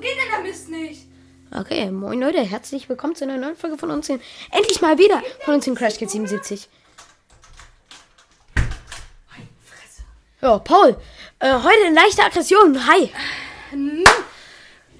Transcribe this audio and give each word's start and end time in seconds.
geht 0.00 0.16
denn 0.16 0.30
der 0.32 0.40
Mist 0.40 0.68
nicht? 0.68 1.06
Okay, 1.56 1.90
moin 1.90 2.20
Leute, 2.20 2.40
herzlich 2.42 2.88
willkommen 2.88 3.14
zu 3.16 3.24
einer 3.24 3.36
neuen 3.36 3.56
Folge 3.56 3.76
von 3.76 3.90
uns. 3.90 4.08
in- 4.08 4.20
Endlich 4.52 4.80
mal 4.80 4.98
wieder 4.98 5.22
von 5.44 5.54
uns 5.54 5.66
in 5.66 5.74
Crash 5.74 5.98
Kids 5.98 6.12
77. 6.12 6.68
Fresse. 8.54 10.02
Ja, 10.40 10.58
Paul, 10.58 10.96
äh, 11.40 11.52
heute 11.54 11.80
in 11.86 11.94
leichter 11.94 12.24
Aggression. 12.24 12.86
Hi. 12.86 13.10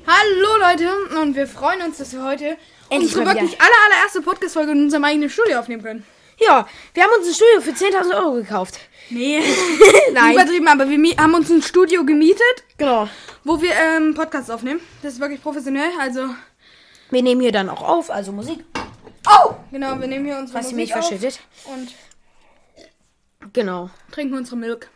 Hallo 0.07 0.57
Leute 0.59 0.91
und 1.21 1.37
wir 1.37 1.46
freuen 1.46 1.82
uns, 1.82 1.98
dass 1.98 2.12
wir 2.12 2.25
heute 2.25 2.57
Endlich 2.89 3.14
unsere 3.17 3.27
wirklich 3.27 3.61
aller, 3.61 3.71
allererste 3.93 4.23
Podcast-Folge 4.23 4.73
in 4.73 4.85
unserem 4.85 5.05
eigenen 5.05 5.30
Studio 5.30 5.61
aufnehmen 5.61 5.83
können. 5.83 6.05
Ja, 6.41 6.67
wir 6.95 7.03
haben 7.03 7.11
uns 7.19 7.29
ein 7.29 7.35
Studio 7.35 7.61
für 7.61 7.71
10.000 7.71 8.17
Euro 8.17 8.33
gekauft. 8.35 8.79
Nee, 9.11 9.41
Nein. 10.12 10.35
übertrieben, 10.35 10.69
aber 10.69 10.89
wir 10.89 11.17
haben 11.17 11.35
uns 11.35 11.51
ein 11.51 11.62
Studio 11.62 12.05
gemietet, 12.05 12.65
Genau. 12.79 13.09
wo 13.45 13.61
wir 13.61 13.73
ähm, 13.75 14.15
Podcasts 14.15 14.48
aufnehmen. 14.51 14.81
Das 15.03 15.15
ist 15.15 15.21
wirklich 15.21 15.43
professionell, 15.43 15.91
also... 15.98 16.27
Wir 17.11 17.23
nehmen 17.23 17.41
hier 17.41 17.51
dann 17.53 17.69
auch 17.69 17.83
auf, 17.83 18.09
also 18.11 18.31
Musik. 18.33 18.65
Oh! 19.27 19.55
Genau, 19.73 19.98
wir 20.01 20.07
nehmen 20.07 20.25
hier 20.27 20.39
unsere 20.39 20.59
Was 20.59 20.69
sie 20.69 20.75
Musik 20.75 20.95
mich 20.95 20.95
auf 21.03 21.09
verschüttet. 21.09 21.41
und 21.67 21.93
Genau. 23.53 23.91
trinken 24.12 24.37
unsere 24.37 24.57
Milk. 24.57 24.89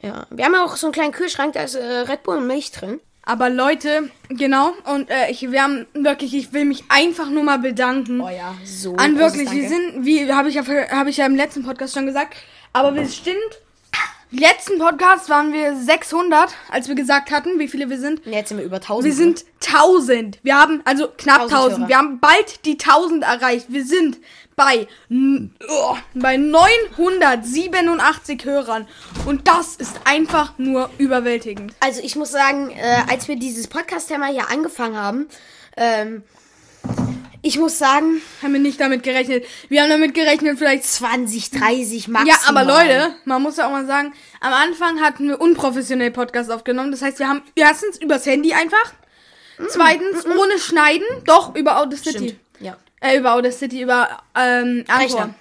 Ja, 0.00 0.26
wir 0.30 0.44
haben 0.44 0.54
ja 0.54 0.64
auch 0.64 0.76
so 0.76 0.86
einen 0.86 0.92
kleinen 0.94 1.12
Kühlschrank, 1.12 1.54
da 1.54 1.62
ist 1.62 1.74
äh, 1.74 1.82
Red 1.84 2.22
Bull 2.22 2.36
und 2.36 2.46
Milch 2.46 2.70
drin. 2.70 3.00
Aber 3.28 3.50
Leute, 3.50 4.10
genau, 4.30 4.72
und 4.90 5.10
äh, 5.10 5.30
ich, 5.30 5.42
wir 5.50 5.62
haben 5.62 5.84
wirklich, 5.92 6.34
ich 6.34 6.54
will 6.54 6.64
mich 6.64 6.84
einfach 6.88 7.28
nur 7.28 7.42
mal 7.42 7.58
bedanken. 7.58 8.22
Oh 8.22 8.30
ja, 8.30 8.54
so. 8.64 8.96
An 8.96 9.18
wirklich, 9.18 9.52
wir 9.52 9.68
sind, 9.68 10.06
wie 10.06 10.32
habe 10.32 10.48
ich, 10.48 10.54
ja, 10.54 10.64
habe 10.66 11.10
ich 11.10 11.18
ja 11.18 11.26
im 11.26 11.36
letzten 11.36 11.62
Podcast 11.62 11.92
schon 11.92 12.06
gesagt, 12.06 12.38
aber 12.72 12.94
wir 12.94 13.04
sind, 13.04 13.36
letzten 14.30 14.78
Podcast 14.78 15.28
waren 15.28 15.52
wir 15.52 15.76
600, 15.76 16.54
als 16.70 16.88
wir 16.88 16.94
gesagt 16.94 17.30
hatten, 17.30 17.58
wie 17.58 17.68
viele 17.68 17.90
wir 17.90 17.98
sind. 17.98 18.24
Jetzt 18.26 18.50
sind 18.50 18.58
wir 18.58 18.64
über 18.64 18.76
1000. 18.76 19.04
Wir 19.04 19.14
sind 19.14 19.44
1000. 19.66 20.38
Wir 20.42 20.58
haben, 20.58 20.82
also 20.84 21.08
knapp 21.16 21.42
1000 21.42 21.52
1000. 21.52 21.78
Hörer. 21.78 21.88
Wir 21.88 21.98
haben 21.98 22.20
bald 22.20 22.64
die 22.64 22.78
1000 22.78 23.24
erreicht. 23.24 23.66
Wir 23.68 23.84
sind 23.84 24.18
bei, 24.56 24.86
oh, 25.10 25.96
bei 26.14 26.36
987 26.36 28.44
Hörern. 28.44 28.86
Und 29.24 29.48
das 29.48 29.76
ist 29.76 30.00
einfach 30.04 30.58
nur 30.58 30.90
überwältigend. 30.98 31.72
Also 31.80 32.00
ich 32.02 32.16
muss 32.16 32.32
sagen, 32.32 32.70
äh, 32.70 33.02
als 33.08 33.28
wir 33.28 33.36
dieses 33.36 33.68
Podcast-Thema 33.68 34.26
hier 34.26 34.50
angefangen 34.50 34.96
haben, 34.96 35.28
ähm, 35.76 36.22
ich 37.42 37.58
muss 37.58 37.78
sagen, 37.78 38.20
Haben 38.42 38.52
wir 38.54 38.60
nicht 38.60 38.80
damit 38.80 39.02
gerechnet. 39.02 39.44
Wir 39.68 39.82
haben 39.82 39.90
damit 39.90 40.14
gerechnet, 40.14 40.58
vielleicht 40.58 40.84
20, 40.84 41.50
30 41.50 42.08
maximal. 42.08 42.26
Ja, 42.26 42.36
aber 42.48 42.64
Leute, 42.64 43.14
man 43.24 43.42
muss 43.42 43.56
ja 43.56 43.66
auch 43.66 43.70
mal 43.72 43.86
sagen, 43.86 44.12
am 44.40 44.52
Anfang 44.52 45.00
hatten 45.00 45.28
wir 45.28 45.40
unprofessionell 45.40 46.10
Podcast 46.10 46.50
aufgenommen. 46.50 46.90
Das 46.90 47.02
heißt, 47.02 47.18
wir 47.18 47.28
haben 47.28 47.42
erstens 47.54 47.98
übers 48.00 48.26
Handy 48.26 48.52
einfach, 48.52 48.92
zweitens 49.68 50.24
ohne 50.26 50.58
Schneiden, 50.58 51.06
doch 51.24 51.54
über 51.54 51.78
Audacity. 51.78 52.10
Stimmt. 52.10 52.34
Ja. 52.60 52.76
Äh, 53.00 53.18
über 53.18 53.34
Audacity, 53.34 53.82
über 53.82 54.08
ähm, 54.34 54.84
Anchor. 54.88 55.00
Rechner. 55.04 55.34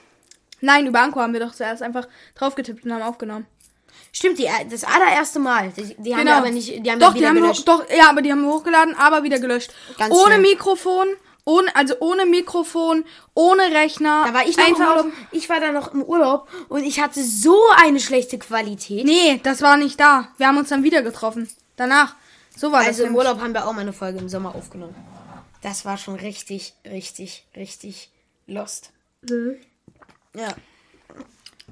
Nein, 0.61 0.87
über 0.87 1.01
Anchor 1.01 1.23
haben 1.23 1.33
wir 1.33 1.39
doch 1.39 1.53
zuerst 1.53 1.81
einfach 1.83 2.07
draufgetippt 2.35 2.85
und 2.85 2.93
haben 2.93 3.03
aufgenommen. 3.03 3.45
Stimmt, 4.11 4.39
die, 4.39 4.47
das 4.71 4.83
allererste 4.83 5.37
Mal. 5.39 5.71
Die, 5.77 5.95
die 6.01 6.13
haben 6.15 6.21
Genau. 6.21 6.31
wir 6.31 6.37
aber 6.37 6.49
nicht, 6.49 6.83
die 6.83 6.91
haben 6.91 6.99
doch, 6.99 7.13
die 7.13 7.27
haben 7.27 7.35
gelöscht. 7.35 7.67
doch, 7.67 7.83
ja, 7.95 8.09
aber 8.09 8.21
die 8.23 8.31
haben 8.31 8.41
wir 8.41 8.51
hochgeladen, 8.51 8.95
aber 8.95 9.21
wieder 9.23 9.37
gelöscht. 9.39 9.71
Ganz 9.99 10.11
ohne 10.13 10.35
schlimm. 10.35 10.41
Mikrofon, 10.41 11.07
ohne, 11.47 11.73
also 11.75 11.95
ohne 12.01 12.25
Mikrofon, 12.25 13.05
ohne 13.33 13.63
Rechner. 13.71 14.25
Da 14.27 14.33
war 14.33 14.45
ich 14.45 14.57
noch 14.57 14.65
einfach 14.67 14.79
im 14.81 15.05
Urlaub. 15.05 15.13
Ich 15.31 15.49
war 15.49 15.59
da 15.61 15.71
noch 15.71 15.93
im 15.93 16.03
Urlaub 16.03 16.49
und 16.67 16.83
ich 16.83 16.99
hatte 16.99 17.23
so 17.23 17.57
eine 17.77 17.99
schlechte 18.01 18.37
Qualität. 18.37 19.05
Nee, 19.05 19.39
das 19.43 19.61
war 19.61 19.77
nicht 19.77 19.97
da. 19.99 20.27
Wir 20.37 20.47
haben 20.47 20.57
uns 20.57 20.69
dann 20.69 20.83
wieder 20.83 21.01
getroffen. 21.01 21.49
Danach. 21.77 22.15
So 22.55 22.71
war 22.71 22.79
das. 22.79 22.87
also 22.89 23.03
im 23.03 23.09
nämlich. 23.13 23.25
Urlaub 23.27 23.41
haben 23.41 23.53
wir 23.53 23.65
auch 23.65 23.71
mal 23.71 23.81
eine 23.81 23.93
Folge 23.93 24.19
im 24.19 24.27
Sommer 24.27 24.55
aufgenommen. 24.55 24.93
Das 25.61 25.85
war 25.85 25.97
schon 25.97 26.15
richtig, 26.15 26.73
richtig, 26.85 27.45
richtig 27.55 28.11
lost. 28.45 28.91
Ja. 30.35 30.49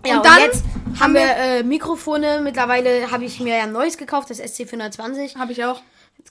Ja, 0.05 0.17
und, 0.17 0.25
dann 0.25 0.39
jetzt 0.39 0.63
haben 0.63 0.99
haben 0.99 1.13
wir 1.15 1.21
wir- 1.21 1.35
äh, 1.37 1.63
Mikrofone. 1.63 2.39
Mittlerweile 2.41 3.11
habe 3.11 3.25
ich 3.25 3.39
mir 3.39 3.57
ja 3.57 3.63
ein 3.63 3.71
neues 3.71 3.97
gekauft, 3.97 4.29
das 4.29 4.39
SC420. 4.39 5.37
Habe 5.37 5.51
ich 5.51 5.65
auch. 5.65 5.81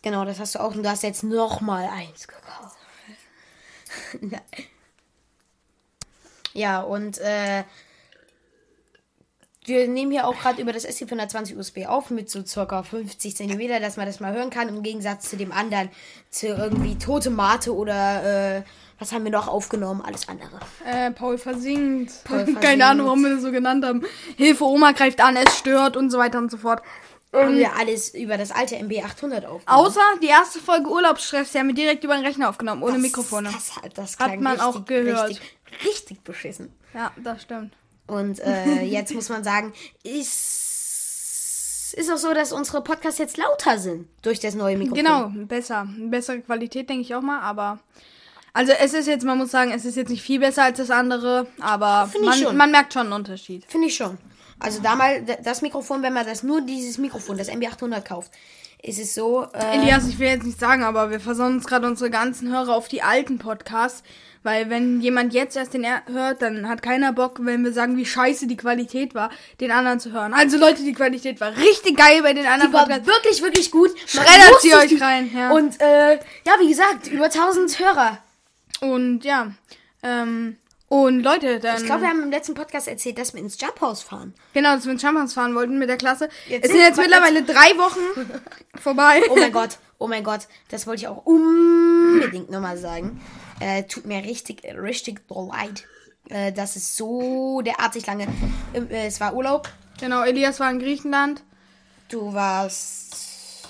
Genau, 0.03 0.25
das 0.25 0.39
hast 0.41 0.55
du 0.55 0.61
auch. 0.61 0.75
Und 0.75 0.83
du 0.83 0.89
hast 0.91 1.03
jetzt 1.03 1.25
noch 1.25 1.61
mal 1.61 1.89
eins 1.93 2.27
gekauft. 2.27 2.74
ja, 6.53 6.81
und 6.81 7.19
äh, 7.19 7.65
wir 9.67 9.89
nehmen 9.89 10.13
hier 10.13 10.27
auch 10.27 10.39
gerade 10.39 10.61
über 10.61 10.73
das 10.73 10.87
SC420 10.87 11.57
USB 11.57 11.87
auf 11.87 12.11
mit 12.11 12.29
so 12.31 12.45
circa 12.45 12.83
50 12.83 13.35
cm, 13.35 13.81
dass 13.81 13.97
man 13.97 14.07
das 14.07 14.21
mal 14.21 14.35
hören 14.35 14.51
kann. 14.51 14.69
Im 14.69 14.83
Gegensatz 14.83 15.31
zu 15.31 15.37
dem 15.37 15.53
anderen, 15.53 15.89
zu 16.31 16.49
irgendwie 16.49 16.99
Tote 16.99 17.31
Mate 17.31 17.75
oder 17.75 18.59
äh, 18.59 18.63
was 18.99 19.13
haben 19.13 19.25
wir 19.25 19.33
noch 19.33 19.49
aufgenommen? 19.49 20.03
Alles 20.03 20.29
andere. 20.29 20.61
Äh, 20.85 21.11
Paul 21.13 21.39
versinkt. 21.39 22.13
Paul 22.25 22.39
versinkt. 22.39 22.61
Keine 22.63 22.87
Ahnung, 22.87 23.07
warum 23.07 23.23
wir 23.23 23.31
das 23.31 23.43
so 23.43 23.51
genannt 23.51 23.85
haben. 23.85 24.05
Hilfe, 24.37 24.65
Oma 24.65 24.93
greift 24.93 25.21
an, 25.21 25.37
es 25.37 25.59
stört 25.59 25.97
und 25.97 26.11
so 26.11 26.19
weiter 26.19 26.39
und 26.39 26.51
so 26.51 26.59
fort. 26.59 26.83
Haben 27.35 27.57
wir 27.57 27.75
alles 27.77 28.15
über 28.15 28.37
das 28.39 28.51
alte 28.51 28.77
MB800 28.77 29.45
aufgenommen. 29.47 29.63
Außer 29.67 30.01
die 30.23 30.27
erste 30.29 30.61
Folge 30.61 30.89
Urlaubsstress, 30.89 31.53
die 31.53 31.59
haben 31.59 31.69
wir 31.69 31.75
direkt 31.75 32.05
über 32.05 32.15
den 32.15 32.25
Rechner 32.25 32.49
aufgenommen, 32.49 32.83
ohne 32.83 32.95
Das- 32.95 33.03
Mikrofone. 33.03 33.51
Das, 33.53 33.73
das 33.95 34.19
Hat 34.19 34.41
man 34.41 34.53
richtig, 34.59 34.63
auch 34.63 34.85
gehört. 34.85 35.29
Richtig, 35.31 35.57
richtig 35.85 36.21
beschissen. 36.23 36.73
Ja, 36.95 37.11
das 37.23 37.43
stimmt. 37.43 37.73
Und 38.07 38.39
äh, 38.41 38.83
jetzt 38.85 39.13
muss 39.15 39.29
man 39.29 39.43
sagen, 39.45 39.73
ist, 40.65 41.95
ist 41.97 42.11
auch 42.11 42.17
so, 42.19 42.33
dass 42.35 42.53
unsere 42.53 42.83
Podcasts 42.83 43.19
jetzt 43.19 43.37
lauter 43.37 43.79
sind 43.79 44.09
durch 44.23 44.41
das 44.41 44.55
neue 44.55 44.77
Mikrofon. 44.77 45.05
Genau, 45.05 45.31
besser. 45.47 45.87
Bessere 45.97 46.41
Qualität, 46.41 46.89
denke 46.89 47.03
ich 47.03 47.15
auch 47.15 47.23
mal, 47.23 47.41
aber. 47.41 47.79
Also 48.53 48.73
es 48.73 48.95
ist 48.95 49.07
jetzt, 49.09 49.25
man 49.25 49.39
muss 49.39 49.51
sagen, 49.51 49.73
es 49.73 49.85
ist 49.85 49.97
jetzt 49.97 50.11
nicht 50.11 50.23
viel 50.23 50.39
besser 50.39 50.63
als 50.63 50.79
das 50.79 50.91
andere, 50.91 51.49
aber 51.61 52.09
man, 52.23 52.57
man 52.57 52.71
merkt 52.71 52.93
schon 52.93 53.03
einen 53.03 53.13
Unterschied. 53.13 53.65
Finde 53.67 53.89
ich 53.89 53.97
schon. 53.97 54.17
Also 54.61 54.81
da 54.83 54.95
mal 54.95 55.23
d- 55.23 55.37
das 55.43 55.63
Mikrofon, 55.63 56.03
wenn 56.03 56.13
man 56.13 56.27
das 56.27 56.43
nur 56.43 56.61
dieses 56.61 56.99
Mikrofon, 56.99 57.37
das 57.39 57.51
MB800 57.51 58.03
kauft, 58.03 58.33
ist 58.83 58.99
es 58.99 59.15
so. 59.15 59.47
Äh, 59.53 59.79
Elias, 59.79 60.07
ich 60.09 60.19
will 60.19 60.29
jetzt 60.29 60.45
nicht 60.45 60.61
sagen, 60.61 60.83
aber 60.85 61.11
wir 61.11 61.21
versauen 61.21 61.55
uns 61.57 61.67
gerade 61.67 61.87
unsere 61.87 62.11
ganzen 62.11 62.51
Hörer 62.53 62.75
auf 62.75 62.89
die 62.89 63.03
alten 63.03 63.39
Podcasts. 63.39 64.03
Weil 64.43 64.69
wenn 64.69 65.01
jemand 65.01 65.33
jetzt 65.33 65.57
erst 65.57 65.73
den 65.73 65.85
er 65.85 66.03
hört, 66.07 66.43
dann 66.43 66.69
hat 66.69 66.83
keiner 66.83 67.15
Bock, 67.15 67.39
wenn 67.41 67.65
wir 67.65 67.73
sagen, 67.73 67.97
wie 67.97 68.05
scheiße 68.05 68.47
die 68.47 68.59
Qualität 68.59 69.15
war, 69.15 69.31
den 69.59 69.71
anderen 69.71 70.01
zu 70.01 70.13
hören. 70.13 70.35
Also 70.35 70.59
Leute, 70.59 70.83
die 70.83 70.93
Qualität 70.93 71.41
war 71.41 71.57
richtig 71.57 71.97
geil 71.97 72.21
bei 72.23 72.35
den 72.35 72.45
anderen 72.45 72.71
die 72.71 72.75
war 72.77 72.83
Podcasts. 72.85 73.07
wirklich, 73.07 73.41
wirklich 73.43 73.71
gut. 73.71 73.91
Schreddert 74.07 74.61
sie 74.61 74.75
euch 74.75 75.01
rein, 75.01 75.31
ja. 75.35 75.51
Und 75.51 75.81
äh, 75.81 76.17
ja, 76.47 76.53
wie 76.61 76.69
gesagt, 76.69 77.07
über 77.07 77.25
1000 77.25 77.79
Hörer. 77.79 78.19
Und 78.83 79.25
ja, 79.25 79.51
ähm, 80.03 80.59
und 80.89 81.21
Leute, 81.21 81.61
dann... 81.61 81.79
Ich 81.79 81.87
glaube, 81.87 82.03
wir 82.03 82.09
haben 82.09 82.23
im 82.23 82.31
letzten 82.31 82.55
Podcast 82.55 82.89
erzählt, 82.89 83.19
dass 83.19 83.35
wir 83.35 83.41
ins 83.41 83.61
Jump 83.61 83.81
House 83.81 84.03
fahren. 84.03 84.35
Genau, 84.53 84.75
dass 84.75 84.85
wir 84.85 84.93
ins 84.93 85.03
Champagnes 85.03 85.33
fahren 85.33 85.55
wollten 85.55 85.79
mit 85.79 85.89
der 85.89 85.97
Klasse. 85.97 86.29
Jetzt 86.49 86.67
es 86.67 86.73
sind 86.73 86.81
jetzt 86.81 86.99
mittlerweile 86.99 87.43
drei 87.43 87.77
Wochen 87.79 88.41
vorbei. 88.81 89.23
Oh 89.31 89.37
mein 89.37 89.53
Gott, 89.53 89.79
oh 89.99 90.07
mein 90.07 90.23
Gott, 90.25 90.47
das 90.69 90.87
wollte 90.87 91.03
ich 91.03 91.09
auch 91.09 91.25
unbedingt 91.25 92.51
nochmal 92.51 92.77
sagen. 92.77 93.21
Äh, 93.61 93.85
tut 93.85 94.05
mir 94.05 94.23
richtig, 94.23 94.63
richtig 94.65 95.23
leid. 95.29 95.85
Äh, 96.29 96.53
das 96.53 96.77
ist 96.77 96.97
so 96.97 97.61
derartig 97.63 98.07
lange. 98.07 98.27
Ähm, 98.75 98.91
äh, 98.91 99.07
es 99.07 99.21
war 99.21 99.35
Urlaub. 99.35 99.69
Genau, 100.01 100.23
Elias 100.23 100.61
war 100.61 100.71
in 100.71 100.79
Griechenland. 100.79 101.43
Du 102.09 102.35
warst. 102.35 103.67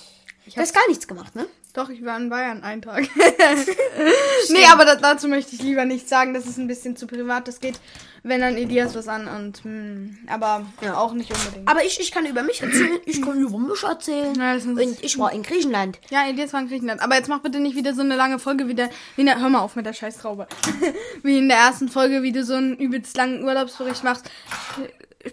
Du 0.46 0.60
hast 0.60 0.74
gar 0.74 0.86
nichts 0.88 1.06
gemacht, 1.06 1.34
ne? 1.34 1.46
Doch, 1.74 1.88
ich 1.90 2.04
war 2.04 2.16
in 2.16 2.30
Bayern 2.30 2.62
einen 2.62 2.82
Tag. 2.82 3.02
nee, 4.50 4.64
aber 4.72 4.84
da, 4.84 4.94
dazu 4.94 5.26
möchte 5.28 5.54
ich 5.56 5.62
lieber 5.62 5.84
nichts 5.84 6.08
sagen. 6.08 6.32
Das 6.32 6.46
ist 6.46 6.56
ein 6.56 6.68
bisschen 6.68 6.96
zu 6.96 7.06
privat. 7.08 7.48
Das 7.48 7.58
geht, 7.58 7.80
wenn 8.22 8.40
dann 8.40 8.54
Elias 8.56 8.94
was 8.94 9.08
an 9.08 9.26
und 9.26 9.64
hm, 9.64 10.18
aber 10.28 10.64
Ja. 10.80 10.96
auch 10.96 11.12
nicht 11.14 11.32
unbedingt. 11.34 11.68
Aber 11.68 11.84
ich, 11.84 11.98
ich 11.98 12.12
kann 12.12 12.26
über 12.26 12.42
mich 12.44 12.62
erzählen. 12.62 12.98
Ich 13.06 13.20
kann 13.20 13.40
über 13.40 13.58
mich 13.58 13.82
erzählen. 13.82 14.34
Ja, 14.36 14.54
Und 14.54 15.02
ich 15.02 15.18
war 15.18 15.32
in 15.32 15.42
Griechenland. 15.42 15.98
Ja, 16.10 16.28
Elias 16.28 16.52
war 16.52 16.60
in 16.60 16.68
Griechenland. 16.68 17.02
Aber 17.02 17.16
jetzt 17.16 17.28
mach 17.28 17.40
bitte 17.40 17.58
nicht 17.58 17.74
wieder 17.76 17.92
so 17.92 18.02
eine 18.02 18.14
lange 18.16 18.38
Folge 18.38 18.68
wie 18.68 18.74
der. 18.74 18.88
Wie 19.16 19.22
in 19.22 19.26
der, 19.26 19.40
hör 19.40 19.48
mal 19.48 19.58
auf 19.60 19.74
mit 19.74 19.84
der 19.84 19.94
Scheißtraube. 19.94 20.46
wie 21.24 21.38
in 21.38 21.48
der 21.48 21.58
ersten 21.58 21.88
Folge, 21.88 22.22
wie 22.22 22.30
du 22.32 22.44
so 22.44 22.54
einen 22.54 22.76
übelst 22.76 23.16
langen 23.16 23.42
Urlaubsbericht 23.42 24.04
machst. 24.04 24.30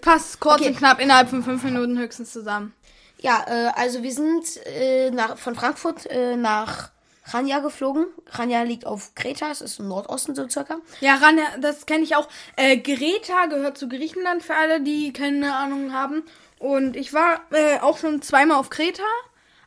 Passt 0.02 0.40
kurz 0.40 0.62
Okay. 0.62 0.70
und 0.70 0.78
knapp 0.78 1.00
innerhalb 1.02 1.30
von 1.30 1.44
fünf 1.44 1.64
Minuten 1.64 2.00
höchstens 2.00 2.32
zusammen. 2.32 2.74
Ja, 3.22 3.46
äh, 3.48 3.72
also 3.76 4.04
wir 4.04 4.12
sind 4.12 4.44
äh, 4.66 5.10
nach, 5.12 5.38
von 5.38 5.56
Frankfurt 5.56 6.06
äh, 6.08 6.36
nach 6.36 6.92
Chania 7.30 7.60
geflogen. 7.60 8.08
Chania 8.36 8.64
liegt 8.64 8.86
auf 8.86 9.14
Kreta, 9.16 9.52
es 9.52 9.62
ist 9.62 9.80
im 9.80 9.88
Nordosten 9.88 10.36
so 10.36 10.50
circa. 10.50 10.78
Ja, 11.02 11.16
Rania, 11.16 11.46
das 11.60 11.86
kenne 11.86 12.04
ich 12.04 12.16
auch. 12.16 12.28
Äh, 12.56 12.78
Greta 12.78 13.46
gehört 13.46 13.78
zu 13.78 13.88
Griechenland 13.88 14.42
für 14.44 14.56
alle, 14.56 14.82
die 14.82 15.14
keine 15.14 15.56
Ahnung 15.56 15.94
haben. 15.94 16.24
Und 16.60 16.96
ich 16.96 17.14
war 17.14 17.42
äh, 17.52 17.80
auch 17.80 17.98
schon 18.00 18.22
zweimal 18.22 18.58
auf 18.58 18.70
Kreta. 18.70 19.04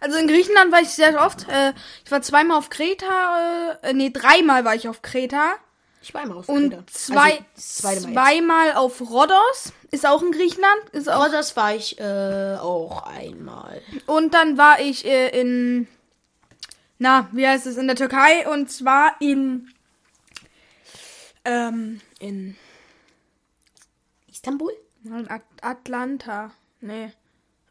Also 0.00 0.18
in 0.18 0.26
Griechenland 0.26 0.70
war 0.72 0.80
ich 0.80 0.90
sehr 0.90 1.24
oft. 1.24 1.48
Äh, 1.48 1.72
ich 2.04 2.10
war 2.10 2.22
zweimal 2.22 2.58
auf 2.58 2.70
Kreta. 2.70 3.78
Äh, 3.82 3.94
nee, 3.94 4.10
dreimal 4.10 4.64
war 4.64 4.74
ich 4.74 4.88
auf 4.88 5.00
Kreta. 5.00 5.52
Ich 6.02 6.12
war 6.12 6.20
einmal 6.22 6.38
auf 6.38 6.48
Und 6.48 6.70
Kreta. 6.70 6.84
zwei, 6.92 7.30
Also, 7.30 7.44
das 7.54 7.76
zweite 7.76 8.00
Mal 8.00 8.08
jetzt. 8.08 8.12
zweimal 8.12 8.72
auf 8.74 9.00
Rhodos. 9.00 9.72
Ist 9.94 10.06
auch 10.06 10.22
in 10.22 10.32
Griechenland. 10.32 10.90
Ist 10.92 11.08
auch, 11.08 11.26
Oh, 11.26 11.30
das 11.30 11.56
war 11.56 11.74
ich 11.74 11.98
äh, 12.00 12.56
auch 12.60 13.04
einmal. 13.04 13.80
und 14.06 14.34
dann 14.34 14.58
war 14.58 14.80
ich 14.80 15.04
äh, 15.04 15.28
in 15.40 15.86
na, 16.98 17.28
wie 17.32 17.46
heißt 17.46 17.66
es, 17.66 17.76
in 17.76 17.86
der 17.86 17.96
Türkei 17.96 18.48
und 18.48 18.70
zwar 18.70 19.16
in, 19.20 19.68
ähm, 21.44 22.00
in, 22.18 22.56
Istanbul? 24.28 24.72
in 25.04 25.28
At 25.28 25.42
Atlanta. 25.60 26.52
Nee. 26.80 27.12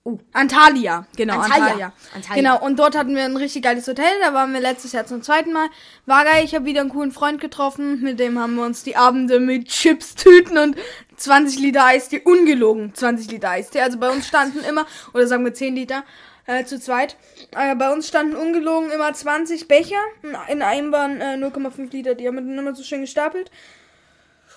Uh, 0.06 0.18
Antalya, 0.34 1.08
genau, 1.16 1.40
Antalya. 1.40 1.66
Antalya. 1.66 1.94
Antalya. 2.14 2.36
Genau, 2.36 2.66
und 2.66 2.78
dort 2.78 2.98
hatten 2.98 3.16
wir 3.16 3.24
ein 3.24 3.38
richtig 3.38 3.64
geiles 3.64 3.88
Hotel, 3.88 4.12
da 4.22 4.34
waren 4.34 4.52
wir 4.52 4.60
letztes 4.60 4.92
Jahr 4.92 5.06
zum 5.06 5.22
zweiten 5.22 5.54
Mal. 5.54 5.70
War 6.06 6.26
geil, 6.26 6.44
ich 6.44 6.54
habe 6.54 6.66
wieder 6.66 6.82
einen 6.82 6.90
coolen 6.90 7.14
Freund 7.14 7.40
getroffen, 7.40 8.02
mit 8.02 8.20
dem 8.20 8.38
haben 8.38 8.56
wir 8.56 8.66
uns 8.66 8.84
die 8.84 8.98
Abende 8.98 9.40
mit 9.40 9.70
Chips, 9.70 10.16
Tüten 10.16 10.58
und 10.58 10.76
20 11.16 11.58
Liter 11.58 11.86
Eistee, 11.86 12.20
ungelogen 12.20 12.94
20 12.94 13.32
Liter 13.32 13.52
Eistee. 13.52 13.80
Also 13.80 13.98
bei 13.98 14.10
uns 14.10 14.28
standen 14.28 14.60
immer, 14.66 14.86
oder 15.14 15.26
sagen 15.26 15.46
wir 15.46 15.54
10 15.54 15.74
Liter, 15.74 16.04
äh, 16.48 16.66
zu 16.66 16.82
zweit. 16.82 17.16
Äh, 17.56 17.74
bei 17.76 17.90
uns 17.90 18.06
standen 18.06 18.36
ungelogen 18.36 18.92
immer 18.92 19.14
20 19.14 19.70
Becher, 19.70 20.02
in 20.50 20.62
einem 20.62 20.92
waren 20.92 21.22
äh, 21.22 21.38
0,5 21.38 21.92
Liter, 21.94 22.16
die 22.16 22.28
haben 22.28 22.36
wir 22.36 22.42
dann 22.42 22.60
immer 22.60 22.76
so 22.76 22.84
schön 22.84 23.00
gestapelt. 23.00 23.52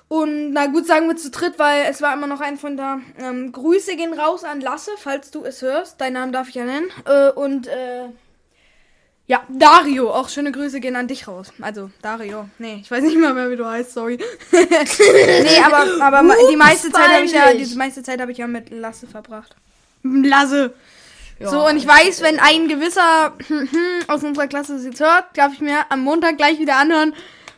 Und 0.08 0.52
na 0.52 0.66
gut, 0.66 0.86
sagen 0.86 1.08
wir 1.08 1.16
zu 1.16 1.30
dritt, 1.30 1.58
weil 1.58 1.86
es 1.90 2.00
war 2.00 2.14
immer 2.14 2.28
noch 2.28 2.40
ein 2.40 2.58
von 2.58 2.76
da. 2.76 3.00
Ähm, 3.18 3.50
Grüße 3.50 3.96
gehen 3.96 4.12
raus 4.12 4.44
an 4.44 4.60
Lasse, 4.60 4.92
falls 4.98 5.32
du 5.32 5.44
es 5.44 5.62
hörst. 5.62 6.00
Deinen 6.00 6.12
Namen 6.12 6.32
darf 6.32 6.48
ich 6.48 6.54
ja 6.54 6.64
nennen. 6.64 6.86
Äh, 7.06 7.30
und 7.30 7.66
äh, 7.66 8.04
ja, 9.26 9.42
Dario, 9.48 10.12
auch 10.12 10.28
schöne 10.28 10.52
Grüße 10.52 10.78
gehen 10.78 10.94
an 10.94 11.08
dich 11.08 11.26
raus. 11.26 11.52
Also, 11.60 11.90
Dario. 12.02 12.48
Nee, 12.58 12.78
ich 12.82 12.90
weiß 12.90 13.02
nicht 13.02 13.18
mal 13.18 13.34
mehr, 13.34 13.50
wie 13.50 13.56
du 13.56 13.66
heißt, 13.66 13.92
sorry. 13.94 14.18
nee, 14.52 15.60
aber, 15.64 16.00
aber 16.00 16.22
ma- 16.22 16.34
die 16.48 16.56
meiste 16.56 16.92
Zeit 16.92 17.08
habe 17.08 17.24
ich 17.24 17.32
ja, 17.32 17.52
die 17.52 17.74
meiste 17.74 18.04
Zeit 18.04 18.20
habe 18.20 18.30
ich 18.30 18.38
ja 18.38 18.46
mit 18.46 18.70
Lasse 18.70 19.08
verbracht. 19.08 19.56
Lasse. 20.04 20.72
so, 21.40 21.66
und 21.66 21.76
ich 21.76 21.86
weiß, 21.88 22.22
wenn 22.22 22.38
ein 22.38 22.68
gewisser 22.68 23.32
aus 24.06 24.22
unserer 24.22 24.46
Klasse 24.46 24.74
das 24.74 24.84
jetzt 24.84 25.00
hört, 25.00 25.24
darf 25.34 25.52
ich 25.52 25.60
mir 25.60 25.80
am 25.90 26.02
Montag 26.02 26.36
gleich 26.36 26.60
wieder 26.60 26.76
anhören. 26.76 27.12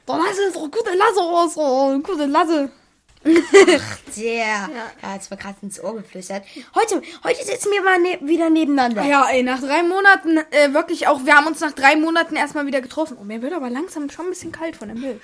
Boah, 0.09 0.19
Lasse 0.19 0.43
ist 0.45 0.57
doch 0.57 0.71
gute 0.71 0.95
Lasse 0.97 1.21
raus, 1.21 1.53
oh, 1.57 1.99
gute 1.99 2.25
Lasse. 2.25 2.71
Der. 3.25 3.81
Ja. 4.17 4.69
hat's 5.03 5.29
mir 5.31 5.37
gerade 5.37 5.59
ins 5.63 5.83
Ohr 5.83 5.95
geflüstert. 5.97 6.45
Heute, 6.75 7.03
heute 7.25 7.45
sitzen 7.45 7.71
wir 7.73 7.83
mal 7.83 7.99
ne 7.99 8.19
wieder 8.23 8.49
nebeneinander. 8.49 9.05
Ja, 9.05 9.29
ey, 9.29 9.43
nach 9.43 9.61
drei 9.61 9.83
Monaten, 9.83 10.39
äh, 10.51 10.73
wirklich 10.73 11.07
auch, 11.09 11.25
wir 11.25 11.37
haben 11.37 11.47
uns 11.47 11.61
nach 11.61 11.73
drei 11.73 11.95
Monaten 11.97 12.37
erstmal 12.37 12.65
wieder 12.67 12.81
getroffen. 12.81 13.17
Und 13.19 13.27
mir 13.27 13.43
wird 13.43 13.53
aber 13.53 13.69
langsam 13.71 14.09
schon 14.09 14.27
ein 14.27 14.31
bisschen 14.31 14.51
kalt 14.51 14.77
von 14.77 14.89
der 14.89 14.97
Milch. 14.97 15.23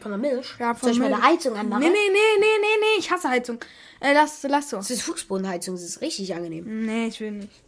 Von 0.00 0.10
der 0.10 0.18
Milch? 0.18 0.54
Ja, 0.58 0.74
von 0.74 0.80
Soll 0.80 0.90
ich 0.92 0.98
Milch. 0.98 1.12
meine 1.12 1.22
Heizung 1.22 1.56
anmachen? 1.56 1.82
Nee, 1.82 1.90
nee, 1.90 2.10
nee, 2.12 2.18
nee, 2.40 2.46
nee, 2.60 2.66
nee, 2.80 2.98
ich 2.98 3.10
hasse 3.10 3.28
Heizung. 3.28 3.58
Äh, 4.00 4.14
lass, 4.14 4.42
lass 4.42 4.70
so. 4.70 4.76
Das 4.78 4.90
ist 4.90 5.02
Fußbodenheizung, 5.02 5.74
das 5.76 5.84
ist 5.84 6.00
richtig 6.00 6.34
angenehm. 6.34 6.84
Nee, 6.84 7.06
ich 7.06 7.20
will 7.20 7.30
nicht. 7.30 7.63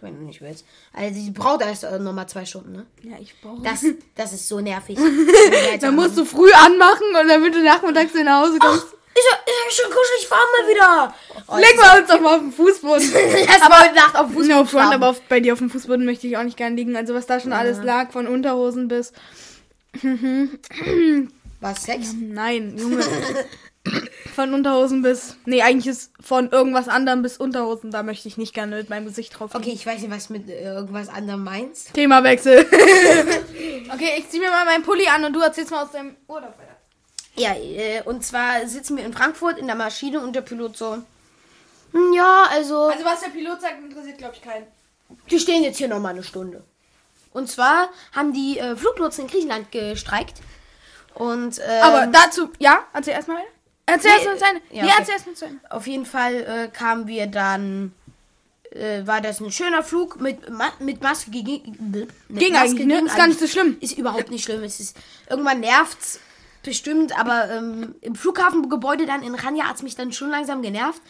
Wenn 0.00 0.16
du 0.18 0.24
nicht 0.24 0.40
willst. 0.40 0.64
Also 0.92 1.14
die 1.14 1.30
braucht 1.30 1.62
erst 1.62 1.84
äh, 1.84 1.98
nochmal 1.98 2.28
zwei 2.28 2.44
Stunden, 2.44 2.72
ne? 2.72 2.86
Ja, 3.02 3.16
ich 3.20 3.34
brauche 3.40 3.62
Das, 3.62 3.84
das 4.14 4.32
ist 4.32 4.48
so 4.48 4.60
nervig. 4.60 4.98
Dann 5.80 5.96
musst 5.96 6.16
du 6.16 6.24
früh 6.24 6.50
anmachen 6.52 7.06
und 7.20 7.28
damit 7.28 7.54
du 7.54 7.62
nachmittags 7.62 8.14
nach 8.14 8.42
Hause 8.42 8.58
kommst. 8.58 8.84
Ist 9.16 9.28
ja, 9.30 9.38
ist 9.46 9.78
ja 9.78 9.84
schon 9.84 9.92
kuschelig, 9.92 10.22
ich 10.22 10.26
fahr 10.26 10.38
mal 10.38 10.68
wieder. 10.68 11.14
Oh, 11.46 11.56
Legen 11.56 11.78
wir 11.78 12.00
uns 12.00 12.08
doch 12.08 12.20
mal 12.20 12.34
auf 12.34 12.40
den 12.40 12.52
Fußboden. 12.52 13.12
Lass 13.46 13.68
mal 13.68 13.84
heute 13.84 13.94
Nacht 13.94 14.16
auf 14.16 14.26
Fußboden 14.26 14.48
No 14.48 14.64
front, 14.64 14.92
aber 14.92 15.10
auf, 15.10 15.20
bei 15.22 15.38
dir 15.38 15.52
auf 15.52 15.60
dem 15.60 15.70
Fußboden 15.70 16.04
möchte 16.04 16.26
ich 16.26 16.36
auch 16.36 16.42
nicht 16.42 16.56
gern 16.56 16.76
liegen. 16.76 16.96
Also 16.96 17.14
was 17.14 17.26
da 17.26 17.38
schon 17.38 17.52
alles 17.52 17.82
lag, 17.82 18.10
von 18.10 18.26
Unterhosen 18.26 18.88
bis... 18.88 19.12
Was, 21.60 21.84
Sex? 21.84 22.14
Nein, 22.20 22.76
Junge. 22.76 23.04
Von 24.34 24.54
Unterhosen 24.54 25.02
bis... 25.02 25.36
Nee, 25.44 25.62
eigentlich 25.62 25.86
ist 25.86 26.12
von 26.20 26.50
irgendwas 26.50 26.88
anderem 26.88 27.22
bis 27.22 27.36
Unterhosen. 27.36 27.90
Da 27.90 28.02
möchte 28.02 28.28
ich 28.28 28.36
nicht 28.38 28.54
gerne 28.54 28.76
mit 28.76 28.88
meinem 28.90 29.04
Gesicht 29.06 29.38
drauf 29.38 29.54
Okay, 29.54 29.70
ich 29.72 29.84
weiß 29.86 30.00
nicht, 30.00 30.10
was 30.10 30.28
du 30.28 30.32
mit 30.34 30.48
äh, 30.48 30.64
irgendwas 30.64 31.08
anderem 31.08 31.44
meinst. 31.44 31.92
Themawechsel. 31.94 32.60
okay, 33.92 34.10
ich 34.18 34.28
zieh 34.30 34.38
mir 34.38 34.50
mal 34.50 34.64
meinen 34.64 34.82
Pulli 34.82 35.06
an 35.06 35.24
und 35.24 35.32
du 35.34 35.40
erzählst 35.40 35.70
mal 35.70 35.84
aus 35.84 35.92
deinem 35.92 36.16
Urlaub 36.26 36.56
weiter. 36.58 36.76
Ja, 37.36 37.54
äh, 37.54 38.02
und 38.04 38.24
zwar 38.24 38.66
sitzen 38.66 38.96
wir 38.96 39.04
in 39.04 39.12
Frankfurt 39.12 39.58
in 39.58 39.66
der 39.66 39.76
Maschine 39.76 40.20
und 40.20 40.34
der 40.34 40.40
Pilot 40.42 40.76
so. 40.76 40.98
"Hm, 41.92 42.12
Ja, 42.14 42.44
also. 42.50 42.84
Also 42.84 43.04
was 43.04 43.20
der 43.20 43.30
Pilot 43.30 43.60
sagt, 43.60 43.82
interessiert 43.82 44.18
glaube 44.18 44.34
ich 44.36 44.42
keinen. 44.42 44.66
Die 45.30 45.38
stehen 45.38 45.62
jetzt 45.62 45.78
hier 45.78 45.88
nochmal 45.88 46.12
eine 46.12 46.22
Stunde. 46.22 46.62
Und 47.32 47.50
zwar 47.50 47.88
haben 48.12 48.32
die 48.32 48.58
äh, 48.58 48.76
Fluglotsen 48.76 49.24
in 49.24 49.30
Griechenland 49.30 49.70
gestreikt. 49.72 50.40
Und 51.14 51.58
ähm, 51.58 51.82
Aber 51.82 52.06
dazu, 52.06 52.50
ja, 52.58 52.84
erzähl 52.92 53.14
erstmal 53.14 53.38
weiter. 53.38 53.48
Erzähl 53.86 54.10
Nee, 54.10 54.16
erstmal 54.16 54.38
zu 54.38 54.44
Ende. 54.44 54.60
ja, 54.70 54.76
Ja, 54.76 54.84
okay. 54.84 54.94
erzähl 54.98 55.14
erstmal 55.14 55.34
zu 55.36 55.44
Ende. 55.46 55.60
auf 55.70 55.86
jeden 55.86 56.06
Fall 56.06 56.34
äh, 56.34 56.68
kamen 56.68 57.06
wir 57.06 57.26
dann. 57.26 57.92
Äh, 58.70 59.06
war 59.06 59.20
das 59.20 59.40
ein 59.40 59.52
schöner 59.52 59.82
Flug 59.84 60.20
mit, 60.20 60.50
Ma 60.50 60.72
mit 60.80 61.00
Maske 61.02 61.30
gegen. 61.30 61.76
Mit 62.28 62.40
Ging 62.40 62.52
Maske 62.54 62.70
eigentlich, 62.70 62.86
ne? 62.86 62.96
ging 62.96 63.06
Ist 63.06 63.16
gar 63.16 63.26
nicht 63.28 63.38
so 63.40 63.46
schlimm. 63.46 63.76
Ist 63.80 63.96
überhaupt 63.96 64.30
nicht 64.30 64.44
schlimm. 64.44 64.62
Es 64.64 64.80
ist, 64.80 64.96
irgendwann 65.30 65.60
nervt's 65.60 66.18
bestimmt, 66.64 67.16
aber 67.18 67.50
ähm, 67.50 67.94
im 68.00 68.14
Flughafengebäude 68.16 69.06
dann 69.06 69.22
in 69.22 69.34
Ranja 69.34 69.66
hat's 69.68 69.82
mich 69.82 69.94
dann 69.94 70.12
schon 70.12 70.30
langsam 70.30 70.62
genervt. 70.62 71.02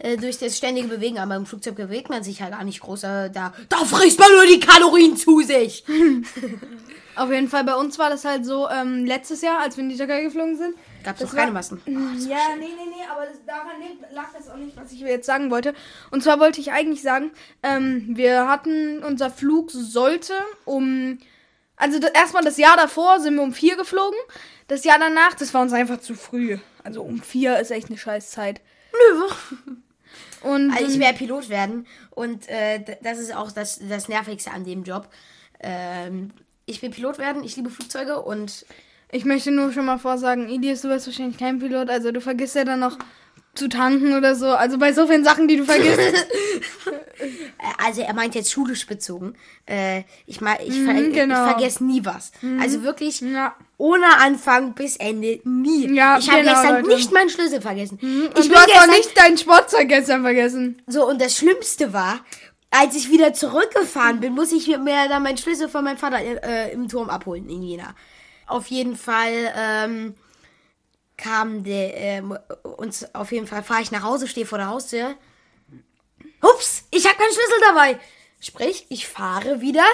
Äh, 0.00 0.16
durch 0.16 0.38
das 0.38 0.56
ständige 0.56 0.86
Bewegen, 0.88 1.18
aber 1.18 1.34
im 1.34 1.44
Flugzeug 1.46 1.74
bewegt 1.74 2.08
man 2.08 2.22
sich 2.22 2.40
halt 2.40 2.52
gar 2.52 2.62
nicht 2.64 2.80
groß. 2.80 3.02
Äh, 3.02 3.30
da, 3.30 3.52
da 3.68 3.78
frisst 3.78 4.18
man 4.20 4.30
nur 4.32 4.46
die 4.46 4.60
Kalorien 4.60 5.16
zu 5.16 5.40
sich. 5.40 5.84
Auf 7.16 7.32
jeden 7.32 7.48
Fall, 7.48 7.64
bei 7.64 7.74
uns 7.74 7.98
war 7.98 8.10
das 8.10 8.24
halt 8.24 8.46
so, 8.46 8.68
ähm, 8.68 9.04
letztes 9.04 9.42
Jahr, 9.42 9.58
als 9.60 9.76
wir 9.76 9.82
in 9.82 9.90
die 9.90 9.96
Türkei 9.96 10.22
geflogen 10.22 10.56
sind. 10.56 10.76
Gab's 11.02 11.18
Das 11.18 11.30
noch 11.30 11.36
keine 11.36 11.48
war- 11.48 11.54
Masken. 11.54 11.80
ja, 12.28 12.36
nee, 12.56 12.66
nee, 12.66 12.90
nee, 12.90 13.04
aber 13.10 13.26
das, 13.26 13.44
daran 13.44 13.72
lag 14.12 14.26
das 14.32 14.48
auch 14.48 14.56
nicht, 14.56 14.76
was 14.76 14.92
ich 14.92 15.00
jetzt 15.00 15.26
sagen 15.26 15.50
wollte. 15.50 15.74
Und 16.12 16.22
zwar 16.22 16.38
wollte 16.38 16.60
ich 16.60 16.70
eigentlich 16.70 17.02
sagen, 17.02 17.32
ähm, 17.64 18.10
wir 18.10 18.46
hatten, 18.48 19.02
unser 19.02 19.30
Flug 19.30 19.72
sollte 19.72 20.34
um, 20.64 21.18
also 21.76 21.98
das, 21.98 22.10
erstmal 22.12 22.44
das 22.44 22.56
Jahr 22.56 22.76
davor 22.76 23.18
sind 23.18 23.34
wir 23.34 23.42
um 23.42 23.52
vier 23.52 23.76
geflogen. 23.76 24.18
Das 24.68 24.84
Jahr 24.84 25.00
danach, 25.00 25.34
das 25.34 25.52
war 25.54 25.62
uns 25.62 25.72
einfach 25.72 25.98
zu 25.98 26.14
früh. 26.14 26.58
Also 26.84 27.02
um 27.02 27.20
vier 27.20 27.58
ist 27.58 27.72
echt 27.72 27.88
eine 27.88 27.98
scheiß 27.98 28.30
Zeit. 28.30 28.60
Nö. 28.92 29.74
Und 30.42 30.70
Also 30.70 30.86
ich 30.86 30.98
werde 30.98 31.18
Pilot 31.18 31.48
werden 31.48 31.86
und 32.10 32.48
äh, 32.48 32.80
das 33.02 33.18
ist 33.18 33.34
auch 33.34 33.52
das, 33.52 33.80
das 33.88 34.08
Nervigste 34.08 34.50
an 34.50 34.64
dem 34.64 34.84
Job. 34.84 35.08
Ähm, 35.60 36.30
ich 36.66 36.82
will 36.82 36.90
Pilot 36.90 37.18
werden, 37.18 37.44
ich 37.44 37.56
liebe 37.56 37.70
Flugzeuge 37.70 38.20
und 38.20 38.66
ich 39.10 39.24
möchte 39.24 39.50
nur 39.50 39.72
schon 39.72 39.86
mal 39.86 39.98
vorsagen, 39.98 40.48
Elias, 40.48 40.82
du 40.82 40.88
bist 40.88 41.06
wahrscheinlich 41.06 41.38
kein 41.38 41.58
Pilot, 41.58 41.88
also 41.88 42.12
du 42.12 42.20
vergisst 42.20 42.54
ja 42.54 42.64
dann 42.64 42.80
noch 42.80 42.98
zu 43.54 43.68
tanken 43.68 44.16
oder 44.16 44.34
so. 44.34 44.46
Also 44.48 44.78
bei 44.78 44.92
so 44.92 45.06
vielen 45.06 45.24
Sachen, 45.24 45.48
die 45.48 45.56
du 45.56 45.64
vergisst. 45.64 45.98
also 47.84 48.02
er 48.02 48.14
meint 48.14 48.34
jetzt 48.34 48.52
schulisch 48.52 48.86
bezogen. 48.86 49.34
Äh, 49.66 50.02
ich 50.26 50.40
mein, 50.40 50.58
ich, 50.64 50.74
ver 50.74 50.94
Mhm, 50.94 51.12
genau. 51.12 51.46
ich 51.46 51.52
vergesse 51.52 51.84
nie 51.84 52.04
was. 52.04 52.32
Also 52.60 52.82
wirklich 52.82 53.20
ja. 53.20 53.54
Ohne 53.78 54.18
Anfang 54.18 54.74
bis 54.74 54.96
Ende 54.96 55.40
nie. 55.44 55.94
Ja, 55.94 56.18
ich 56.18 56.28
habe 56.28 56.42
genau, 56.42 56.52
gestern 56.52 56.82
Leute. 56.82 56.88
nicht 56.88 57.12
meinen 57.12 57.30
Schlüssel 57.30 57.62
vergessen. 57.62 57.98
Und 58.02 58.38
ich 58.38 58.48
du 58.48 58.54
hast 58.54 58.76
auch 58.76 58.86
nicht 58.88 59.16
dein 59.16 59.38
Sportzeug 59.38 59.88
gestern 59.88 60.22
vergessen. 60.22 60.82
so 60.86 61.08
und 61.08 61.20
das 61.20 61.36
Schlimmste 61.36 61.92
war, 61.92 62.20
als 62.70 62.96
ich 62.96 63.10
wieder 63.10 63.32
zurückgefahren 63.32 64.20
bin, 64.20 64.34
muss 64.34 64.52
ich 64.52 64.66
mir 64.66 65.08
dann 65.08 65.22
meinen 65.22 65.38
Schlüssel 65.38 65.68
von 65.68 65.84
meinem 65.84 65.96
Vater 65.96 66.18
äh, 66.18 66.72
im 66.72 66.88
Turm 66.88 67.08
abholen 67.08 67.48
in 67.48 67.62
Jena. 67.62 67.94
Auf 68.46 68.66
jeden 68.66 68.96
Fall 68.96 69.52
ähm, 69.56 70.14
kam 71.16 71.62
der 71.62 71.96
ähm, 71.96 72.36
uns 72.62 73.14
auf 73.14 73.30
jeden 73.32 73.46
Fall 73.46 73.62
fahre 73.62 73.82
ich 73.82 73.92
nach 73.92 74.02
Hause, 74.02 74.26
stehe 74.26 74.44
vor 74.46 74.58
der 74.58 74.68
Haustür. 74.68 75.14
Ups, 76.42 76.84
ich 76.90 77.06
habe 77.06 77.16
keinen 77.16 77.32
Schlüssel 77.32 77.60
dabei. 77.66 78.00
Sprich, 78.40 78.86
ich 78.88 79.06
fahre 79.06 79.60
wieder 79.60 79.86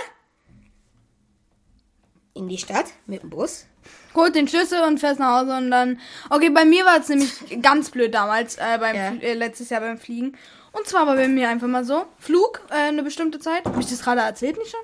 in 2.35 2.49
die 2.49 2.59
Stadt 2.59 2.87
mit 3.07 3.23
dem 3.23 3.31
Bus. 3.31 3.67
Holt 4.15 4.35
den 4.35 4.47
Schlüssel 4.49 4.81
und 4.83 4.99
fährst 5.01 5.19
nach 5.21 5.41
Hause 5.41 5.57
und 5.57 5.71
dann. 5.71 5.99
Okay, 6.31 6.51
bei 6.51 6.65
mir 6.65 6.85
war 6.85 6.99
es 7.01 7.09
nämlich 7.09 7.33
ganz 7.63 7.91
blöd 7.91 8.15
damals, 8.15 8.57
äh, 8.57 8.79
beim 8.79 8.95
Ja. 8.97 9.09
Fl- 9.11 9.21
äh, 9.23 9.35
letztes 9.35 9.71
Jahr 9.71 9.81
beim 9.81 9.99
Fliegen. 9.99 10.37
Und 10.73 10.87
zwar 10.87 11.07
war 11.07 11.15
bei 11.17 11.29
mir 11.29 11.49
einfach 11.49 11.67
mal 11.69 11.85
so: 11.85 12.05
Flug, 12.19 12.61
äh, 12.71 12.89
eine 12.89 13.03
bestimmte 13.03 13.39
Zeit. 13.39 13.65
Hab 13.65 13.79
ich 13.79 13.87
das 13.87 14.03
gerade 14.03 14.21
erzählt, 14.23 14.57
nicht 14.59 14.71
schon? 14.71 14.81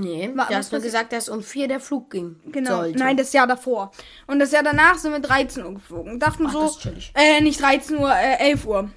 Nee, 0.00 0.30
War- 0.34 0.48
du 0.48 0.54
hast 0.54 0.70
nur 0.72 0.80
gesagt, 0.82 1.12
dass 1.14 1.28
um 1.30 1.42
vier 1.42 1.66
der 1.66 1.80
Flug 1.80 2.10
ging. 2.10 2.36
Genau. 2.46 2.76
Sollte. 2.82 2.98
Nein, 2.98 3.16
das 3.16 3.32
Jahr 3.32 3.46
davor. 3.46 3.90
Und 4.26 4.38
das 4.38 4.52
Jahr 4.52 4.62
danach 4.62 4.98
sind 4.98 5.12
wir 5.12 5.20
13 5.20 5.64
Uhr 5.64 5.74
geflogen. 5.74 6.20
Dachten 6.20 6.46
Ach, 6.46 6.52
so. 6.52 6.60
das 6.62 6.70
ist 6.72 6.80
chillig. 6.82 7.12
Äh, 7.14 7.40
nicht 7.40 7.60
13 7.60 7.96
Uhr, 7.98 8.12
äh, 8.14 8.50
11 8.50 8.66
Uhr. 8.66 8.90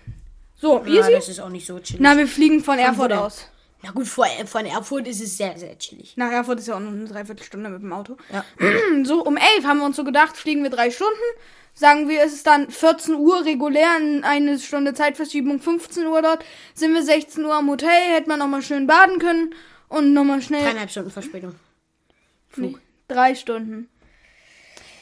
So, 0.60 0.80
ja, 0.86 1.00
easy. 1.02 1.12
das 1.14 1.30
ist 1.30 1.40
auch 1.40 1.50
nicht 1.50 1.66
so 1.66 1.80
chillig. 1.80 2.02
Na, 2.02 2.18
wir 2.18 2.28
fliegen 2.28 2.62
von 2.64 2.78
Erfurt 2.78 3.14
aus. 3.14 3.48
Na 3.84 3.92
gut, 3.92 4.08
vor, 4.08 4.28
von 4.46 4.66
Erfurt 4.66 5.08
ist 5.08 5.22
es 5.22 5.38
sehr, 5.38 5.58
sehr 5.58 5.78
chillig. 5.78 6.16
Nach 6.16 6.32
Erfurt 6.32 6.60
ist 6.60 6.68
ja 6.68 6.76
auch 6.76 6.80
noch 6.80 6.92
eine 6.92 7.06
Dreiviertelstunde 7.06 7.70
mit 7.70 7.82
dem 7.82 7.94
Auto. 7.94 8.18
Ja. 8.32 8.46
So, 9.04 9.24
um 9.26 9.38
11 9.38 9.66
haben 9.66 9.80
wir 9.80 9.86
uns 9.86 9.96
so 9.96 10.04
gedacht, 10.04 10.38
fliegen 10.38 10.64
wir 10.64 10.70
drei 10.70 10.92
Stunden. 10.92 11.14
Sagen 11.74 12.10
wir, 12.10 12.22
es 12.22 12.34
ist 12.34 12.46
dann 12.46 12.70
14 12.70 13.16
Uhr 13.16 13.46
regulär, 13.46 13.98
in 13.98 14.24
eine 14.24 14.60
Stunde 14.60 14.94
Zeitverschiebung, 14.94 15.60
15 15.60 16.06
Uhr 16.06 16.22
dort. 16.22 16.44
Sind 16.76 16.94
wir 16.94 17.02
16 17.02 17.44
Uhr 17.46 17.56
am 17.56 17.70
Hotel, 17.70 18.14
hätten 18.14 18.30
wir 18.30 18.38
nochmal 18.38 18.62
schön 18.62 18.88
baden 18.88 19.20
können 19.20 19.56
und 19.88 20.14
nochmal 20.14 20.42
schnell. 20.42 20.64
Dreieinhalb 20.64 20.92
Stunden 20.92 21.12
Verspätung. 21.12 21.56
Nee, 22.58 22.76
drei 23.08 23.36
Stunden. 23.36 23.90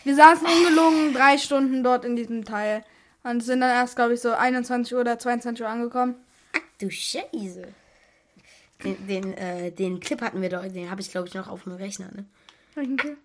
Wir 0.04 0.16
saßen 0.16 0.48
ungelogen 0.48 1.14
drei 1.14 1.38
Stunden 1.38 1.84
dort 1.84 2.06
in 2.06 2.16
diesem 2.16 2.46
Teil. 2.46 2.84
Und 3.24 3.42
sind 3.42 3.62
dann 3.62 3.72
erst, 3.72 3.96
glaube 3.96 4.14
ich, 4.14 4.22
so 4.22 4.32
21 4.32 4.94
Uhr 4.94 5.02
oder 5.02 5.20
22 5.20 5.64
Uhr 5.64 5.70
angekommen. 5.70 6.16
Ach 6.54 6.60
du 6.80 6.90
Scheiße. 6.90 7.68
Den, 8.84 9.08
den, 9.08 9.34
äh, 9.34 9.72
den 9.72 10.00
Clip 10.00 10.22
hatten 10.22 10.42
wir 10.42 10.50
doch, 10.50 10.64
den 10.64 10.90
habe 10.90 11.02
ich 11.02 11.12
glaube 11.12 11.28
ich 11.28 11.34
noch 11.34 11.48
auf 11.48 11.64
dem 11.64 11.74
Rechner, 11.74 12.10
ne? 12.16 12.26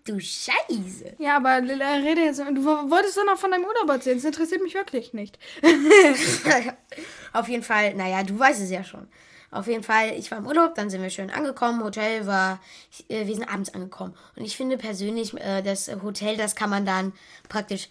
Du 0.03 0.19
Scheiße. 0.19 1.15
Ja, 1.17 1.37
aber 1.37 1.61
Lilla, 1.61 1.95
rede 1.95 2.21
jetzt. 2.21 2.39
Du 2.39 2.65
wolltest 2.65 3.17
doch 3.17 3.25
noch 3.25 3.37
von 3.37 3.51
deinem 3.51 3.63
Urlaub 3.63 3.89
erzählen. 3.89 4.17
Das 4.17 4.25
interessiert 4.25 4.61
mich 4.61 4.73
wirklich 4.73 5.13
nicht. 5.13 5.39
Auf 7.33 7.47
jeden 7.47 7.63
Fall, 7.63 7.93
naja, 7.93 8.23
du 8.23 8.37
weißt 8.37 8.61
es 8.61 8.69
ja 8.69 8.83
schon. 8.83 9.07
Auf 9.51 9.67
jeden 9.67 9.83
Fall, 9.83 10.13
ich 10.17 10.29
war 10.31 10.39
im 10.39 10.47
Urlaub, 10.47 10.75
dann 10.75 10.89
sind 10.89 11.01
wir 11.01 11.09
schön 11.09 11.29
angekommen. 11.29 11.83
Hotel 11.83 12.27
war, 12.27 12.59
äh, 13.07 13.25
wir 13.25 13.35
sind 13.35 13.47
abends 13.47 13.73
angekommen. 13.73 14.13
Und 14.35 14.43
ich 14.43 14.57
finde 14.57 14.77
persönlich, 14.77 15.33
äh, 15.39 15.61
das 15.61 15.89
Hotel, 16.03 16.35
das 16.35 16.55
kann 16.55 16.69
man 16.69 16.85
dann 16.85 17.13
praktisch, 17.47 17.87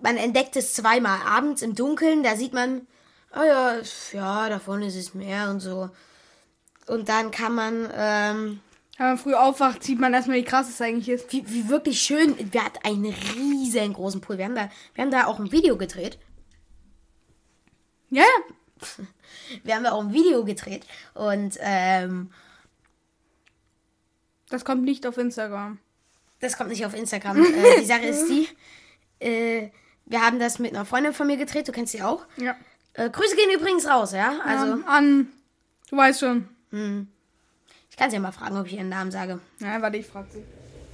man 0.00 0.16
entdeckt 0.16 0.54
es 0.54 0.74
zweimal 0.74 1.18
abends 1.26 1.62
im 1.62 1.74
Dunkeln, 1.74 2.22
da 2.22 2.36
sieht 2.36 2.52
man, 2.52 2.86
oh 3.34 3.42
ja, 3.42 3.78
ja, 4.12 4.48
da 4.48 4.60
vorne 4.60 4.86
ist 4.86 4.94
es 4.94 5.14
Meer 5.14 5.50
und 5.50 5.58
so. 5.58 5.90
Und 6.88 7.08
dann 7.08 7.30
kann 7.30 7.54
man, 7.54 7.88
ähm, 7.94 8.60
Wenn 8.96 9.06
man 9.06 9.18
früh 9.18 9.34
aufwacht, 9.34 9.82
sieht 9.84 10.00
man 10.00 10.12
erstmal, 10.14 10.38
wie 10.38 10.44
krass 10.44 10.68
es 10.68 10.80
eigentlich 10.80 11.08
ist. 11.08 11.32
wie, 11.32 11.48
wie 11.48 11.68
wirklich 11.68 12.00
schön, 12.00 12.34
wir 12.52 12.64
hatten 12.64 12.78
einen 12.84 13.14
riesengroßen 13.34 14.20
Pool. 14.20 14.38
Wir 14.38 14.46
haben 14.46 14.54
da, 14.54 14.70
wir 14.94 15.04
haben 15.04 15.10
da 15.10 15.26
auch 15.26 15.38
ein 15.38 15.52
Video 15.52 15.76
gedreht. 15.76 16.18
Ja, 18.10 18.22
ja. 18.22 19.04
Wir 19.64 19.74
haben 19.74 19.82
da 19.84 19.92
auch 19.92 20.00
ein 20.02 20.12
Video 20.12 20.44
gedreht. 20.44 20.86
Und, 21.14 21.56
ähm, 21.60 22.30
Das 24.50 24.64
kommt 24.64 24.84
nicht 24.84 25.06
auf 25.06 25.16
Instagram. 25.18 25.78
Das 26.40 26.56
kommt 26.56 26.70
nicht 26.70 26.84
auf 26.86 26.94
Instagram. 26.94 27.42
äh, 27.42 27.80
die 27.80 27.84
Sache 27.86 28.06
ist 28.06 28.26
die, 28.28 28.48
äh, 29.20 29.70
wir 30.06 30.22
haben 30.22 30.38
das 30.38 30.58
mit 30.58 30.74
einer 30.74 30.84
Freundin 30.84 31.12
von 31.12 31.26
mir 31.26 31.36
gedreht, 31.36 31.66
du 31.68 31.72
kennst 31.72 31.92
sie 31.92 32.02
auch. 32.02 32.24
Ja. 32.36 32.56
Äh, 32.94 33.10
Grüße 33.10 33.36
gehen 33.36 33.50
übrigens 33.50 33.86
raus, 33.88 34.12
ja? 34.12 34.38
Also, 34.44 34.72
Ähm, 34.74 34.84
an. 34.86 35.28
Du 35.90 35.96
weißt 35.96 36.20
schon. 36.20 36.48
Ich 36.70 37.96
kann 37.96 38.10
sie 38.10 38.16
ja 38.16 38.20
mal 38.20 38.32
fragen, 38.32 38.56
ob 38.58 38.66
ich 38.66 38.74
ihren 38.74 38.88
Namen 38.88 39.10
sage. 39.10 39.40
Ja, 39.60 39.80
warte, 39.82 39.96
ich 39.98 40.06
frag 40.06 40.26
sie. 40.30 40.42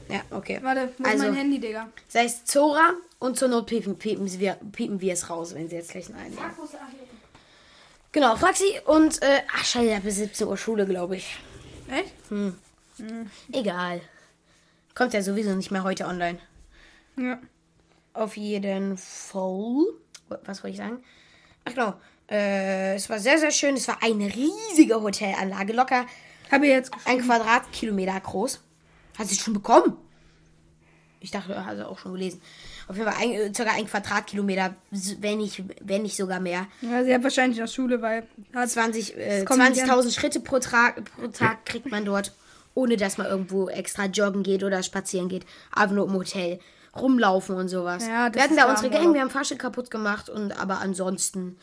Ja, 0.09 0.21
okay. 0.31 0.59
Warte, 0.63 0.93
wo 0.99 1.05
ist 1.05 1.11
Also- 1.11 1.25
mein 1.25 1.35
Handy, 1.35 1.59
Digga? 1.61 1.89
Das 2.13 2.23
heißt 2.23 2.49
Zora 2.49 2.93
und 3.19 3.39
zur 3.39 3.49
Not 3.49 3.67
piepen, 3.67 3.97
piepen, 3.97 4.31
wir, 4.39 4.55
piepen 4.73 5.01
wir 5.01 5.13
es 5.15 5.31
raus, 5.31 5.55
wenn 5.55 5.69
sie 5.69 5.77
jetzt 5.77 5.91
gleich 5.93 6.09
einen 6.09 6.19
einladen. 6.19 6.51
Genau, 8.13 8.37
frag 8.37 8.55
sie 8.57 8.79
und, 8.87 9.21
äh, 9.23 9.41
ach 9.57 9.65
scheiße, 9.65 9.93
ich 9.97 10.03
bis 10.03 10.17
17 10.17 10.47
Uhr 10.47 10.57
Schule, 10.57 10.87
glaube 10.87 11.17
ich. 11.17 11.37
Echt? 11.91 12.15
Egal. 13.53 14.01
Kommt 14.95 15.13
ja 15.15 15.23
sowieso 15.23 15.55
nicht 15.57 15.71
mehr 15.73 15.83
heute 15.83 16.07
online. 16.07 16.39
Ja. 17.17 17.39
Auf 18.13 18.37
jeden 18.37 18.97
Fall. 18.97 19.87
Was 20.45 20.63
wollte 20.63 20.73
ich 20.75 20.77
sagen? 20.77 21.03
Ach 21.65 21.73
genau. 21.73 21.95
Äh, 22.31 22.95
es 22.95 23.09
war 23.11 23.19
sehr, 23.19 23.39
sehr 23.39 23.51
schön. 23.51 23.75
Es 23.77 23.89
war 23.89 23.99
eine 24.03 24.27
riesige 24.35 25.01
Hotelanlage. 25.01 25.73
Locker 25.73 26.07
Habe 26.51 26.67
jetzt 26.67 26.91
ein 27.05 27.21
Quadratkilometer 27.21 28.19
groß. 28.21 28.61
Hat 29.19 29.29
sie 29.29 29.37
schon 29.37 29.55
bekommen? 29.55 29.97
Ich 31.21 31.31
dachte, 31.31 31.65
hat 31.65 31.77
sie 31.77 31.87
auch 31.89 31.99
schon 31.99 32.13
gelesen. 32.13 32.41
Auf 32.87 32.97
jeden 32.97 33.11
Fall 33.11 33.23
ein, 33.23 33.31
äh, 33.33 33.53
circa 33.55 33.73
ein 33.73 33.87
Quadratkilometer, 33.87 34.75
wenn 35.21 35.39
nicht, 35.39 35.63
wenn 35.81 36.03
nicht 36.03 36.17
sogar 36.17 36.39
mehr. 36.39 36.67
Ja, 36.83 37.03
sie 37.03 37.15
hat 37.15 37.23
wahrscheinlich 37.23 37.59
noch 37.59 37.69
Schule, 37.69 38.03
weil. 38.03 38.27
Hat 38.55 38.69
20 38.69 39.17
äh, 39.17 39.45
kommt 39.45 39.61
nicht 39.71 39.83
20.000 39.85 40.15
Schritte 40.15 40.41
pro, 40.41 40.59
Tra 40.59 40.93
pro 41.17 41.29
Tag 41.29 41.65
kriegt 41.65 41.91
man 41.91 42.05
dort, 42.05 42.33
ohne 42.75 42.97
dass 42.99 43.17
man 43.17 43.27
irgendwo 43.27 43.69
extra 43.71 44.05
joggen 44.07 44.43
geht 44.43 44.63
oder 44.65 44.83
spazieren 44.83 45.29
geht. 45.31 45.47
Einfach 45.73 45.95
nur 45.95 46.07
im 46.07 46.13
Hotel 46.13 46.61
rumlaufen 46.95 47.57
und 47.57 47.69
sowas. 47.69 48.07
Ja, 48.07 48.33
wir 48.33 48.43
hatten 48.43 48.57
da 48.57 48.69
unsere 48.69 48.89
aber- 48.89 48.99
Gang, 49.03 49.15
wir 49.15 49.23
haben 49.23 49.31
Fahrstuhl 49.31 49.57
kapput 49.59 49.91
gemacht 49.91 50.29
und 50.29 50.53
aber 50.61 50.81
ansonsten 50.81 51.57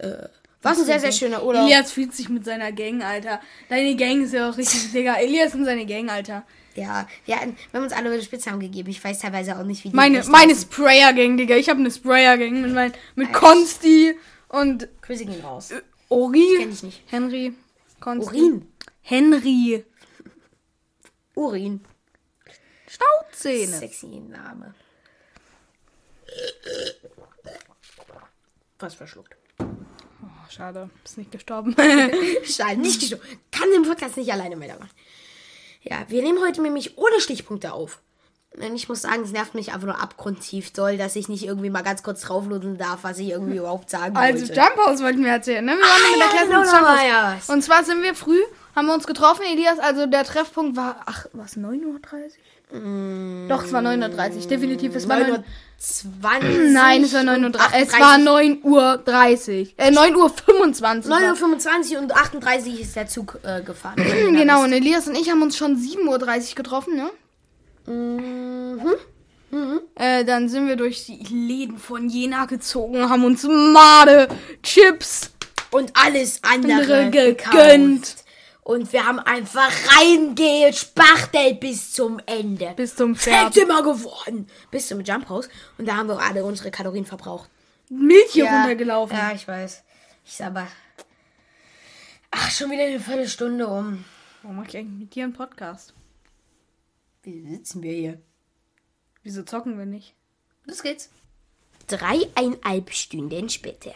äh, 0.00 0.28
war 0.62 0.72
ein 0.72 0.84
sehr, 0.84 1.00
sehr 1.00 1.12
schöner 1.12 1.42
Urlaub. 1.42 1.64
Elias 1.64 1.90
fühlt 1.90 2.14
sich 2.14 2.28
mit 2.28 2.44
seiner 2.44 2.70
Gang, 2.72 3.02
Alter. 3.02 3.40
Deine 3.70 3.96
Gang 3.96 4.22
ist 4.22 4.34
ja 4.34 4.50
auch 4.50 4.58
richtig, 4.58 4.92
Digga. 4.92 5.14
Elias 5.14 5.54
und 5.54 5.64
seine 5.64 5.86
Gang, 5.86 6.10
Alter. 6.10 6.44
Ja, 6.74 7.08
wir, 7.24 7.36
hatten, 7.36 7.56
wir 7.70 7.78
haben 7.78 7.84
uns 7.84 7.94
alle 7.94 8.22
Spitznamen 8.22 8.60
gegeben. 8.60 8.90
Ich 8.90 9.02
weiß 9.02 9.20
teilweise 9.20 9.58
auch 9.58 9.64
nicht, 9.64 9.84
wie 9.84 9.88
die 9.88 9.96
Meine, 9.96 10.22
meine. 10.24 10.54
Sprayer-Gang, 10.54 11.38
Digga. 11.38 11.56
Ich 11.56 11.70
habe 11.70 11.80
eine 11.80 11.90
Sprayer-Gang 11.90 12.60
mit, 12.60 12.72
mein, 12.72 12.92
mit 13.14 13.32
Konsti 13.32 14.14
und 14.48 14.86
Grüße 15.00 15.24
gehen 15.24 15.40
raus. 15.40 15.70
Ori. 16.10 16.46
Kenn 16.58 16.72
ich 16.72 16.82
nicht. 16.82 17.02
Henry. 17.06 17.54
Konsti. 17.98 18.36
Urin. 18.36 18.68
Henry. 19.00 19.84
Urin. 21.34 21.80
Stauzähne. 22.86 23.78
Sexy 23.78 24.06
Name. 24.06 24.74
Was 28.78 28.94
verschluckt. 28.94 29.39
Schade. 30.50 30.90
Ist 31.04 31.18
nicht 31.18 31.32
gestorben. 31.32 31.74
Schade, 32.44 32.76
nicht 32.76 33.00
gestorben. 33.00 33.24
Kann 33.52 33.70
den 33.72 33.82
Podcast 33.82 34.16
nicht 34.16 34.32
alleine 34.32 34.60
weitermachen. 34.60 34.90
Ja, 35.82 36.04
wir 36.08 36.22
nehmen 36.22 36.40
heute 36.44 36.60
nämlich 36.60 36.98
ohne 36.98 37.20
Stichpunkte 37.20 37.72
auf. 37.72 38.00
Und 38.56 38.74
ich 38.74 38.88
muss 38.88 39.02
sagen, 39.02 39.22
es 39.22 39.30
nervt 39.30 39.54
mich 39.54 39.72
einfach 39.72 39.86
nur 39.86 40.00
abgrundtief 40.00 40.72
doll, 40.72 40.98
dass 40.98 41.14
ich 41.14 41.28
nicht 41.28 41.44
irgendwie 41.44 41.70
mal 41.70 41.82
ganz 41.82 42.02
kurz 42.02 42.22
drauflosen 42.22 42.78
darf, 42.78 43.00
was 43.02 43.18
ich 43.18 43.28
irgendwie 43.30 43.56
überhaupt 43.58 43.88
sagen 43.90 44.16
Also 44.16 44.40
wollte. 44.48 44.60
Jump 44.60 44.76
House 44.86 45.00
wollten 45.02 45.24
wir 45.24 45.30
erzählen, 45.30 45.64
ne? 45.64 45.72
Wir 45.72 45.80
waren 45.82 46.10
mit 46.10 46.20
der 46.20 46.26
ja, 46.26 46.32
Klasse 46.32 46.46
genau, 46.48 46.78
Jump 46.78 46.88
House. 46.88 47.06
ja. 47.48 47.54
Und 47.54 47.62
zwar 47.62 47.84
sind 47.84 48.02
wir 48.02 48.14
früh, 48.14 48.40
haben 48.74 48.86
wir 48.86 48.94
uns 48.94 49.06
getroffen, 49.06 49.42
Elias, 49.50 49.78
also 49.78 50.06
der 50.06 50.24
Treffpunkt 50.24 50.76
war, 50.76 51.00
ach, 51.06 51.26
was, 51.32 51.56
9.30 51.56 51.84
Uhr? 51.86 52.00
Doch, 52.72 53.64
es 53.64 53.72
war 53.72 53.82
9.30 53.82 54.36
Uhr, 54.42 54.46
definitiv. 54.48 54.94
Es 54.94 55.08
war 55.08 55.18
9 55.18 55.30
Uhr. 55.30 55.44
9.20 55.80 56.72
Nein, 56.72 57.04
es 57.04 57.14
war 57.14 57.22
9 57.24 57.44
Uhr. 57.44 57.52
Es 57.72 57.92
war 57.98 58.18
9 58.18 58.60
Uhr 58.62 59.02
30. 59.04 59.74
Äh, 59.76 59.90
9 59.90 60.14
Uhr 60.16 60.30
25. 60.30 61.10
9.25 61.10 61.94
Uhr 61.94 61.98
und 62.02 62.14
38 62.14 62.80
ist 62.80 62.94
der 62.96 63.08
Zug 63.08 63.38
äh, 63.42 63.62
gefahren. 63.62 63.96
Genau, 64.36 64.62
und 64.62 64.72
Elias 64.72 65.08
und 65.08 65.16
ich 65.16 65.30
haben 65.30 65.42
uns 65.42 65.56
schon 65.56 65.76
7.30 65.76 66.50
Uhr 66.50 66.54
getroffen, 66.54 66.96
ne? 66.96 67.10
Mhm. 67.86 69.80
Äh, 69.96 70.24
dann 70.24 70.48
sind 70.48 70.68
wir 70.68 70.76
durch 70.76 71.06
die 71.06 71.24
Läden 71.34 71.78
von 71.78 72.08
Jena 72.08 72.44
gezogen, 72.44 73.08
haben 73.10 73.24
uns 73.24 73.42
Made, 73.42 74.28
Chips, 74.62 75.32
Und 75.72 75.92
alles 75.94 76.40
andere 76.42 76.72
Andere 76.80 77.10
gekauft. 77.10 77.50
gegönnt. 77.52 78.16
Und 78.62 78.92
wir 78.92 79.06
haben 79.06 79.18
einfach 79.18 79.70
reingespachtelt 79.96 81.60
bis 81.60 81.92
zum 81.92 82.20
Ende. 82.26 82.72
bis 82.76 82.94
zum 82.94 83.16
Pferd. 83.16 83.56
immer 83.56 83.82
geworden. 83.82 84.48
Bis 84.70 84.88
zum 84.88 85.00
Jump 85.00 85.28
House. 85.28 85.48
Und 85.78 85.86
da 85.86 85.96
haben 85.96 86.08
wir 86.08 86.20
alle 86.20 86.44
unsere 86.44 86.70
Kalorien 86.70 87.06
verbraucht. 87.06 87.48
Milch 87.88 88.32
hier 88.32 88.44
runtergelaufen. 88.44 89.16
Ja, 89.16 89.32
ich 89.32 89.48
weiß. 89.48 89.82
Ich 90.24 90.36
sag 90.36 90.48
aber. 90.48 90.68
Ach, 92.30 92.50
schon 92.50 92.70
wieder 92.70 92.84
eine 92.84 93.00
Viertelstunde 93.00 93.66
um. 93.66 94.04
Warum 94.42 94.56
mache 94.56 94.68
ich 94.68 94.76
eigentlich 94.76 95.00
mit 95.00 95.14
dir 95.14 95.24
einen 95.24 95.32
Podcast? 95.32 95.94
Wie 97.22 97.42
sitzen 97.48 97.82
wir 97.82 97.92
hier? 97.92 98.20
Wieso 99.22 99.42
zocken 99.42 99.76
wir 99.78 99.86
nicht? 99.86 100.14
Los 100.64 100.82
geht's. 100.82 101.10
Dreieinhalb 101.88 102.92
Stunden 102.92 103.48
später. 103.48 103.92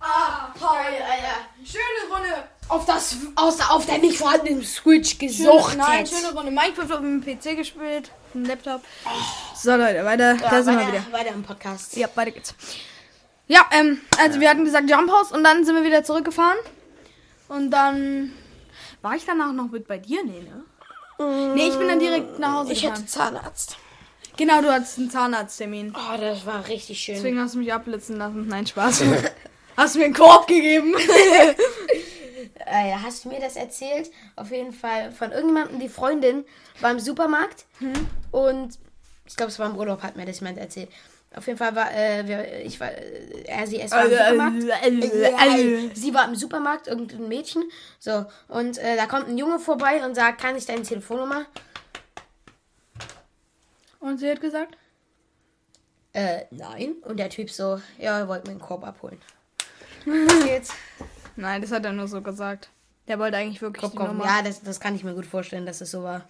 Ah, 0.00 0.52
toll, 0.58 0.68
Alter. 0.76 1.48
Schöne 1.64 2.12
Runde. 2.12 2.48
Auf 2.68 2.84
das, 2.84 3.16
aus, 3.36 3.58
auf 3.70 3.86
der 3.86 3.98
nicht 3.98 4.18
vorhandenen 4.18 4.62
Switch 4.64 5.18
gesucht. 5.18 5.76
Nein, 5.76 6.00
jetzt. 6.00 6.14
schöne 6.14 6.32
Runde 6.32 6.50
Minecraft 6.50 6.92
auf 6.94 7.00
dem 7.00 7.20
PC 7.20 7.56
gespielt, 7.56 8.10
auf 8.26 8.32
dem 8.32 8.44
Laptop. 8.44 8.82
So, 9.54 9.76
Leute, 9.76 10.04
weiter. 10.04 10.34
Ja, 10.34 10.50
da 10.50 10.62
sind 10.62 10.76
wir 10.76 10.86
weiter, 10.86 10.92
wieder. 10.92 11.12
weiter 11.12 11.30
im 11.34 11.42
Podcast. 11.44 11.96
Ja, 11.96 12.08
weiter 12.14 12.32
geht's. 12.32 12.54
Ja, 13.46 13.64
ähm, 13.70 14.00
also 14.18 14.40
wir 14.40 14.50
hatten 14.50 14.64
gesagt 14.64 14.90
Jump 14.90 15.10
House 15.10 15.30
und 15.30 15.44
dann 15.44 15.64
sind 15.64 15.76
wir 15.76 15.84
wieder 15.84 16.02
zurückgefahren. 16.02 16.58
Und 17.48 17.70
dann 17.70 18.32
war 19.02 19.14
ich 19.14 19.24
danach 19.24 19.52
noch 19.52 19.70
mit 19.70 19.86
bei 19.86 19.98
dir, 19.98 20.24
nee, 20.24 20.42
ne? 20.42 20.64
Nee, 21.54 21.68
ich 21.68 21.78
bin 21.78 21.88
dann 21.88 22.00
direkt 22.00 22.38
nach 22.40 22.54
Hause 22.54 22.72
Ich 22.72 22.82
gefahren. 22.82 22.98
hatte 22.98 23.06
Zahnarzt. 23.06 23.76
Genau, 24.36 24.60
du 24.60 24.70
hattest 24.70 24.98
einen 24.98 25.10
Zahnarzttermin. 25.10 25.94
Oh, 25.96 26.20
das 26.20 26.44
war 26.44 26.66
richtig 26.68 26.98
schön. 26.98 27.14
Deswegen 27.14 27.40
hast 27.40 27.54
du 27.54 27.58
mich 27.58 27.72
abblitzen 27.72 28.16
lassen. 28.16 28.46
Nein, 28.48 28.66
Spaß. 28.66 29.02
hast 29.76 29.94
du 29.94 29.98
mir 30.00 30.06
einen 30.06 30.14
Korb 30.14 30.46
gegeben? 30.46 30.94
Äh, 32.54 32.92
hast 33.02 33.24
du 33.24 33.28
mir 33.28 33.40
das 33.40 33.56
erzählt? 33.56 34.10
Auf 34.36 34.50
jeden 34.50 34.72
Fall 34.72 35.12
von 35.12 35.32
irgendjemandem, 35.32 35.80
die 35.80 35.88
Freundin 35.88 36.44
war 36.80 36.90
im 36.90 37.00
Supermarkt 37.00 37.66
und 38.30 38.78
ich 39.26 39.36
glaube, 39.36 39.50
es 39.50 39.58
war 39.58 39.68
im 39.68 39.76
Urlaub, 39.76 40.02
hat 40.02 40.16
mir 40.16 40.24
das 40.24 40.40
jemand 40.40 40.58
erzählt. 40.58 40.88
Auf 41.34 41.46
jeden 41.46 41.58
Fall 41.58 41.74
war, 41.74 41.92
äh, 41.92 42.62
ich 42.62 42.80
war, 42.80 42.90
äh, 42.90 43.42
er, 43.44 43.66
sie, 43.66 43.80
es 43.80 43.90
war 43.90 44.06
im 44.06 44.10
Supermarkt. 44.10 44.62
Sie 45.94 46.14
war 46.14 46.24
im 46.28 46.34
Supermarkt, 46.34 46.86
irgendein 46.86 47.28
Mädchen. 47.28 47.64
So, 47.98 48.24
und 48.48 48.78
äh, 48.78 48.96
da 48.96 49.06
kommt 49.06 49.28
ein 49.28 49.36
Junge 49.36 49.58
vorbei 49.58 50.04
und 50.04 50.14
sagt, 50.14 50.40
kann 50.40 50.56
ich 50.56 50.64
deine 50.64 50.82
Telefonnummer? 50.82 51.44
Und 54.00 54.18
sie 54.18 54.30
hat 54.30 54.40
gesagt? 54.40 54.78
Äh, 56.12 56.44
nein. 56.50 56.94
Und 57.02 57.18
der 57.18 57.28
Typ 57.28 57.50
so, 57.50 57.80
ja, 57.98 58.20
er 58.20 58.28
wollte 58.28 58.46
mir 58.46 58.52
einen 58.52 58.60
Korb 58.60 58.86
abholen. 58.86 59.20
Was 60.06 60.44
geht's? 60.44 60.72
Nein, 61.36 61.60
das 61.62 61.70
hat 61.72 61.84
er 61.84 61.92
nur 61.92 62.08
so 62.08 62.20
gesagt. 62.22 62.70
Der 63.08 63.18
wollte 63.18 63.36
eigentlich 63.36 63.62
wirklich 63.62 63.80
Korb 63.82 63.92
die 63.92 63.98
kaufen. 63.98 64.18
Nummer. 64.18 64.24
Ja, 64.28 64.42
das, 64.42 64.62
das 64.62 64.80
kann 64.80 64.94
ich 64.96 65.04
mir 65.04 65.14
gut 65.14 65.26
vorstellen, 65.26 65.66
dass 65.66 65.80
es 65.80 65.90
so 65.90 66.02
war. 66.02 66.24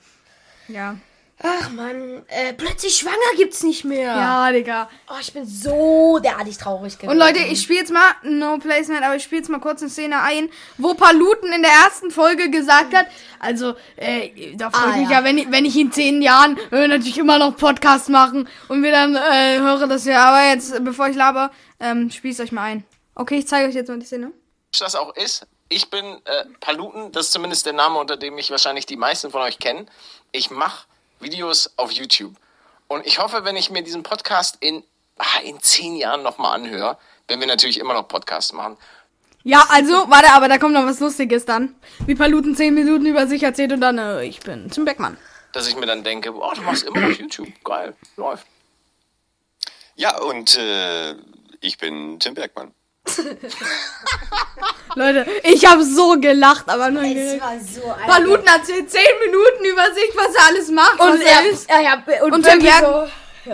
Ja. 0.68 0.96
Ach 1.42 1.70
man, 1.70 2.22
äh, 2.28 2.54
plötzlich 2.54 2.96
schwanger 2.96 3.16
gibt's 3.36 3.62
nicht 3.62 3.84
mehr. 3.84 4.06
Ja, 4.06 4.50
Digga. 4.50 4.88
Oh, 5.10 5.16
ich 5.20 5.34
bin 5.34 5.44
so 5.44 6.18
derartig 6.18 6.56
traurig 6.56 6.96
geworden. 6.98 7.20
Und 7.20 7.26
Leute, 7.26 7.40
ich 7.40 7.60
spiele 7.60 7.80
jetzt 7.80 7.92
mal, 7.92 8.10
no 8.22 8.56
placement, 8.56 9.02
aber 9.02 9.16
ich 9.16 9.22
spiele 9.25 9.42
jetzt 9.42 9.50
mal 9.50 9.60
kurz 9.60 9.82
eine 9.82 9.90
Szene 9.90 10.22
ein, 10.22 10.48
wo 10.78 10.94
Paluten 10.94 11.52
in 11.52 11.60
der 11.60 11.72
ersten 11.72 12.10
Folge 12.10 12.48
gesagt 12.50 12.94
hat, 12.96 13.06
also, 13.38 13.75
äh, 13.96 14.56
da 14.56 14.70
freue 14.70 14.88
ich 14.88 14.94
Ah, 14.94 14.98
mich 15.00 15.10
ja. 15.10 15.18
ja, 15.18 15.25
wenn 15.25 15.36
ich, 15.36 15.50
wenn 15.50 15.64
ich 15.66 15.76
in 15.78 15.92
zehn 15.92 16.22
Jahren 16.22 16.56
äh, 16.72 16.88
natürlich 16.88 17.18
immer 17.18 17.38
noch 17.38 17.54
Podcast 17.54 18.08
machen 18.08 18.48
und 18.68 18.82
wir 18.82 18.90
dann 18.90 19.14
äh, 19.14 19.58
höre 19.58 19.86
das 19.86 20.06
ja. 20.06 20.25
Aber 20.30 20.48
jetzt, 20.48 20.82
bevor 20.86 21.08
ich 21.08 21.16
laber, 21.16 21.50
ähm, 21.80 22.10
spiel's 22.10 22.40
euch 22.40 22.50
mal 22.52 22.62
ein. 22.64 22.84
Okay, 23.14 23.36
ich 23.36 23.46
zeige 23.46 23.68
euch 23.68 23.75
jetzt 23.75 23.88
mal 23.88 23.98
die 23.98 24.06
Szene. 24.06 24.32
Das 24.78 24.95
auch 24.95 25.14
ist. 25.16 25.47
Ich 25.68 25.90
bin 25.90 26.04
äh, 26.25 26.45
Paluten, 26.61 27.12
das 27.12 27.26
ist 27.26 27.33
zumindest 27.33 27.66
der 27.66 27.73
Name, 27.73 27.99
unter 27.99 28.16
dem 28.16 28.35
mich 28.35 28.50
wahrscheinlich 28.50 28.87
die 28.87 28.97
meisten 28.97 29.30
von 29.30 29.42
euch 29.42 29.59
kennen. 29.59 29.90
Ich 30.33 30.50
mache 30.50 30.87
Videos 31.21 31.73
auf 31.76 31.90
YouTube. 31.90 32.35
Und 32.88 33.04
ich 33.06 33.18
hoffe, 33.18 33.45
wenn 33.45 33.56
ich 33.56 33.71
mir 33.71 33.83
diesen 33.83 34.02
Podcast 34.02 34.59
in, 34.61 34.85
ah, 35.18 35.40
in 35.42 35.61
zehn 35.61 35.97
Jahren 35.97 36.23
nochmal 36.23 36.54
anhöre, 36.54 36.99
wenn 37.26 37.40
wir 37.40 37.47
natürlich 37.49 37.80
immer 37.80 37.95
noch 37.95 38.06
Podcasts 38.06 38.52
machen, 38.52 38.76
Ja, 39.42 39.66
also, 39.71 40.09
warte, 40.09 40.33
aber 40.33 40.49
da 40.49 40.59
kommt 40.59 40.75
noch 40.75 40.87
was 40.87 41.00
Lustiges 41.00 41.45
dann. 41.45 41.75
Wie 42.06 42.14
Paluten 42.14 42.54
zehn 42.56 42.75
Minuten 42.75 43.06
über 43.06 43.26
sich 43.26 43.42
erzählt 43.42 43.73
und 43.73 43.80
dann, 43.80 43.99
äh, 43.99 44.25
ich 44.25 44.40
bin 44.40 44.71
Tim 44.71 44.85
Beckmann. 44.85 45.16
dass 45.52 45.66
ich 45.68 45.76
mir 45.76 45.87
dann 45.87 46.04
denke, 46.04 46.33
oh, 46.35 46.52
du 46.54 46.62
machst 46.62 46.85
immer 46.85 47.00
noch 47.00 47.16
YouTube. 47.18 47.49
Geil, 47.64 47.95
läuft. 48.16 48.47
Ja, 49.97 50.18
und 50.18 50.56
äh, 50.59 51.14
ich 51.61 51.78
bin 51.78 52.21
Tim 52.21 52.35
Bergmann. 52.35 52.73
Leute, 54.94 55.26
ich 55.42 55.66
habe 55.66 55.84
so 55.84 56.18
gelacht, 56.20 56.68
aber 56.68 56.90
nur 56.90 57.02
es 57.02 57.40
war 57.40 57.58
so 57.60 57.82
ein 57.92 58.06
Paluten 58.08 58.46
erzählt 58.46 58.90
zehn 58.90 59.02
Minuten 59.25 59.64
über 59.64 59.84
sich, 59.94 60.10
was 60.16 60.34
er 60.34 60.46
alles 60.46 60.70
macht, 60.70 60.98
und 61.00 61.20
er 61.22 61.50
ist. 61.50 61.68
ja, 61.68 61.80
ja, 61.80 62.02
und, 62.25 62.32
Und 62.32 62.42
Birgi 62.42 62.68
so, 62.80 63.06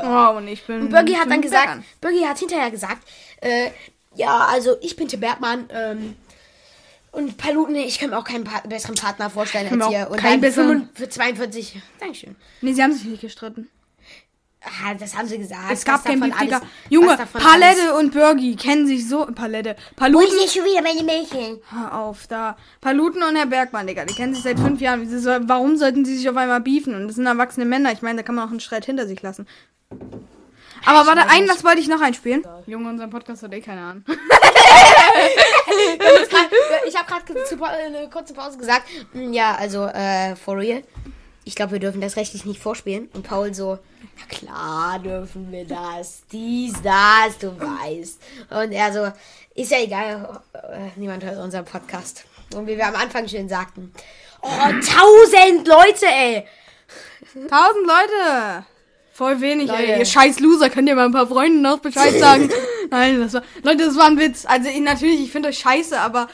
Oh, 0.02 0.36
und 0.38 0.48
ich 0.48 0.64
bin. 0.66 0.88
Birgi 0.88 1.14
hat 1.14 1.28
dann 1.30 1.42
gesagt, 1.42 1.66
Beckmann. 1.66 1.84
Birgi 2.00 2.22
hat 2.24 2.38
hinterher 2.38 2.70
gesagt, 2.70 3.06
äh, 3.40 3.70
ja, 4.14 4.46
also 4.50 4.76
ich 4.80 4.96
bin 4.96 5.08
Tim 5.08 5.20
Bergmann, 5.20 5.68
ähm, 5.70 6.16
und 7.10 7.36
Paluten, 7.36 7.74
ich 7.74 7.98
kann 7.98 8.08
mir 8.10 8.16
auch 8.18 8.24
keinen 8.24 8.44
pa 8.44 8.62
besseren 8.66 8.94
Partner 8.94 9.28
vorstellen 9.28 9.82
als 9.82 9.92
ihr. 9.92 10.08
Und 10.10 10.16
keinen 10.16 10.40
dann 10.40 10.50
besseren- 10.50 10.88
45 10.94 10.96
für 10.96 11.08
42. 11.10 11.82
Dankeschön. 12.00 12.36
Nee, 12.62 12.72
sie 12.72 12.82
haben 12.82 12.92
sich 12.94 13.04
nicht 13.04 13.20
gestritten. 13.20 13.68
Ah, 14.64 14.94
das 14.94 15.16
haben 15.16 15.26
sie 15.26 15.38
gesagt. 15.38 15.60
Es 15.72 15.84
gab 15.84 16.04
kein 16.04 16.20
davon 16.20 16.30
Beef, 16.30 16.40
Digga. 16.40 16.56
alles- 16.58 16.68
Junge, 16.88 17.18
Palette 17.32 17.94
und 17.94 18.12
Birgi 18.12 18.54
kennen 18.54 18.86
sich 18.86 19.08
so. 19.08 19.26
Palette. 19.26 19.74
Paluten. 19.96 20.36
ist 20.44 20.54
schon 20.54 20.64
wieder 20.64 20.80
meine 20.82 21.02
Mädchen? 21.02 21.58
Hör 21.70 21.98
auf, 21.98 22.26
da. 22.28 22.56
Paluten 22.80 23.22
und 23.24 23.34
Herr 23.34 23.46
Bergmann, 23.46 23.86
Digga. 23.88 24.04
Die 24.04 24.14
kennen 24.14 24.34
sich 24.34 24.44
seit 24.44 24.60
fünf 24.60 24.80
Jahren. 24.80 25.08
Warum 25.48 25.76
sollten 25.76 26.04
sie 26.04 26.16
sich 26.16 26.28
auf 26.30 26.36
einmal 26.36 26.60
beefen? 26.60 26.94
Und 26.94 27.08
das 27.08 27.16
sind 27.16 27.26
erwachsene 27.26 27.66
Männer. 27.66 27.90
Ich 27.92 28.02
meine, 28.02 28.18
da 28.18 28.22
kann 28.22 28.36
man 28.36 28.46
auch 28.46 28.50
einen 28.50 28.60
Streit 28.60 28.84
hinter 28.84 29.06
sich 29.08 29.20
lassen. 29.22 29.48
Aber 30.84 31.06
warte, 31.06 31.28
ein, 31.28 31.48
was 31.48 31.64
wollte 31.64 31.80
ich 31.80 31.88
noch 31.88 32.00
einspielen? 32.00 32.44
Junge, 32.66 32.88
unser 32.88 33.08
Podcast 33.08 33.42
hat 33.42 33.52
eh 33.52 33.60
keine 33.60 33.80
Ahnung. 33.82 34.04
Ich 36.86 36.96
habe 36.98 37.06
gerade 37.06 37.72
eine 37.76 38.08
kurze 38.10 38.34
Pause 38.34 38.58
gesagt. 38.58 38.82
mm, 39.12 39.32
Ja, 39.32 39.54
also, 39.54 39.86
äh, 39.86 40.36
for 40.36 40.56
real. 40.58 40.82
Ich 41.44 41.54
glaube, 41.54 41.72
wir 41.72 41.78
dürfen 41.80 42.00
das 42.00 42.16
rechtlich 42.16 42.44
nicht 42.44 42.60
vorspielen. 42.60 43.08
Und 43.14 43.22
Paul 43.24 43.54
so, 43.54 43.78
na 44.16 44.36
klar 44.36 44.98
dürfen 44.98 45.50
wir 45.50 45.64
das. 45.64 46.22
Dies, 46.30 46.74
das, 46.82 47.38
du 47.38 47.58
weißt. 47.58 48.20
Und 48.50 48.72
er 48.72 48.92
so, 48.92 49.12
ist 49.54 49.70
ja 49.70 49.78
egal, 49.80 50.40
niemand 50.96 51.24
hört 51.24 51.38
unseren 51.38 51.64
Podcast. 51.64 52.24
Und 52.54 52.66
wie 52.66 52.76
wir 52.76 52.86
am 52.86 52.96
Anfang 52.96 53.26
schön 53.28 53.48
sagten, 53.48 53.92
oh, 54.42 54.48
tausend 54.48 55.66
Leute, 55.66 56.06
ey. 56.06 56.46
Tausend 57.48 57.86
Leute! 57.86 58.66
Voll 59.12 59.40
wenig, 59.40 59.68
Leute. 59.68 59.82
ey. 59.82 59.98
Ihr 59.98 60.04
scheiß 60.06 60.40
Loser, 60.40 60.70
könnt 60.70 60.88
ihr 60.88 60.94
mal 60.94 61.06
ein 61.06 61.12
paar 61.12 61.26
Freunden 61.26 61.60
noch 61.62 61.78
Bescheid 61.78 62.18
sagen? 62.18 62.50
Nein, 62.90 63.20
das 63.20 63.34
war. 63.34 63.42
Leute, 63.62 63.84
das 63.84 63.96
war 63.96 64.06
ein 64.06 64.18
Witz. 64.18 64.46
Also 64.46 64.68
ich, 64.68 64.80
natürlich, 64.80 65.20
ich 65.20 65.32
finde 65.32 65.50
euch 65.50 65.58
scheiße, 65.58 66.00
aber 66.00 66.28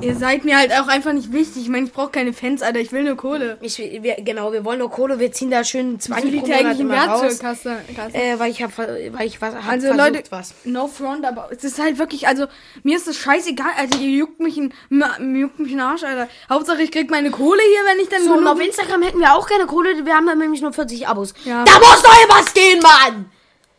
ihr 0.00 0.16
seid 0.16 0.44
mir 0.44 0.56
halt 0.56 0.72
auch 0.72 0.88
einfach 0.88 1.12
nicht 1.12 1.32
wichtig. 1.32 1.62
Ich 1.62 1.68
meine, 1.68 1.86
ich 1.86 1.92
brauche 1.92 2.10
keine 2.10 2.32
Fans, 2.32 2.62
Alter. 2.62 2.80
Ich 2.80 2.92
will 2.92 3.04
nur 3.04 3.16
Kohle. 3.16 3.58
Ich, 3.60 3.78
wir, 3.78 4.16
genau, 4.16 4.52
wir 4.52 4.64
wollen 4.64 4.78
nur 4.78 4.90
Kohle, 4.90 5.18
wir 5.18 5.32
ziehen 5.32 5.50
da 5.50 5.64
schön 5.64 5.98
20 6.00 6.40
pro 6.40 6.46
der 6.46 6.56
Monat 6.56 6.66
eigentlich 6.66 6.80
im. 6.80 6.88
Werkzeugkasten? 6.90 7.72
Kasten? 7.94 8.18
Äh, 8.18 8.38
weil 8.38 8.50
ich 8.50 8.62
hab, 8.62 8.76
weil 8.78 9.26
ich 9.26 9.40
was, 9.40 9.54
hab 9.54 9.68
Also 9.68 9.88
versucht, 9.88 10.14
Leute, 10.14 10.22
was. 10.30 10.54
no 10.64 10.86
front, 10.86 11.24
aber 11.24 11.48
es 11.50 11.64
ist 11.64 11.78
halt 11.80 11.98
wirklich, 11.98 12.28
also 12.28 12.46
mir 12.82 12.96
ist 12.96 13.06
das 13.06 13.16
scheißegal, 13.16 13.70
Alter, 13.76 13.98
ihr 13.98 14.10
juckt 14.10 14.40
mich 14.40 14.56
in, 14.58 14.72
mir 14.88 15.40
juckt 15.40 15.58
mich 15.58 15.72
in 15.72 15.78
den 15.78 15.86
Arsch, 15.86 16.04
Alter. 16.04 16.28
Hauptsache 16.48 16.82
ich 16.82 16.90
krieg 16.90 17.10
meine 17.10 17.30
Kohle 17.30 17.60
hier, 17.62 17.92
wenn 17.92 18.00
ich 18.00 18.08
dann 18.08 18.24
So, 18.24 18.34
und 18.34 18.46
auf 18.46 18.60
Instagram 18.60 19.02
hätten 19.02 19.18
wir 19.18 19.34
auch 19.34 19.48
keine 19.48 19.66
Kohle, 19.66 20.04
wir 20.04 20.14
haben 20.14 20.26
dann 20.26 20.38
nämlich 20.38 20.62
nur 20.62 20.72
40 20.72 21.08
Abos. 21.08 21.34
Ja. 21.44 21.64
Da 21.64 21.78
muss 21.78 22.02
doch 22.02 22.28
was 22.28 22.52
gehen, 22.54 22.80
Mann! 22.80 23.30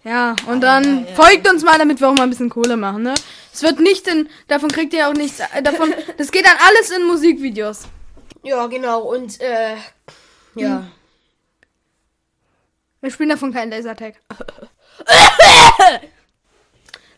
Ja, 0.04 0.36
und 0.48 0.62
dann 0.62 1.06
folgt 1.16 1.48
uns 1.48 1.64
mal, 1.64 1.78
damit 1.78 2.02
wir 2.02 2.10
auch 2.10 2.16
mal 2.16 2.24
ein 2.24 2.30
bisschen 2.32 2.50
Kohle 2.50 2.76
machen, 2.76 3.04
ne? 3.04 3.14
Es 3.54 3.64
wird 3.64 3.80
nicht 3.80 4.08
in, 4.08 4.30
davon 4.48 4.70
kriegt 4.70 4.94
ihr 4.94 5.08
auch 5.10 5.14
nichts, 5.14 5.40
äh, 5.40 5.62
davon, 5.62 5.94
das 6.18 6.32
geht 6.32 6.46
dann 6.46 6.58
alles 6.68 6.90
in 6.92 7.06
Musikvideos. 7.06 7.84
Ja, 8.44 8.66
genau, 8.68 9.02
und, 9.02 9.40
äh, 9.42 9.76
ja. 10.56 10.88
Wir 13.02 13.12
spielen 13.12 13.30
davon 13.30 13.52
keinen 13.54 13.72
Lasertag. 13.72 14.16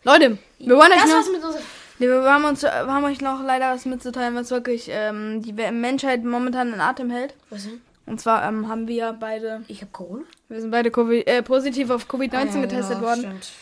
Leute, 0.04 0.38
wir 0.58 0.76
wollen 0.76 0.92
euch 0.92 0.98
Das 0.98 1.08
noch, 1.08 1.16
war's 1.16 1.28
mit 1.30 1.44
uns. 1.44 1.56
nee, 1.98 2.06
wir 2.08 2.22
haben 2.24 2.44
uns, 2.44 2.62
wir 2.62 2.72
haben 2.72 3.04
euch 3.04 3.20
noch 3.20 3.42
leider 3.42 3.72
was 3.74 3.84
mitzuteilen, 3.86 4.34
was 4.34 4.50
wirklich, 4.50 4.88
ähm, 4.90 5.42
die 5.42 5.52
Menschheit 5.52 6.24
momentan 6.24 6.72
in 6.72 6.80
Atem 6.80 7.10
hält. 7.10 7.34
Was 7.50 7.64
denn? 7.64 7.80
Und 8.06 8.20
zwar, 8.20 8.46
ähm, 8.46 8.68
haben 8.68 8.86
wir 8.86 9.14
beide 9.18 9.64
Ich 9.66 9.80
hab 9.80 9.92
Corona? 9.92 10.24
Wir 10.48 10.60
sind 10.60 10.70
beide 10.70 10.90
Covid, 10.90 11.26
äh, 11.26 11.42
positiv 11.42 11.88
auf 11.90 12.06
Covid-19 12.06 12.60
getestet 12.60 13.00
worden. 13.00 13.20
Stimmt. 13.20 13.52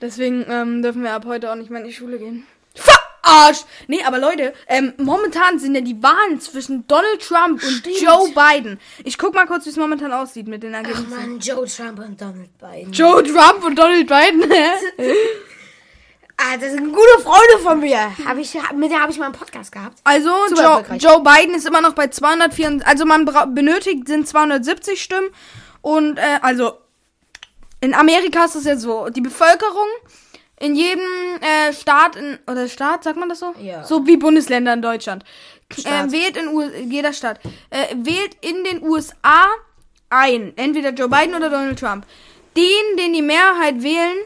Deswegen 0.00 0.44
ähm, 0.48 0.82
dürfen 0.82 1.02
wir 1.02 1.12
ab 1.12 1.24
heute 1.26 1.50
auch 1.50 1.56
nicht 1.56 1.70
mehr 1.70 1.80
in 1.80 1.86
die 1.86 1.92
Schule 1.92 2.18
gehen. 2.18 2.46
Verarscht! 2.74 3.64
Nee, 3.88 4.02
aber 4.06 4.18
Leute, 4.18 4.52
ähm, 4.68 4.92
momentan 4.98 5.58
sind 5.58 5.74
ja 5.74 5.80
die 5.80 6.02
Wahlen 6.02 6.40
zwischen 6.40 6.86
Donald 6.86 7.20
Trump 7.26 7.62
und 7.62 7.70
Stimmt. 7.70 8.00
Joe 8.00 8.28
Biden. 8.34 8.78
Ich 9.04 9.16
guck 9.18 9.34
mal 9.34 9.46
kurz, 9.46 9.64
wie 9.64 9.70
es 9.70 9.76
momentan 9.76 10.12
aussieht 10.12 10.46
mit 10.48 10.62
den 10.62 10.74
Ach 10.74 10.78
Ergebnissen. 10.78 11.10
man, 11.10 11.38
Joe 11.40 11.66
Trump 11.66 11.98
und 11.98 12.20
Donald 12.20 12.50
Biden. 12.58 12.92
Joe 12.92 13.22
Trump 13.22 13.64
und 13.64 13.78
Donald 13.78 14.06
Biden. 14.06 14.50
Ah, 16.38 16.58
das 16.58 16.72
sind 16.72 16.92
gute 16.92 17.22
Freunde 17.22 17.58
von 17.62 17.80
mir. 17.80 17.98
Hab 18.26 18.36
ich, 18.36 18.52
mit 18.74 18.90
der 18.90 19.00
habe 19.00 19.10
ich 19.10 19.18
mal 19.18 19.24
einen 19.24 19.34
Podcast 19.34 19.72
gehabt. 19.72 20.00
Also, 20.04 20.28
Joe. 20.54 20.84
Joe 20.98 21.22
Biden 21.22 21.54
ist 21.54 21.66
immer 21.66 21.80
noch 21.80 21.94
bei 21.94 22.08
204. 22.08 22.80
Also, 22.84 23.06
man 23.06 23.24
benötigt 23.54 24.06
sind 24.06 24.28
270 24.28 25.02
Stimmen. 25.02 25.28
Und, 25.80 26.18
äh, 26.18 26.38
also, 26.42 26.74
in 27.86 27.94
Amerika 27.94 28.44
ist 28.44 28.56
es 28.56 28.64
ja 28.64 28.76
so: 28.76 29.08
die 29.08 29.20
Bevölkerung 29.20 29.88
in 30.58 30.74
jedem 30.74 31.04
äh, 31.40 31.72
Staat, 31.72 32.16
in, 32.16 32.38
oder 32.50 32.68
Staat, 32.68 33.04
sagt 33.04 33.18
man 33.18 33.28
das 33.28 33.40
so? 33.40 33.54
Ja. 33.60 33.84
So 33.84 34.06
wie 34.06 34.16
Bundesländer 34.16 34.72
in 34.72 34.82
Deutschland. 34.82 35.24
Äh, 35.84 36.10
wählt 36.10 36.36
in 36.36 36.48
U 36.48 36.62
jeder 36.62 37.12
Stadt. 37.12 37.40
Äh, 37.70 37.94
wählt 37.96 38.36
in 38.40 38.64
den 38.64 38.82
USA 38.82 39.46
ein. 40.10 40.52
Entweder 40.56 40.90
Joe 40.90 41.08
Biden 41.08 41.34
oder 41.34 41.50
Donald 41.50 41.78
Trump. 41.78 42.06
Den, 42.56 42.96
den 42.98 43.12
die 43.12 43.22
Mehrheit 43.22 43.82
wählen, 43.82 44.16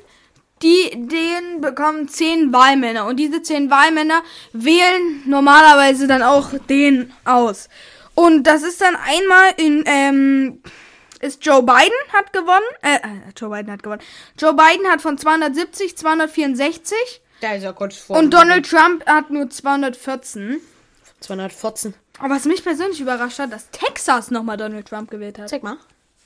die, 0.63 0.91
den 0.93 1.61
bekommen 1.61 2.09
zehn 2.09 2.53
Wahlmänner. 2.53 3.07
Und 3.07 3.17
diese 3.17 3.43
zehn 3.43 3.71
Wahlmänner 3.71 4.23
wählen 4.53 5.23
normalerweise 5.27 6.07
dann 6.07 6.23
auch 6.23 6.51
den 6.69 7.13
aus. 7.25 7.69
Und 8.15 8.45
das 8.45 8.63
ist 8.63 8.81
dann 8.81 8.95
einmal 8.97 9.53
in, 9.57 9.83
ähm, 9.87 10.63
ist 11.21 11.45
Joe 11.45 11.63
Biden 11.63 11.93
hat 12.13 12.33
gewonnen. 12.33 12.67
Äh, 12.83 12.97
äh, 12.97 13.33
Joe 13.37 13.51
Biden 13.51 13.71
hat 13.73 13.83
gewonnen. 13.83 14.03
Joe 14.39 14.55
Biden 14.55 14.87
hat 14.89 15.01
von 15.01 15.17
270 15.19 15.97
264. 15.97 16.97
Da 17.41 17.55
ist 17.55 17.63
ja 17.63 17.73
kurz 17.73 17.97
vor. 17.97 18.19
Und 18.19 18.35
Donald 18.35 18.69
Trump 18.69 19.07
hat 19.07 19.31
nur 19.31 19.49
214. 19.49 20.61
214. 21.21 21.95
Aber 22.19 22.35
was 22.35 22.45
mich 22.45 22.63
persönlich 22.63 23.01
überrascht 23.01 23.39
hat, 23.39 23.53
dass 23.53 23.71
Texas 23.71 24.31
nochmal 24.31 24.57
Donald 24.57 24.89
Trump 24.89 25.11
gewählt 25.11 25.39
hat. 25.39 25.49
Zeig 25.49 25.63
mal. 25.63 25.77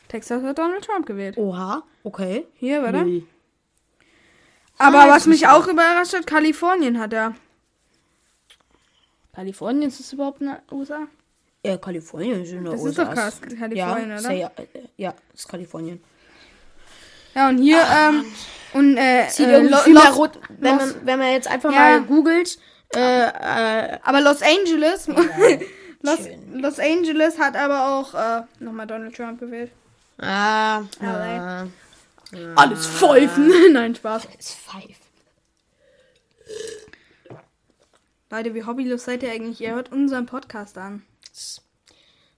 Texas 0.08 0.42
hat 0.42 0.58
Donald 0.58 0.84
Trump 0.84 1.06
gewählt. 1.06 1.36
Oha, 1.38 1.82
okay. 2.02 2.46
Hier, 2.54 2.82
warte. 2.82 3.02
Nee. 3.04 3.24
Aber 4.78 5.04
Ah, 5.04 5.08
was 5.08 5.26
mich 5.26 5.46
auch 5.46 5.66
überrascht 5.68 6.14
hat, 6.14 6.26
Kalifornien 6.26 6.98
hat 6.98 7.12
er. 7.12 7.34
Kalifornien 9.34 9.88
ist 9.88 10.00
das 10.00 10.12
überhaupt 10.12 10.40
in 10.40 10.48
den 10.48 10.56
USA? 10.70 11.06
Ja, 11.64 11.78
Kalifornien 11.78 12.42
ist 12.42 12.52
in 12.52 12.62
der 12.64 12.72
Das 12.74 12.84
ist 12.84 12.98
doch 12.98 13.14
Kalifornien, 13.14 13.72
ja, 13.76 13.92
oder? 14.18 14.32
Ja, 14.32 14.50
ja, 14.98 15.14
ist 15.32 15.48
Kalifornien. 15.48 16.02
Ja, 17.34 17.48
und 17.48 17.58
hier, 17.58 17.82
ähm, 17.90 18.24
und, 18.74 18.96
äh, 18.96 19.28
Sieht 19.30 19.46
äh, 19.46 19.52
irgendwie 19.54 19.72
Lo- 19.72 19.78
viel 19.80 19.94
mehr 19.94 20.04
Los, 20.04 20.16
rot, 20.16 20.38
wenn 20.58 20.78
Los, 20.78 20.94
man, 20.94 21.06
wenn 21.06 21.18
man 21.18 21.32
jetzt 21.32 21.48
einfach 21.48 21.72
Ja. 21.72 21.78
mal 21.78 22.02
googelt, 22.02 22.58
äh, 22.94 22.98
äh, 23.28 23.98
aber 24.02 24.20
Los 24.20 24.42
Angeles, 24.42 25.08
Los, 26.02 26.18
schön. 26.18 26.60
Los 26.60 26.78
Angeles 26.78 27.38
hat 27.38 27.56
aber 27.56 27.88
auch, 27.88 28.14
äh, 28.14 28.42
nochmal 28.62 28.86
Donald 28.86 29.16
Trump 29.16 29.40
gewählt. 29.40 29.70
ah, 30.18 30.82
LA. 31.00 31.62
äh, 31.64 31.66
Alles 32.56 32.86
Pfeifen. 32.86 33.50
Nein, 33.72 33.94
Spaß. 33.94 34.26
ist 34.38 34.52
five. 34.52 34.98
Leute, 38.30 38.54
wie 38.54 38.64
hobbylos 38.64 39.04
seid 39.04 39.22
ihr 39.22 39.30
eigentlich? 39.32 39.60
Ihr 39.60 39.74
hört 39.74 39.92
unseren 39.92 40.26
Podcast 40.26 40.76
an. 40.76 41.02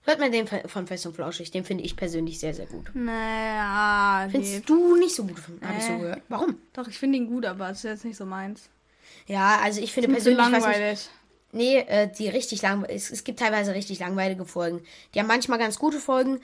Hört 0.02 0.20
man 0.20 0.30
den 0.30 0.46
von 0.46 0.86
Fest 0.86 1.04
und 1.06 1.14
Flauschig. 1.16 1.50
Den 1.50 1.64
finde 1.64 1.82
ich 1.82 1.96
persönlich 1.96 2.38
sehr, 2.38 2.54
sehr 2.54 2.66
gut. 2.66 2.90
Naja, 2.94 4.28
Findest 4.30 4.54
nee. 4.54 4.62
du 4.64 4.96
nicht 4.96 5.14
so 5.14 5.24
gut? 5.24 5.36
Habe 5.62 5.78
ich 5.78 5.84
so 5.84 5.92
Nee. 5.94 6.00
gehört. 6.00 6.22
Warum? 6.28 6.58
Doch, 6.74 6.86
ich 6.86 6.96
finde 6.98 7.18
ihn 7.18 7.26
gut, 7.26 7.44
aber 7.44 7.70
es 7.70 7.78
ist 7.78 7.84
jetzt 7.84 8.04
nicht 8.04 8.16
so 8.16 8.24
meins. 8.24 8.68
Ja, 9.26 9.58
also 9.62 9.80
ich 9.80 9.92
finde 9.92 10.10
persönlich... 10.10 10.38
langweilig. 10.38 11.08
Nee, 11.52 11.78
äh, 11.78 12.08
die 12.08 12.28
richtig 12.28 12.62
lang. 12.62 12.84
Es, 12.84 13.10
es 13.10 13.24
gibt 13.24 13.40
teilweise 13.40 13.74
richtig 13.74 13.98
langweilige 13.98 14.44
Folgen. 14.44 14.82
Die 15.14 15.18
haben 15.20 15.26
manchmal 15.26 15.58
ganz 15.58 15.78
gute 15.78 15.98
Folgen, 15.98 16.40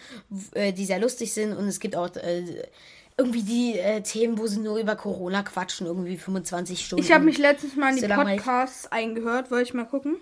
äh, 0.54 0.72
die 0.72 0.84
sehr 0.86 0.98
lustig 0.98 1.32
sind. 1.32 1.52
Und 1.56 1.68
es 1.68 1.78
gibt 1.80 1.94
auch 1.94 2.14
äh, 2.16 2.64
irgendwie 3.16 3.42
die 3.42 3.78
äh, 3.78 4.00
Themen, 4.00 4.38
wo 4.38 4.46
sie 4.46 4.58
nur 4.58 4.78
über 4.78 4.96
Corona 4.96 5.42
quatschen, 5.42 5.86
irgendwie 5.86 6.16
25 6.16 6.84
Stunden. 6.84 7.04
Ich 7.04 7.12
habe 7.12 7.24
mich 7.24 7.38
letztens 7.38 7.76
mal 7.76 7.90
in 7.90 7.96
die 7.96 8.02
So. 8.02 8.08
Podcasts 8.08 8.90
eingehört, 8.90 9.50
wollte 9.50 9.64
ich 9.64 9.74
mal 9.74 9.84
gucken. 9.84 10.16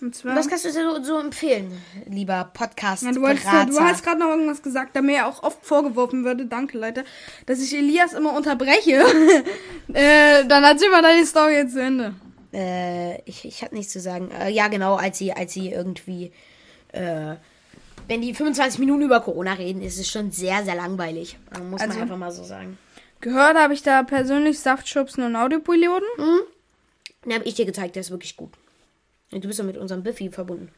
Und 0.00 0.14
zwar. 0.14 0.36
Was 0.36 0.48
kannst 0.48 0.64
du 0.64 0.70
so, 0.70 1.02
so 1.02 1.18
empfehlen, 1.18 1.72
lieber 2.06 2.50
podcast 2.54 3.02
Ja, 3.02 3.12
du, 3.12 3.20
wolltest, 3.20 3.46
du 3.46 3.80
hast 3.80 4.04
gerade 4.04 4.20
noch 4.20 4.28
irgendwas 4.28 4.62
gesagt, 4.62 4.94
da 4.94 5.02
mir 5.02 5.16
ja 5.16 5.26
auch 5.28 5.42
oft 5.42 5.64
vorgeworfen 5.66 6.24
würde, 6.24 6.46
danke 6.46 6.78
Leute, 6.78 7.04
dass 7.46 7.60
ich 7.60 7.74
Elias 7.76 8.12
immer 8.12 8.34
unterbreche. 8.36 9.02
äh, 9.92 10.44
dann 10.46 10.62
erzähl 10.64 10.90
mal 10.90 11.02
deine 11.02 11.26
Story 11.26 11.54
jetzt 11.54 11.72
zu 11.72 11.82
Ende. 11.82 12.14
äh, 12.52 13.20
ich, 13.22 13.44
ich 13.44 13.62
habe 13.62 13.74
nichts 13.74 13.92
zu 13.92 14.00
sagen. 14.00 14.30
Äh, 14.30 14.50
ja, 14.50 14.68
genau, 14.68 14.94
als 14.96 15.18
sie, 15.18 15.32
als 15.32 15.52
sie 15.52 15.70
irgendwie, 15.70 16.30
äh, 16.92 17.34
wenn 18.06 18.20
die 18.22 18.34
25 18.34 18.78
Minuten 18.78 19.02
über 19.02 19.20
Corona 19.20 19.54
reden, 19.54 19.82
ist 19.82 19.98
es 19.98 20.08
schon 20.08 20.30
sehr, 20.30 20.64
sehr 20.64 20.76
langweilig. 20.76 21.38
Muss 21.70 21.80
Also- 21.80 21.94
man 21.94 22.02
einfach 22.02 22.16
mal 22.16 22.32
so 22.32 22.44
sagen. 22.44 22.78
Gehört 23.20 23.56
habe 23.56 23.74
ich 23.74 23.82
da 23.82 24.04
persönlich 24.04 24.60
Saftschubsen 24.60 25.24
und 25.24 25.34
Audiopiloten. 25.34 26.06
Den 27.24 27.34
habe 27.34 27.44
ich 27.46 27.54
dir 27.54 27.66
gezeigt, 27.66 27.96
der 27.96 28.02
ist 28.02 28.12
wirklich 28.12 28.36
gut. 28.36 28.52
Du 29.30 29.40
bist 29.40 29.58
doch 29.60 29.64
mit 29.64 29.76
unserem 29.76 30.02
Biffy 30.02 30.30
verbunden. 30.30 30.70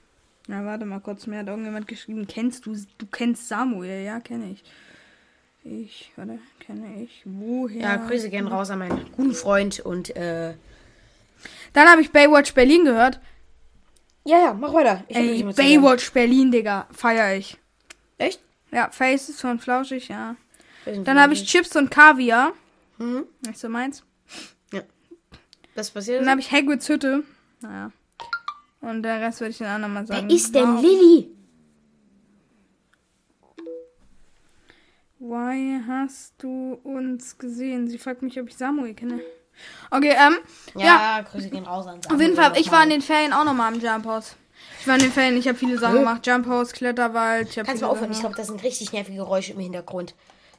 Na, 0.49 0.65
warte 0.65 0.85
mal 0.85 1.01
kurz, 1.01 1.27
mir 1.27 1.39
hat 1.39 1.47
irgendjemand 1.47 1.87
geschrieben, 1.87 2.27
kennst 2.27 2.67
du, 2.67 2.75
du 2.99 3.07
kennst 3.07 3.49
Samuel, 3.49 4.05
ja, 4.05 4.21
kenne 4.21 4.51
ich. 4.51 4.65
Ich, 5.63 6.11
warte, 6.17 6.39
kenne 6.59 7.03
ich, 7.03 7.23
woher? 7.25 7.81
Ja, 7.81 7.97
Grüße 7.97 8.31
gehen 8.31 8.47
raus 8.47 8.71
an 8.71 8.79
meinen 8.81 9.13
guten 9.13 9.35
Freund 9.35 9.79
und, 9.81 10.17
äh, 10.17 10.55
Dann 11.73 11.89
habe 11.89 12.01
ich 12.01 12.11
Baywatch 12.11 12.55
Berlin 12.55 12.85
gehört. 12.85 13.21
ja, 14.25 14.39
ja, 14.39 14.55
mach 14.55 14.73
weiter. 14.73 15.05
Ich 15.09 15.17
Ey. 15.17 15.43
Baywatch 15.43 16.13
Berlin, 16.13 16.51
Digga, 16.51 16.89
feier 16.91 17.37
ich. 17.37 17.59
Echt? 18.19 18.41
Ja, 18.73 18.91
Faces 18.91 19.41
von 19.41 19.59
Flauschig, 19.59 20.09
ja. 20.09 20.37
Dann 20.85 21.21
habe 21.21 21.35
ich 21.35 21.45
Chips 21.45 21.77
und 21.77 21.91
Kaviar. 21.91 22.53
Mhm. 22.99 23.25
Nicht 23.47 23.59
so 23.59 23.69
meins. 23.69 24.03
ist. 24.73 24.85
Was 25.75 25.91
passiert? 25.91 26.23
Dann 26.23 26.31
habe 26.31 26.41
ich 26.41 26.51
Hagrids 26.51 26.89
Hütte. 26.89 27.23
Naja. 27.61 27.93
Und 28.81 29.03
der 29.03 29.21
Rest 29.21 29.41
würde 29.41 29.51
ich 29.51 29.59
den 29.59 29.67
anderen 29.67 29.95
mal 29.95 30.07
sagen. 30.07 30.29
Wer 30.29 30.35
ist 30.37 30.55
denn 30.55 30.77
Wow. 30.77 30.83
Lilly? 30.83 31.31
Why 35.19 35.81
hast 35.87 36.35
du 36.39 36.81
uns 36.83 37.37
gesehen? 37.37 37.89
Sie 37.89 37.99
fragt 37.99 38.23
mich, 38.23 38.41
ob 38.41 38.49
ich 38.49 38.57
Samuel 38.57 38.95
kenne. 38.95 39.21
Okay, 39.91 40.15
ähm, 40.19 40.37
ja. 40.75 40.87
Ja, 40.87 41.21
Grüße 41.21 41.51
gehen 41.51 41.65
raus 41.65 41.87
an 41.87 42.01
Auf 42.09 42.19
jeden 42.21 42.35
Fall, 42.35 42.57
ich 42.57 42.73
war 42.73 42.83
in 42.83 42.89
den 42.91 43.03
Ferien 43.03 43.35
auch 43.35 43.45
nochmal 43.45 43.75
im 43.75 43.81
Jump 43.81 44.07
House. 44.07 44.37
Ich 44.81 44.87
war 44.87 44.95
in 44.95 45.03
den 45.03 45.13
Ferien, 45.13 45.37
ich 45.37 45.47
habe 45.47 45.59
viele 45.59 45.79
Sachen 45.79 45.97
gemacht. 45.99 46.27
Jump 46.27 46.47
House, 46.47 46.73
Kletterwald. 46.73 47.51
Ich 47.51 47.59
hab 47.59 47.67
Kannst 47.67 47.83
du 47.83 47.87
mal 47.87 47.93
aufhören? 47.93 48.13
Ich 48.13 48.21
glaube, 48.21 48.37
das 48.37 48.47
sind 48.47 48.63
richtig 48.63 48.93
nervige 48.93 49.19
Geräusche 49.19 49.53
im 49.53 49.61
Hintergrund. 49.61 50.15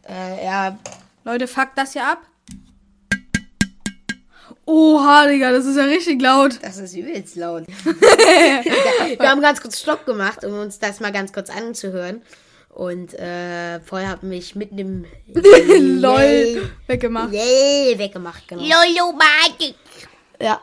Äh, 0.07 0.45
ja, 0.45 0.77
Leute, 1.23 1.47
fuck 1.47 1.69
das 1.75 1.93
hier 1.93 2.05
ab. 2.05 2.19
Oha, 4.71 5.27
Digga, 5.27 5.51
das 5.51 5.65
ist 5.65 5.75
ja 5.75 5.83
richtig 5.83 6.21
laut. 6.21 6.59
das 6.61 6.77
ist 6.77 6.95
übelst 6.95 7.35
laut. 7.35 7.63
Wir 7.83 9.29
haben 9.29 9.41
ganz 9.41 9.61
kurz 9.61 9.79
Stopp 9.81 10.05
gemacht, 10.05 10.45
um 10.45 10.53
uns 10.59 10.79
das 10.79 10.99
mal 11.01 11.11
ganz 11.11 11.33
kurz 11.33 11.49
anzuhören. 11.49 12.21
Und 12.69 13.13
äh, 13.15 13.81
vorher 13.81 14.07
hat 14.07 14.23
mich 14.23 14.55
mitten 14.55 14.77
im 14.77 15.05
Lol. 16.01 16.71
Weggemacht. 16.87 17.33
Yay, 17.33 17.97
weggemacht, 17.97 18.47
genau. 18.47 18.61
Lolo 18.61 19.11
Magic. 19.13 19.75
Ja. 20.41 20.61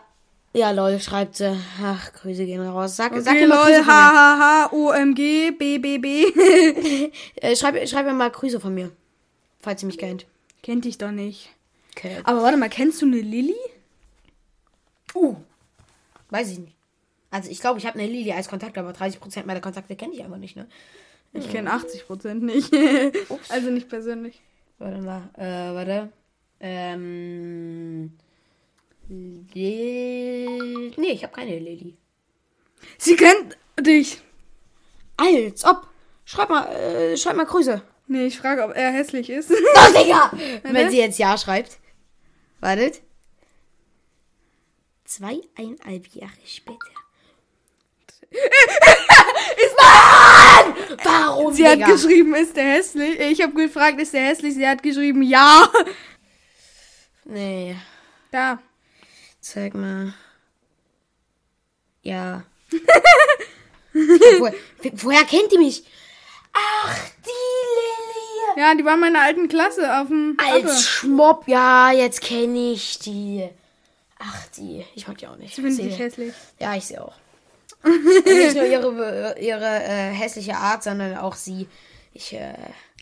Ja, 0.54 0.70
lol, 0.70 0.98
schreibt 0.98 1.36
sie. 1.36 1.54
Ach, 1.84 2.10
Grüße 2.14 2.46
gehen 2.46 2.66
raus. 2.66 2.96
Sag, 2.96 3.12
sag 3.18 3.34
Okay, 3.34 3.42
ihr 3.42 3.48
mal 3.48 3.70
lol, 3.70 3.78
mir. 3.80 3.86
hahaha, 3.86 4.72
OMG, 4.72 5.50
BBB. 5.58 7.12
Äh, 7.36 7.54
schreib, 7.54 7.86
schreib 7.86 8.06
mir 8.06 8.14
mal 8.14 8.30
Grüße 8.30 8.58
von 8.58 8.72
mir. 8.74 8.90
Falls 9.60 9.82
ihr 9.82 9.86
mich 9.88 9.98
kennt. 9.98 10.24
Kennt 10.62 10.86
dich 10.86 10.96
doch 10.96 11.10
nicht. 11.10 11.50
Okay. 11.94 12.16
Aber 12.24 12.42
warte 12.42 12.56
mal, 12.56 12.70
kennst 12.70 13.02
du 13.02 13.06
eine 13.06 13.20
Lilly? 13.20 13.54
Uh. 15.14 15.36
Weiß 16.30 16.50
ich 16.50 16.58
nicht. 16.58 16.76
Also 17.30 17.50
ich 17.50 17.60
glaube, 17.60 17.78
ich 17.78 17.86
habe 17.86 17.98
eine 17.98 18.08
Lili 18.08 18.32
als 18.32 18.48
Kontakt, 18.48 18.78
aber 18.78 18.90
30% 18.90 19.44
meiner 19.44 19.60
Kontakte 19.60 19.96
kenne 19.96 20.14
ich 20.14 20.22
einfach 20.22 20.38
nicht, 20.38 20.56
ne? 20.56 20.66
Ich 21.34 21.50
kenne 21.50 21.70
80% 21.70 22.34
nicht. 22.34 22.72
also 23.50 23.70
nicht 23.70 23.88
persönlich. 23.88 24.40
Warte 24.78 25.02
mal, 25.02 25.28
äh, 25.36 25.74
warte. 25.74 26.12
Ähm. 26.60 28.12
Lil 29.08 30.90
nee, 30.96 31.12
ich 31.12 31.22
habe 31.22 31.34
keine 31.34 31.58
Lilly. 31.58 31.96
Sie 32.96 33.16
kennt 33.16 33.56
dich. 33.80 34.20
Als 35.16 35.64
ob. 35.64 35.86
Schreib 36.24 36.50
mal, 36.50 36.66
äh, 36.66 37.16
schreib 37.16 37.36
mal 37.36 37.46
Grüße. 37.46 37.82
Nee, 38.06 38.26
ich 38.26 38.38
frage, 38.38 38.64
ob 38.64 38.74
er 38.74 38.90
hässlich 38.90 39.30
ist. 39.30 39.50
Oh, 39.52 40.02
Digga! 40.02 40.30
Wenn 40.62 40.90
sie 40.90 40.98
jetzt 40.98 41.18
Ja 41.18 41.36
schreibt. 41.38 41.78
Wartet. 42.60 43.00
Zweieinhalb 45.08 46.06
Jahre 46.08 46.32
später. 46.44 46.76
ist 48.30 49.76
Mann! 49.78 50.74
Warum, 51.02 51.54
Sie 51.54 51.66
hat 51.66 51.76
Digga? 51.76 51.92
geschrieben, 51.92 52.34
ist 52.34 52.54
der 52.54 52.64
hässlich? 52.64 53.18
Ich 53.18 53.40
habe 53.40 53.54
gefragt, 53.54 53.98
ist 53.98 54.12
der 54.12 54.26
hässlich? 54.26 54.52
Sie 54.52 54.68
hat 54.68 54.82
geschrieben, 54.82 55.22
ja. 55.22 55.66
Nee. 57.24 57.76
Da. 58.30 58.58
Zeig 59.40 59.72
mal. 59.72 60.12
Ja. 62.02 62.44
woher, 63.94 64.54
woher 64.92 65.24
kennt 65.24 65.50
die 65.52 65.58
mich? 65.58 65.84
Ach, 66.52 66.98
die 67.24 67.30
Lilly. 67.78 68.60
Ja, 68.60 68.74
die 68.74 68.84
war 68.84 68.92
in 68.92 69.00
meiner 69.00 69.22
alten 69.22 69.48
Klasse 69.48 70.00
auf 70.00 70.08
dem 70.08 70.36
Als. 70.36 70.86
Schmopp, 70.86 71.48
ja, 71.48 71.92
jetzt 71.92 72.20
kenne 72.20 72.72
ich 72.72 72.98
die. 72.98 73.48
Ach, 74.18 74.46
die. 74.56 74.84
Ich 74.94 75.06
mag 75.06 75.16
die 75.18 75.26
auch 75.26 75.36
nicht. 75.36 75.56
Ich 75.56 75.64
finde 75.64 75.82
dich 75.82 75.98
hässlich. 75.98 76.34
Ja, 76.58 76.74
ich 76.74 76.84
sehe 76.86 77.02
auch. 77.02 77.14
Nicht 77.84 78.54
nur 78.56 78.64
ihre, 78.64 79.38
ihre 79.38 79.64
äh, 79.64 80.10
hässliche 80.12 80.56
Art, 80.56 80.82
sondern 80.82 81.16
auch 81.18 81.34
sie. 81.36 81.68
Ich, 82.12 82.32
äh, 82.34 82.54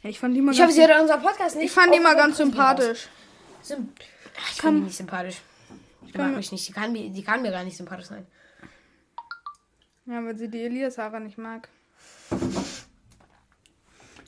Ich 0.03 0.19
fand 0.19 0.37
die 0.37 0.43
mal 0.43 0.53
ich 0.53 0.59
hoffe, 0.59 0.67
ganz, 0.69 0.75
sie 0.77 0.87
hört 0.87 1.01
unseren 1.01 1.23
Podcast 1.23 1.57
nicht. 1.57 1.65
ich 1.67 1.73
fand 1.73 1.95
die 1.95 1.99
Auch 1.99 2.03
mal 2.03 2.11
wenn 2.11 2.19
ganz 2.19 2.37
sympathisch. 2.37 3.09
Symp 3.63 3.99
Ach, 4.39 4.51
ich 4.53 4.61
finde 4.61 4.81
die 4.81 4.85
nicht 4.87 4.97
sympathisch. 4.97 5.37
Ich 6.07 6.15
mag 6.15 6.37
mich 6.37 6.53
nicht. 6.53 6.69
Die 6.69 6.73
kann, 6.73 6.93
mir- 6.93 7.09
die 7.09 7.23
kann 7.23 7.41
mir 7.41 7.51
gar 7.51 7.65
nicht 7.65 7.77
sympathisch 7.79 8.07
sein. 8.07 8.27
Ja, 10.05 10.23
weil 10.25 10.37
sie 10.37 10.49
die 10.49 10.63
Elias-Haare 10.65 11.21
nicht 11.21 11.39
mag. 11.39 11.69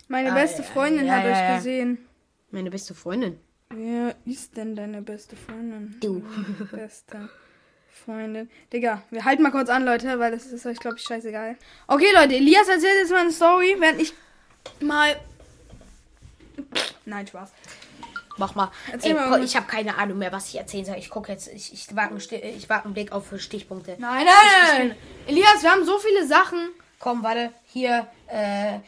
Meine 0.09 0.33
Ah, 0.33 0.35
beste 0.35 0.63
ja, 0.63 0.69
Freundin 0.69 1.07
ja, 1.07 1.13
hat 1.17 1.25
ja, 1.25 1.31
euch 1.31 1.39
ja. 1.39 1.57
gesehen. 1.57 1.99
Meine 2.51 2.71
beste 2.71 2.95
Freundin. 2.95 3.39
Wer 3.71 4.15
ist 4.25 4.57
denn 4.57 4.75
deine 4.75 5.03
beste 5.03 5.37
Freundin? 5.37 5.97
Du. 6.01 6.23
Beste 6.73 7.29
Freundin. 8.05 8.49
Digga, 8.73 9.03
wir 9.11 9.25
halten 9.25 9.43
mal 9.43 9.51
kurz 9.51 9.69
an, 9.69 9.85
Leute, 9.85 10.19
weil 10.19 10.31
das 10.33 10.47
ist 10.47 10.65
euch, 10.65 10.79
glaube 10.79 10.97
ich, 10.97 11.03
scheißegal. 11.03 11.57
Okay, 11.87 12.07
Leute, 12.15 12.37
Elias 12.37 12.69
erzählt 12.69 12.95
jetzt 13.01 13.11
mal 13.11 13.21
eine 13.21 13.33
Story, 13.33 13.77
während 13.79 14.01
ich 14.01 14.15
mal. 14.81 15.17
Nein, 17.05 17.27
Spaß. 17.27 17.53
Mach 18.39 18.55
mal. 18.55 18.71
Erzähl 18.91 19.17
Ey, 19.17 19.29
mal 19.29 19.43
ich 19.43 19.57
habe 19.57 19.67
keine 19.67 19.99
Ahnung 19.99 20.19
mehr, 20.19 20.33
was 20.33 20.49
ich 20.49 20.57
erzählen 20.57 20.85
soll. 20.85 20.97
Ich 20.97 21.11
gucke 21.11 21.33
jetzt, 21.33 21.49
ich, 21.49 21.73
ich 21.73 21.95
warte 21.95 22.15
einen, 22.15 22.69
warte 22.69 22.85
einen 22.85 22.95
Blick 22.95 23.13
auf 23.13 23.27
Stichpunkte. 23.39 23.97
Nein, 23.99 24.25
nein, 24.25 24.89
nein. 24.89 24.97
Elias, 25.27 25.63
wir 25.63 25.71
haben 25.71 25.85
so 25.85 25.99
viele 25.99 26.27
Sachen. 26.27 26.71
Komm, 26.99 27.23
warte, 27.23 27.53
hier, 27.67 28.07
äh, 28.29 28.79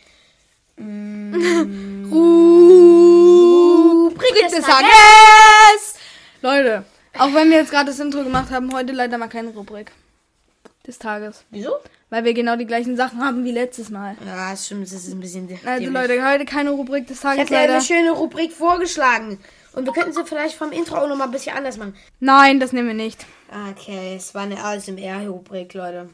Rubrik 4.21 4.51
des 4.51 4.65
Tages. 4.65 5.95
Leute, 6.43 6.85
auch 7.19 7.35
wenn 7.35 7.51
wir 7.51 7.59
jetzt 7.59 7.71
gerade 7.71 7.87
das 7.87 7.99
Intro 7.99 8.23
gemacht 8.23 8.51
haben, 8.51 8.73
heute 8.73 8.93
leider 8.93 9.19
mal 9.19 9.29
keine 9.29 9.51
Rubrik 9.51 9.93
des 10.87 10.99
Tages. 10.99 11.45
Wieso? 11.51 11.73
Weil 12.09 12.25
wir 12.25 12.35
genau 12.35 12.57
die 12.57 12.67
gleichen 12.67 12.97
Sachen 12.97 13.25
haben 13.25 13.45
wie 13.45 13.53
letztes 13.53 13.91
Mal. 13.91 14.17
Ja, 14.27 14.51
das 14.51 14.67
stimmt, 14.67 14.83
das 14.83 14.93
ist 14.93 15.13
ein 15.13 15.21
bisschen. 15.21 15.49
Also 15.65 15.85
dämlich. 15.85 16.09
Leute, 16.09 16.29
heute 16.29 16.45
keine 16.45 16.71
Rubrik 16.71 17.07
des 17.07 17.19
ich 17.19 17.23
Tages 17.23 17.41
hätte 17.43 17.55
ja 17.55 17.61
leider. 17.61 17.75
eine 17.75 17.83
schöne 17.83 18.11
Rubrik 18.11 18.53
vorgeschlagen. 18.53 19.39
Und 19.73 19.87
wir 19.87 19.93
könnten 19.93 20.13
sie 20.13 20.25
vielleicht 20.25 20.57
vom 20.57 20.73
Intro 20.73 20.97
auch 20.97 21.09
noch 21.09 21.17
mal 21.17 21.25
ein 21.25 21.31
bisschen 21.31 21.57
anders 21.57 21.77
machen. 21.77 21.95
Nein, 22.19 22.59
das 22.59 22.73
nehmen 22.73 22.89
wir 22.89 22.95
nicht. 22.95 23.25
Okay, 23.71 24.17
es 24.17 24.35
war 24.35 24.43
eine 24.43 24.63
ASMR-Rubrik, 24.63 25.75
Leute. 25.75 26.11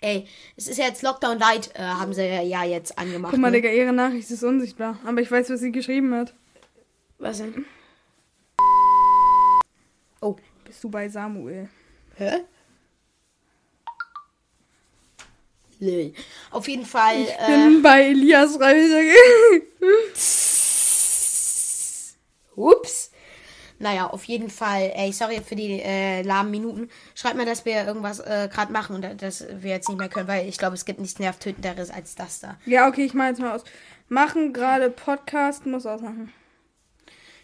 Ey, 0.00 0.26
es 0.56 0.68
ist 0.68 0.78
ja 0.78 0.86
jetzt 0.86 1.02
Lockdown 1.02 1.38
Light, 1.38 1.70
äh, 1.74 1.82
haben 1.82 2.12
sie 2.14 2.26
ja 2.26 2.64
jetzt 2.64 2.98
angemacht. 2.98 3.32
Guck 3.32 3.40
mal, 3.40 3.50
ne? 3.50 3.60
Digga, 3.60 3.70
ihre 3.70 3.92
Nachricht 3.92 4.30
ist 4.30 4.42
unsichtbar. 4.44 4.98
Aber 5.06 5.20
ich 5.20 5.30
weiß, 5.30 5.50
was 5.50 5.60
sie 5.60 5.72
geschrieben 5.72 6.14
hat. 6.14 6.34
Was 7.24 7.38
denn? 7.38 7.64
Oh, 10.20 10.36
Bist 10.62 10.84
du 10.84 10.90
bei 10.90 11.08
Samuel? 11.08 11.70
hä? 12.16 12.44
Lil. 15.78 16.12
Auf 16.50 16.68
jeden 16.68 16.84
Fall. 16.84 17.26
äh, 17.26 17.46
Bin 17.46 17.80
bei 17.80 18.08
Elias 18.10 18.60
Reise. 18.60 19.00
Ups. 22.56 23.10
Naja, 23.78 24.08
auf 24.08 24.24
jeden 24.24 24.50
Fall. 24.50 24.92
Ey, 24.94 25.10
sorry 25.10 25.40
für 25.40 25.56
die 25.56 25.80
äh, 25.80 26.20
lahmen 26.20 26.50
Minuten. 26.50 26.90
Schreibt 27.14 27.36
mir, 27.36 27.46
dass 27.46 27.64
wir 27.64 27.86
irgendwas 27.86 28.20
äh, 28.20 28.50
gerade 28.52 28.70
machen 28.70 28.96
und 28.96 29.22
dass 29.22 29.46
wir 29.50 29.70
jetzt 29.70 29.88
nicht 29.88 29.96
mehr 29.98 30.10
können, 30.10 30.28
weil 30.28 30.46
ich 30.46 30.58
glaube, 30.58 30.74
es 30.74 30.84
gibt 30.84 31.00
nichts 31.00 31.18
nervtötenderes 31.18 31.90
als 31.90 32.16
das 32.16 32.40
da. 32.40 32.58
ja, 32.66 32.86
okay, 32.86 33.06
ich 33.06 33.14
mach 33.14 33.28
jetzt 33.28 33.40
mal 33.40 33.54
aus. 33.56 33.64
Machen 34.10 34.52
gerade 34.52 34.90
Podcast, 34.90 35.64
muss 35.64 35.86
ausmachen. 35.86 36.30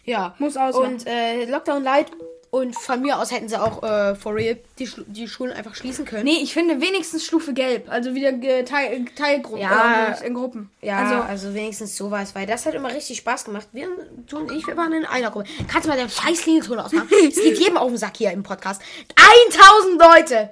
Ja. 0.05 0.35
Muss 0.39 0.57
ausmachen. 0.57 0.93
Und 0.95 1.07
äh, 1.07 1.45
Lockdown 1.45 1.83
Light. 1.83 2.07
Und 2.49 2.75
von 2.77 3.01
mir 3.01 3.17
aus 3.17 3.31
hätten 3.31 3.47
sie 3.47 3.55
auch 3.55 3.81
äh, 3.81 4.13
for 4.13 4.35
real 4.35 4.57
die, 4.77 4.89
die 5.07 5.29
Schulen 5.29 5.53
einfach 5.53 5.73
schließen 5.73 6.03
können. 6.03 6.25
Nee, 6.25 6.39
ich 6.43 6.51
finde 6.53 6.81
wenigstens 6.81 7.23
Stufe 7.25 7.53
Gelb. 7.53 7.89
Also 7.89 8.13
wieder 8.13 8.33
ge- 8.33 8.63
Teil, 8.63 9.05
Teilgruppen. 9.15 9.61
Ja. 9.61 10.17
äh, 10.21 10.27
in 10.27 10.33
Gruppen. 10.33 10.69
Ja, 10.81 10.97
Also, 10.97 11.15
also, 11.21 11.53
wenigstens 11.53 11.95
sowas, 11.95 12.35
weil 12.35 12.45
das 12.45 12.65
hat 12.65 12.73
immer 12.73 12.93
richtig 12.93 13.19
Spaß 13.19 13.45
gemacht. 13.45 13.69
Wir, 13.71 13.87
du 14.27 14.37
und 14.39 14.51
ich, 14.51 14.67
wir 14.67 14.75
waren 14.75 14.91
in 14.91 15.05
einer 15.05 15.31
Gruppe. 15.31 15.47
Kannst 15.69 15.85
du 15.85 15.89
mal 15.91 15.97
den 15.97 16.09
scheiß 16.09 16.41
Klingelton 16.41 16.77
ausmachen? 16.79 17.07
Es 17.25 17.35
geht 17.35 17.57
jedem 17.57 17.77
auf 17.77 17.87
den 17.87 17.97
Sack 17.97 18.17
hier 18.17 18.31
im 18.31 18.43
Podcast. 18.43 18.81
1000 19.85 20.01
Leute! 20.01 20.49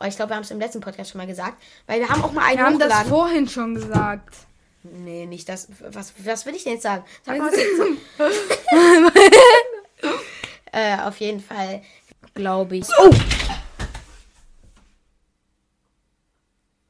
Oh, 0.00 0.04
ich 0.06 0.16
glaube, 0.16 0.30
wir 0.30 0.36
haben 0.36 0.42
es 0.42 0.50
im 0.50 0.58
letzten 0.58 0.80
Podcast 0.80 1.10
schon 1.10 1.18
mal 1.20 1.26
gesagt. 1.26 1.62
Weil 1.86 2.00
wir 2.00 2.08
haben 2.08 2.22
auch 2.24 2.32
mal 2.32 2.44
einen 2.46 2.56
wir 2.58 2.64
haben 2.64 2.78
das 2.78 3.02
vorhin 3.08 3.46
schon 3.46 3.74
gesagt. 3.74 4.34
Nee, 4.92 5.26
nicht 5.26 5.48
das. 5.48 5.68
Was, 5.80 6.12
was 6.24 6.46
will 6.46 6.54
ich 6.54 6.64
denn 6.64 6.74
jetzt 6.74 6.82
sagen? 6.82 7.04
Sag 7.24 7.38
mal, 7.38 7.50
was 7.50 7.58
jetzt 7.58 7.80
äh, 10.72 10.98
auf 10.98 11.18
jeden 11.20 11.40
Fall 11.40 11.82
glaube 12.34 12.76
ich. 12.76 12.86
Oh! 12.98 13.10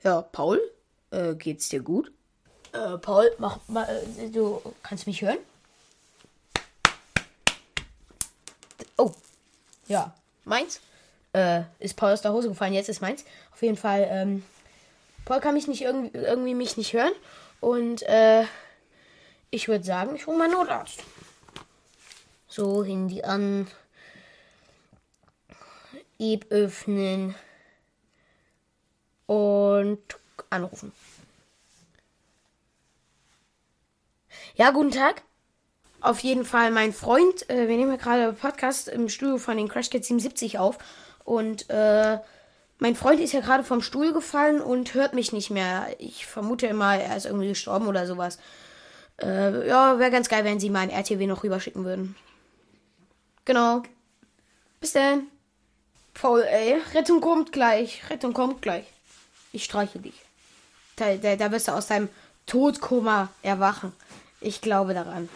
Ja, 0.02 0.22
Paul, 0.22 0.60
äh, 1.10 1.34
geht's 1.34 1.68
dir 1.68 1.80
gut? 1.80 2.12
Äh, 2.72 2.98
Paul, 2.98 3.34
mach 3.38 3.58
mal, 3.68 3.88
äh, 4.18 4.30
du 4.30 4.60
kannst 4.82 5.06
mich 5.06 5.22
hören? 5.22 5.38
Oh, 8.96 9.12
ja, 9.88 10.14
meins. 10.44 10.80
Äh, 11.32 11.62
ist 11.80 11.96
Paul 11.96 12.12
aus 12.12 12.22
der 12.22 12.32
Hose 12.32 12.48
gefallen, 12.48 12.72
jetzt 12.72 12.88
ist 12.88 13.00
meins. 13.00 13.24
Auf 13.52 13.62
jeden 13.62 13.76
Fall, 13.76 14.06
ähm, 14.08 14.44
Paul 15.24 15.40
kann 15.40 15.54
mich 15.54 15.66
nicht 15.66 15.82
irgendwie, 15.82 16.16
irgendwie 16.16 16.54
mich 16.54 16.76
nicht 16.76 16.92
hören. 16.92 17.12
Und, 17.60 18.02
äh, 18.02 18.44
ich 19.50 19.68
würde 19.68 19.84
sagen, 19.84 20.16
ich 20.16 20.26
hole 20.26 20.38
mal 20.38 20.48
Notarzt. 20.48 21.02
So, 22.48 22.84
Handy 22.84 23.22
an. 23.22 23.66
Eb 26.18 26.46
öffnen. 26.50 27.34
Und 29.26 30.18
anrufen. 30.50 30.92
Ja, 34.54 34.70
guten 34.70 34.90
Tag. 34.90 35.22
Auf 36.00 36.20
jeden 36.20 36.44
Fall 36.44 36.70
mein 36.70 36.92
Freund, 36.92 37.48
äh, 37.50 37.68
wir 37.68 37.76
nehmen 37.76 37.90
ja 37.90 37.96
gerade 37.96 38.32
Podcast 38.32 38.88
im 38.88 39.08
Studio 39.08 39.38
von 39.38 39.56
den 39.56 39.68
Crash 39.68 39.90
Kids 39.90 40.06
77 40.06 40.58
auf. 40.58 40.78
Und 41.24 41.68
äh, 41.68 42.18
mein 42.78 42.94
Freund 42.94 43.20
ist 43.20 43.32
ja 43.32 43.40
gerade 43.40 43.64
vom 43.64 43.80
Stuhl 43.80 44.12
gefallen 44.12 44.60
und 44.60 44.94
hört 44.94 45.14
mich 45.14 45.32
nicht 45.32 45.50
mehr. 45.50 45.88
Ich 45.98 46.26
vermute 46.26 46.66
immer, 46.66 46.96
er 46.96 47.16
ist 47.16 47.26
irgendwie 47.26 47.48
gestorben 47.48 47.86
oder 47.86 48.06
sowas. 48.06 48.38
Äh, 49.20 49.66
ja, 49.66 49.98
wäre 49.98 50.10
ganz 50.10 50.28
geil, 50.28 50.44
wenn 50.44 50.60
sie 50.60 50.70
meinen 50.70 50.90
RTW 50.90 51.26
noch 51.26 51.42
rüberschicken 51.42 51.84
würden. 51.84 52.16
Genau. 53.46 53.82
Bis 54.80 54.92
dann. 54.92 55.28
Paul, 56.12 56.42
ey. 56.42 56.80
Rettung 56.94 57.20
kommt 57.20 57.52
gleich. 57.52 58.02
Rettung 58.10 58.34
kommt 58.34 58.60
gleich. 58.60 58.84
Ich 59.52 59.64
streiche 59.64 59.98
dich. 59.98 60.14
Da, 60.96 61.14
da, 61.16 61.36
da 61.36 61.50
wirst 61.52 61.68
du 61.68 61.72
aus 61.72 61.86
deinem 61.86 62.08
Todkoma 62.46 63.28
erwachen. 63.42 63.92
Ich 64.40 64.60
glaube 64.60 64.92
daran. 64.92 65.28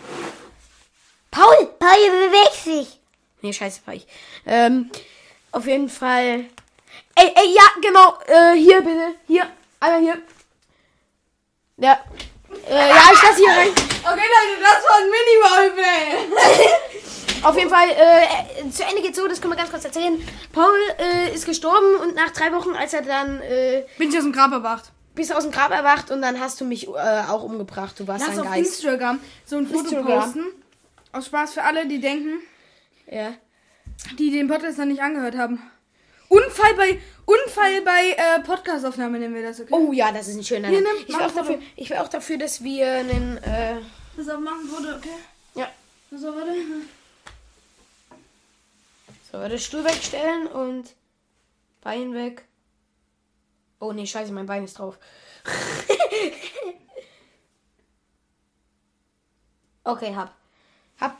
Paul! 1.31 1.71
Paul, 1.79 2.11
beweg 2.11 2.65
dich! 2.65 3.01
Nee, 3.43 3.53
scheiße, 3.53 3.81
ich. 3.93 4.07
Ähm, 4.45 4.91
auf 5.53 5.67
jeden 5.67 5.89
Fall. 5.89 6.45
Ey, 7.15 7.33
ey, 7.35 7.55
ja, 7.55 7.63
genau. 7.83 8.19
Äh, 8.27 8.55
hier 8.57 8.81
bitte. 8.83 9.15
Hier. 9.27 9.47
Einmal 9.81 10.01
hier. 10.01 10.19
Ja. 11.79 11.99
Äh, 12.69 12.89
ja, 12.89 13.11
ich 13.13 13.23
lasse 13.23 13.37
hier 13.37 13.49
rein. 13.49 13.69
Okay, 13.69 14.27
Leute, 14.27 14.61
das 14.61 14.85
war 14.89 14.99
ein 14.99 15.11
Minimal-Play. 15.75 17.43
Auf 17.43 17.57
jeden 17.57 17.71
Fall, 17.71 17.89
äh, 17.91 18.71
zu 18.71 18.85
Ende 18.85 19.01
geht's 19.03 19.17
so, 19.19 19.27
das 19.27 19.41
können 19.41 19.53
wir 19.55 19.57
ganz 19.57 19.71
kurz 19.71 19.85
erzählen. 19.85 20.23
Paul 20.53 20.71
äh, 20.99 21.35
ist 21.35 21.47
gestorben 21.47 21.95
und 22.03 22.15
nach 22.15 22.31
drei 22.33 22.53
Wochen, 22.53 22.75
als 22.75 22.93
er 22.93 23.01
dann 23.03 23.41
äh, 23.41 23.85
Bin 23.97 24.11
ich 24.11 24.17
aus 24.19 24.25
dem 24.25 24.33
Grab 24.33 24.53
erwacht. 24.53 24.93
bist 25.15 25.31
du 25.31 25.35
aus 25.35 25.45
dem 25.45 25.53
Grab 25.53 25.71
erwacht 25.71 26.11
und 26.11 26.21
dann 26.21 26.39
hast 26.39 26.61
du 26.61 26.67
mich 26.67 26.87
äh, 26.89 26.91
auch 27.29 27.43
umgebracht. 27.43 27.99
Du 27.99 28.07
warst 28.07 28.27
Lass 28.27 28.37
ein 28.39 28.41
auf 28.47 28.53
Geist. 28.53 28.75
Instagram 28.83 29.21
so 29.47 29.57
ein 29.57 29.67
Foto 29.67 29.81
Instagram. 29.81 30.21
posten. 30.21 30.45
Aus 31.13 31.27
Spaß 31.27 31.55
für 31.55 31.63
alle, 31.63 31.87
die 31.87 31.99
denken, 32.01 32.41
Ja. 33.11 33.33
die 34.19 34.31
den 34.31 34.47
Podcast 34.49 34.77
noch 34.79 34.85
nicht 34.85 35.01
angehört 35.01 35.37
haben. 35.39 35.63
Unfall 36.31 36.75
bei 36.75 37.01
Unfall 37.27 37.83
bei 37.83 38.15
äh, 38.17 38.41
Podcastaufnahme 38.41 39.19
nennen 39.19 39.35
wir 39.35 39.43
das, 39.43 39.61
okay? 39.61 39.73
Oh 39.73 39.93
ja, 39.93 40.13
das 40.13 40.29
ist 40.29 40.37
ein 40.37 40.45
schöner 40.45 40.71
Name. 40.71 40.85
Ich 41.07 41.13
wäre 41.13 41.27
auch, 41.27 41.35
dafür, 41.35 41.59
ich 41.75 41.91
wär 41.91 42.03
auch 42.03 42.09
dafür, 42.09 42.39
dass 42.39 42.63
wir 42.63 42.89
einen. 42.93 43.37
Äh, 43.39 43.81
Das 44.17 44.29
auch 44.29 44.39
machen 44.39 44.71
wurde, 44.71 44.97
okay? 44.97 45.09
ja. 45.57 45.69
So, 46.13 46.29
warte. 46.29 46.55
So, 49.31 49.49
das 49.49 49.65
Stuhl 49.65 49.85
wegstellen 49.85 50.47
und 50.47 50.95
Bein 51.83 52.15
weg. 52.15 52.45
Oh 53.81 53.93
nee, 53.93 54.07
scheiße, 54.07 54.33
mein 54.33 54.47
Bein 54.47 54.65
ist 54.65 54.79
drauf. 54.79 54.99
okay, 59.85 60.15
hab. 60.15 60.33
Hab. 61.01 61.17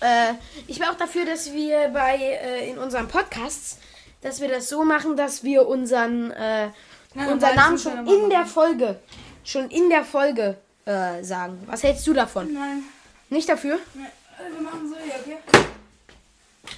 Äh, 0.00 0.34
ich 0.66 0.78
wäre 0.78 0.90
auch 0.92 0.96
dafür, 0.96 1.24
dass 1.24 1.52
wir 1.52 1.88
bei 1.88 2.16
äh, 2.16 2.68
in 2.70 2.78
unseren 2.78 3.08
Podcasts, 3.08 3.78
dass 4.22 4.40
wir 4.40 4.48
das 4.48 4.68
so 4.68 4.84
machen, 4.84 5.16
dass 5.16 5.44
wir 5.44 5.68
unseren 5.68 6.30
äh, 6.30 6.70
Ja, 7.14 7.26
unseren 7.28 7.54
Namen 7.54 7.78
schon 7.78 8.06
in 8.06 8.30
der. 8.30 8.46
Folge, 8.46 8.98
schon 9.44 9.68
in 9.70 9.90
der 9.90 10.04
Folge 10.04 10.56
äh, 10.86 11.22
sagen. 11.22 11.62
Was 11.66 11.82
hältst 11.82 12.06
du 12.06 12.14
davon? 12.14 12.52
Nein. 12.52 12.84
Nicht 13.28 13.48
dafür? 13.48 13.78
Nein. 13.94 14.06
Wir 14.52 14.60
machen 14.60 14.88
so 14.88 14.96
hier, 14.96 15.14
okay? 15.20 15.66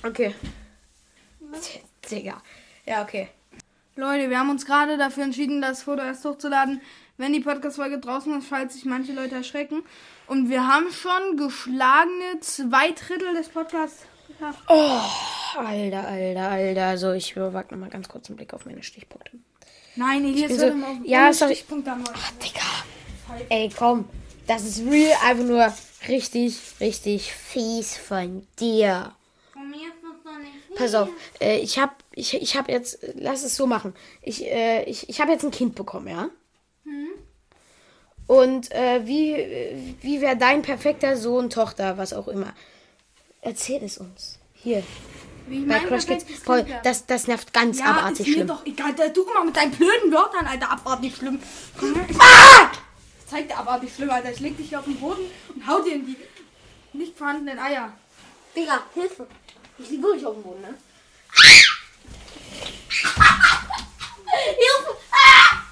Okay. 0.02 0.34
Digga. 2.10 2.42
Ja, 2.84 3.02
okay. 3.02 3.28
Leute, 3.96 4.28
wir 4.28 4.38
haben 4.38 4.50
uns 4.50 4.66
gerade 4.66 4.98
dafür 4.98 5.22
entschieden, 5.22 5.62
das 5.62 5.84
Foto 5.84 6.02
erst 6.02 6.24
hochzuladen, 6.24 6.80
wenn 7.16 7.32
die 7.32 7.40
Podcast-Folge 7.40 7.98
draußen 7.98 8.36
ist, 8.38 8.48
falls 8.48 8.74
sich 8.74 8.84
manche 8.84 9.12
Leute 9.12 9.36
erschrecken. 9.36 9.84
Und 10.26 10.48
wir 10.48 10.66
haben 10.66 10.90
schon 10.90 11.36
geschlagene 11.36 12.40
zwei 12.40 12.90
Drittel 12.90 13.34
des 13.34 13.48
Podcasts. 13.48 14.04
Geschafft. 14.48 14.68
Alter, 15.56 16.08
alter, 16.08 16.50
alter. 16.50 16.98
So, 16.98 17.12
ich 17.12 17.36
wag 17.36 17.70
noch 17.70 17.78
mal 17.78 17.88
ganz 17.90 18.08
kurz 18.08 18.28
einen 18.28 18.36
Blick 18.36 18.52
auf 18.54 18.66
meine 18.66 18.82
Stichpunkte. 18.82 19.32
Nein, 19.96 20.24
Elias, 20.24 20.50
hör 20.52 20.70
so- 20.70 20.76
mal 20.76 20.90
auf. 20.90 20.96
Ja, 21.04 21.32
sorry. 21.32 21.54
Stichpunkt 21.54 21.88
haben 21.88 22.04
wir. 22.04 22.12
Digga. 22.42 23.46
Ey, 23.48 23.70
komm. 23.76 24.08
Das 24.46 24.64
ist 24.64 24.80
real 24.86 25.16
einfach 25.24 25.44
nur 25.44 25.72
richtig, 26.08 26.58
richtig 26.80 27.32
fies 27.32 27.96
von 27.96 28.46
dir. 28.60 29.12
Von 29.52 29.70
mir 29.70 29.76
ist 29.88 30.02
das 30.02 30.24
noch 30.32 30.38
nicht. 30.38 30.74
Pass 30.76 30.94
auf, 30.94 31.08
äh, 31.40 31.58
ich 31.58 31.78
hab, 31.78 31.94
ich, 32.12 32.34
ich 32.34 32.56
hab 32.56 32.68
jetzt, 32.68 32.98
lass 33.14 33.42
es 33.44 33.56
so 33.56 33.66
machen. 33.66 33.94
Ich, 34.20 34.44
äh, 34.44 34.82
ich, 34.84 35.08
ich 35.08 35.20
habe 35.20 35.32
jetzt 35.32 35.44
ein 35.44 35.50
Kind 35.50 35.74
bekommen, 35.74 36.08
ja? 36.08 36.28
Und 38.26 38.72
äh, 38.72 39.06
wie, 39.06 39.94
wie 40.00 40.20
wäre 40.22 40.36
dein 40.36 40.62
perfekter 40.62 41.16
Sohn, 41.16 41.50
Tochter, 41.50 41.98
was 41.98 42.14
auch 42.14 42.26
immer? 42.26 42.54
Erzähl 43.44 43.82
es 43.84 43.98
uns. 43.98 44.38
Hier, 44.54 44.82
Wie 45.48 45.60
bei 45.60 45.78
mein 45.78 45.86
Crash 45.86 46.06
Kids. 46.06 46.24
Paul, 46.44 46.64
das, 46.82 47.04
das 47.04 47.26
nervt 47.26 47.52
ganz 47.52 47.78
ja, 47.78 47.84
abartig 47.86 48.20
ist 48.20 48.26
mir 48.28 48.32
schlimm. 48.32 48.46
doch 48.46 48.64
egal. 48.64 48.94
Du 49.12 49.22
immer 49.24 49.44
mit 49.44 49.54
deinen 49.54 49.72
blöden 49.72 50.10
Wörtern, 50.10 50.46
Alter, 50.46 50.70
abartig 50.70 51.14
schlimm. 51.14 51.38
Ah! 52.18 52.70
Ich 53.20 53.26
zeig 53.30 53.48
dir 53.48 53.58
abartig 53.58 53.94
schlimm, 53.94 54.08
Alter. 54.08 54.32
Ich 54.32 54.40
leg 54.40 54.56
dich 54.56 54.70
hier 54.70 54.78
auf 54.78 54.86
den 54.86 54.96
Boden 54.98 55.26
und 55.54 55.66
hau 55.66 55.82
dir 55.82 55.94
in 55.94 56.06
die 56.06 56.16
nicht 56.94 57.18
vorhandenen 57.18 57.58
Eier. 57.58 57.92
Digga, 58.56 58.80
Hilfe. 58.94 59.26
Ich 59.78 59.90
liege 59.90 60.02
wirklich 60.04 60.24
auf 60.24 60.34
dem 60.34 60.42
Boden, 60.42 60.62
ne? 60.62 60.74
Hilfe! 64.56 64.96
Ah! 65.10 65.62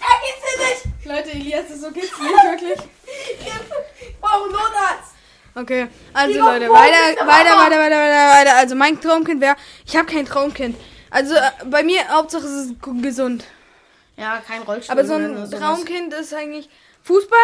Er 0.00 0.16
geht's 0.22 0.84
nicht! 0.84 1.04
Leute, 1.06 1.30
Elias, 1.32 1.64
das 1.68 1.76
ist 1.76 1.82
so 1.82 1.90
geht's 1.90 2.18
nicht 2.18 2.20
wirklich. 2.44 2.78
Hilfe! 3.04 3.74
Ich 4.00 4.18
brauche 4.18 4.44
einen 4.44 4.52
Notarzt! 4.52 5.12
Okay, 5.58 5.88
also 6.12 6.38
Leute, 6.38 6.68
weiter, 6.68 7.26
weiter, 7.26 7.26
weiter, 7.26 7.78
weiter, 7.78 7.96
weiter, 7.96 8.38
weiter. 8.38 8.56
Also 8.56 8.76
mein 8.76 9.00
Traumkind 9.00 9.40
wäre, 9.40 9.56
ich 9.84 9.96
habe 9.96 10.06
kein 10.06 10.24
Traumkind. 10.24 10.76
Also 11.10 11.34
äh, 11.34 11.40
bei 11.68 11.82
mir 11.82 12.06
Hauptsache 12.08 12.44
es 12.44 12.66
ist 12.66 12.74
gesund. 13.02 13.44
Ja, 14.16 14.40
kein 14.46 14.62
Rollstuhl. 14.62 14.92
Aber 14.92 15.04
so 15.04 15.14
ein. 15.14 15.50
Traumkind 15.50 16.14
ist 16.14 16.32
eigentlich 16.32 16.68
Fußball. 17.02 17.38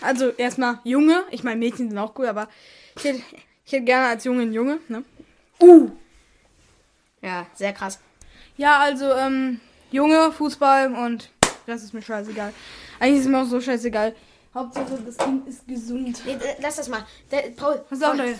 Also 0.00 0.30
erstmal 0.30 0.80
Junge. 0.82 1.22
Ich 1.30 1.44
meine 1.44 1.58
Mädchen 1.58 1.88
sind 1.88 1.98
auch 1.98 2.18
cool, 2.18 2.26
aber 2.26 2.48
ich 2.96 3.04
hätte, 3.04 3.22
ich 3.64 3.72
hätte 3.72 3.84
gerne 3.84 4.08
als 4.08 4.24
Junge 4.24 4.42
einen 4.42 4.52
Junge. 4.52 4.78
Ne? 4.88 5.04
Ja, 7.22 7.46
sehr 7.54 7.72
krass. 7.72 8.00
Ja, 8.56 8.80
also 8.80 9.12
ähm, 9.12 9.60
Junge, 9.92 10.32
Fußball 10.32 10.92
und 10.92 11.30
Das 11.66 11.82
ist 11.82 11.92
mir 11.92 12.02
scheißegal. 12.02 12.52
Eigentlich 12.98 13.20
ist 13.20 13.28
mir 13.28 13.42
auch 13.42 13.46
so 13.46 13.60
scheißegal. 13.60 14.14
Hauptsache, 14.58 14.98
das 15.06 15.16
Kind 15.16 15.46
ist 15.46 15.68
gesund. 15.68 16.20
Nee, 16.26 16.32
äh, 16.32 16.56
lass 16.60 16.76
das 16.76 16.88
mal. 16.88 17.04
Der, 17.30 17.42
Paul. 17.56 17.80
Pass 17.88 18.02
auf. 18.02 18.16
Leute. 18.16 18.38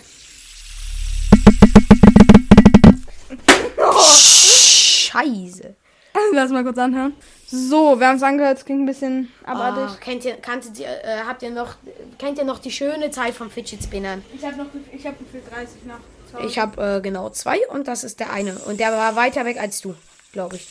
Scheiße. 4.01 5.75
Lass 6.33 6.51
mal 6.51 6.63
kurz 6.63 6.77
anhören. 6.77 7.13
So, 7.47 7.99
wir 7.99 8.07
haben 8.07 8.17
es 8.17 8.23
angehört, 8.23 8.57
es 8.57 8.65
klingt 8.65 8.81
ein 8.81 8.85
bisschen 8.85 9.31
abartig. 9.45 9.95
Oh, 9.95 10.03
kennt 10.03 10.25
ihr, 10.25 10.35
kanntet 10.35 10.77
ihr, 10.79 10.87
äh, 10.87 11.21
habt 11.25 11.41
ihr 11.41 11.51
noch, 11.51 11.75
kennt 12.17 12.37
ihr 12.37 12.43
noch 12.43 12.59
die 12.59 12.71
schöne 12.71 13.11
Zeit 13.11 13.33
von 13.33 13.49
Fidget 13.49 13.81
Spinnern? 13.81 14.23
Ich 14.35 14.43
habe 14.43 14.57
noch, 14.57 14.65
ich 14.91 15.05
habe 15.05 15.15
für 15.31 15.39
30 15.39 15.85
nach. 15.85 15.99
Ich 16.43 16.59
habe 16.59 16.97
äh, 16.97 17.01
genau 17.01 17.29
zwei 17.29 17.65
und 17.69 17.87
das 17.87 18.03
ist 18.03 18.19
der 18.19 18.31
eine. 18.31 18.57
Und 18.59 18.79
der 18.79 18.91
war 18.91 19.15
weiter 19.15 19.45
weg 19.45 19.57
als 19.59 19.81
du, 19.81 19.95
glaube 20.33 20.57
ich. 20.57 20.67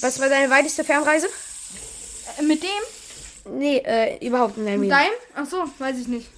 Was 0.00 0.20
war 0.20 0.28
deine 0.28 0.50
weiteste 0.50 0.84
Fernreise? 0.84 1.28
Äh, 2.38 2.42
mit 2.42 2.62
dem? 2.62 2.97
Nee, 3.50 3.78
äh, 3.84 4.26
überhaupt 4.26 4.56
in 4.58 4.64
deinem 4.66 4.82
Leben. 4.82 4.90
deinem? 4.90 5.12
Ach 5.34 5.46
so, 5.46 5.64
weiß 5.78 5.98
ich 5.98 6.08
nicht. 6.08 6.28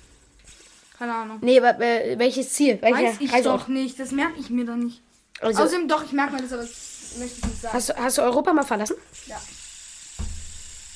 Keine 0.99 1.15
Ahnung. 1.15 1.39
Nee, 1.41 1.59
aber 1.61 1.81
äh, 1.81 2.19
welches 2.19 2.53
Ziel? 2.53 2.79
Welcher 2.83 3.03
Weiß 3.09 3.17
ich 3.21 3.33
Reiseort? 3.33 3.63
doch 3.63 3.69
nicht, 3.69 3.99
das 3.99 4.13
merke 4.13 4.39
ich 4.39 4.51
mir 4.51 4.67
doch 4.67 4.77
nicht. 4.77 5.01
Also, 5.41 5.63
Außerdem 5.63 5.89
doch, 5.89 6.05
ich 6.05 6.13
merke 6.13 6.35
mir 6.35 6.43
das, 6.43 6.53
aber 6.53 6.63
das 6.63 7.15
möchte 7.19 7.39
ich 7.39 7.45
nicht 7.47 7.61
sagen. 7.63 7.75
hast, 7.75 7.89
du- 7.89 7.97
hast 7.97 8.19
du 8.19 8.23
Europa 8.23 8.53
mal 8.53 8.63
verlassen? 8.65 8.97
Ja. 9.27 9.41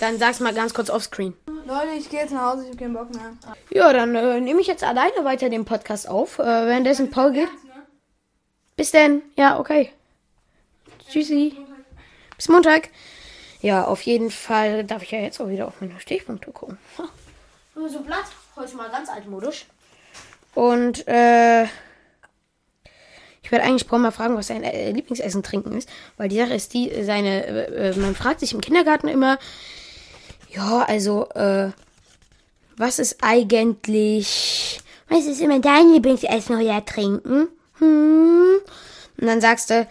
Dann 0.00 0.18
sag's 0.18 0.40
mal 0.40 0.52
ganz 0.52 0.74
kurz 0.74 0.90
offscreen. 0.90 1.34
Leute, 1.66 1.92
ich 1.96 2.10
gehe 2.10 2.20
jetzt 2.20 2.32
nach 2.32 2.52
Hause, 2.52 2.62
ich 2.64 2.68
habe 2.68 2.76
keinen 2.78 2.92
Bock 2.94 3.14
mehr. 3.14 3.32
Ja, 3.70 3.92
dann 3.92 4.14
äh, 4.14 4.40
nehme 4.40 4.60
ich 4.60 4.66
jetzt 4.66 4.84
alleine 4.84 5.24
weiter 5.24 5.48
den 5.48 5.64
Podcast 5.64 6.08
auf, 6.08 6.38
äh, 6.38 6.42
währenddessen 6.42 7.10
Paul 7.10 7.32
geht. 7.32 7.48
Bis 8.76 8.90
denn. 8.90 9.22
Ja, 9.36 9.58
okay. 9.58 9.92
Tschüssi. 11.08 11.56
Bis 12.36 12.48
Montag. 12.48 12.90
Ja, 13.64 13.86
auf 13.86 14.02
jeden 14.02 14.30
Fall 14.30 14.84
darf 14.84 15.02
ich 15.02 15.10
ja 15.12 15.20
jetzt 15.20 15.40
auch 15.40 15.48
wieder 15.48 15.66
auf 15.66 15.80
meine 15.80 15.98
Stichpunkte 15.98 16.52
gucken. 16.52 16.76
Nur 17.74 17.88
so 17.88 18.00
Blatt. 18.00 18.26
Heute 18.56 18.76
mal 18.76 18.90
ganz 18.90 19.08
altmodisch. 19.08 19.64
Und, 20.54 21.08
äh. 21.08 21.64
Ich 23.42 23.50
werde 23.50 23.64
eigentlich 23.64 23.88
Paul 23.88 24.00
mal 24.00 24.10
fragen, 24.10 24.36
was 24.36 24.48
sein 24.48 24.64
äh, 24.64 24.90
Lieblingsessen 24.90 25.42
trinken 25.42 25.78
ist. 25.78 25.88
Weil 26.18 26.28
die 26.28 26.36
Sache 26.36 26.52
ist 26.52 26.74
die, 26.74 26.92
seine, 27.04 27.46
äh, 27.46 27.88
äh, 27.92 27.96
man 27.96 28.14
fragt 28.14 28.40
sich 28.40 28.52
im 28.52 28.60
Kindergarten 28.60 29.08
immer, 29.08 29.38
ja, 30.50 30.82
also, 30.82 31.30
äh, 31.30 31.70
was 32.76 32.98
ist 32.98 33.16
eigentlich, 33.22 34.82
was 35.08 35.24
ist 35.24 35.40
immer 35.40 35.60
dein 35.60 35.90
Lieblingsessen 35.90 36.60
oder 36.60 36.84
trinken? 36.84 37.48
Hm? 37.78 38.58
Und 39.18 39.26
dann 39.26 39.40
sagst 39.40 39.70
du, 39.70 39.84
"Mm, 39.84 39.86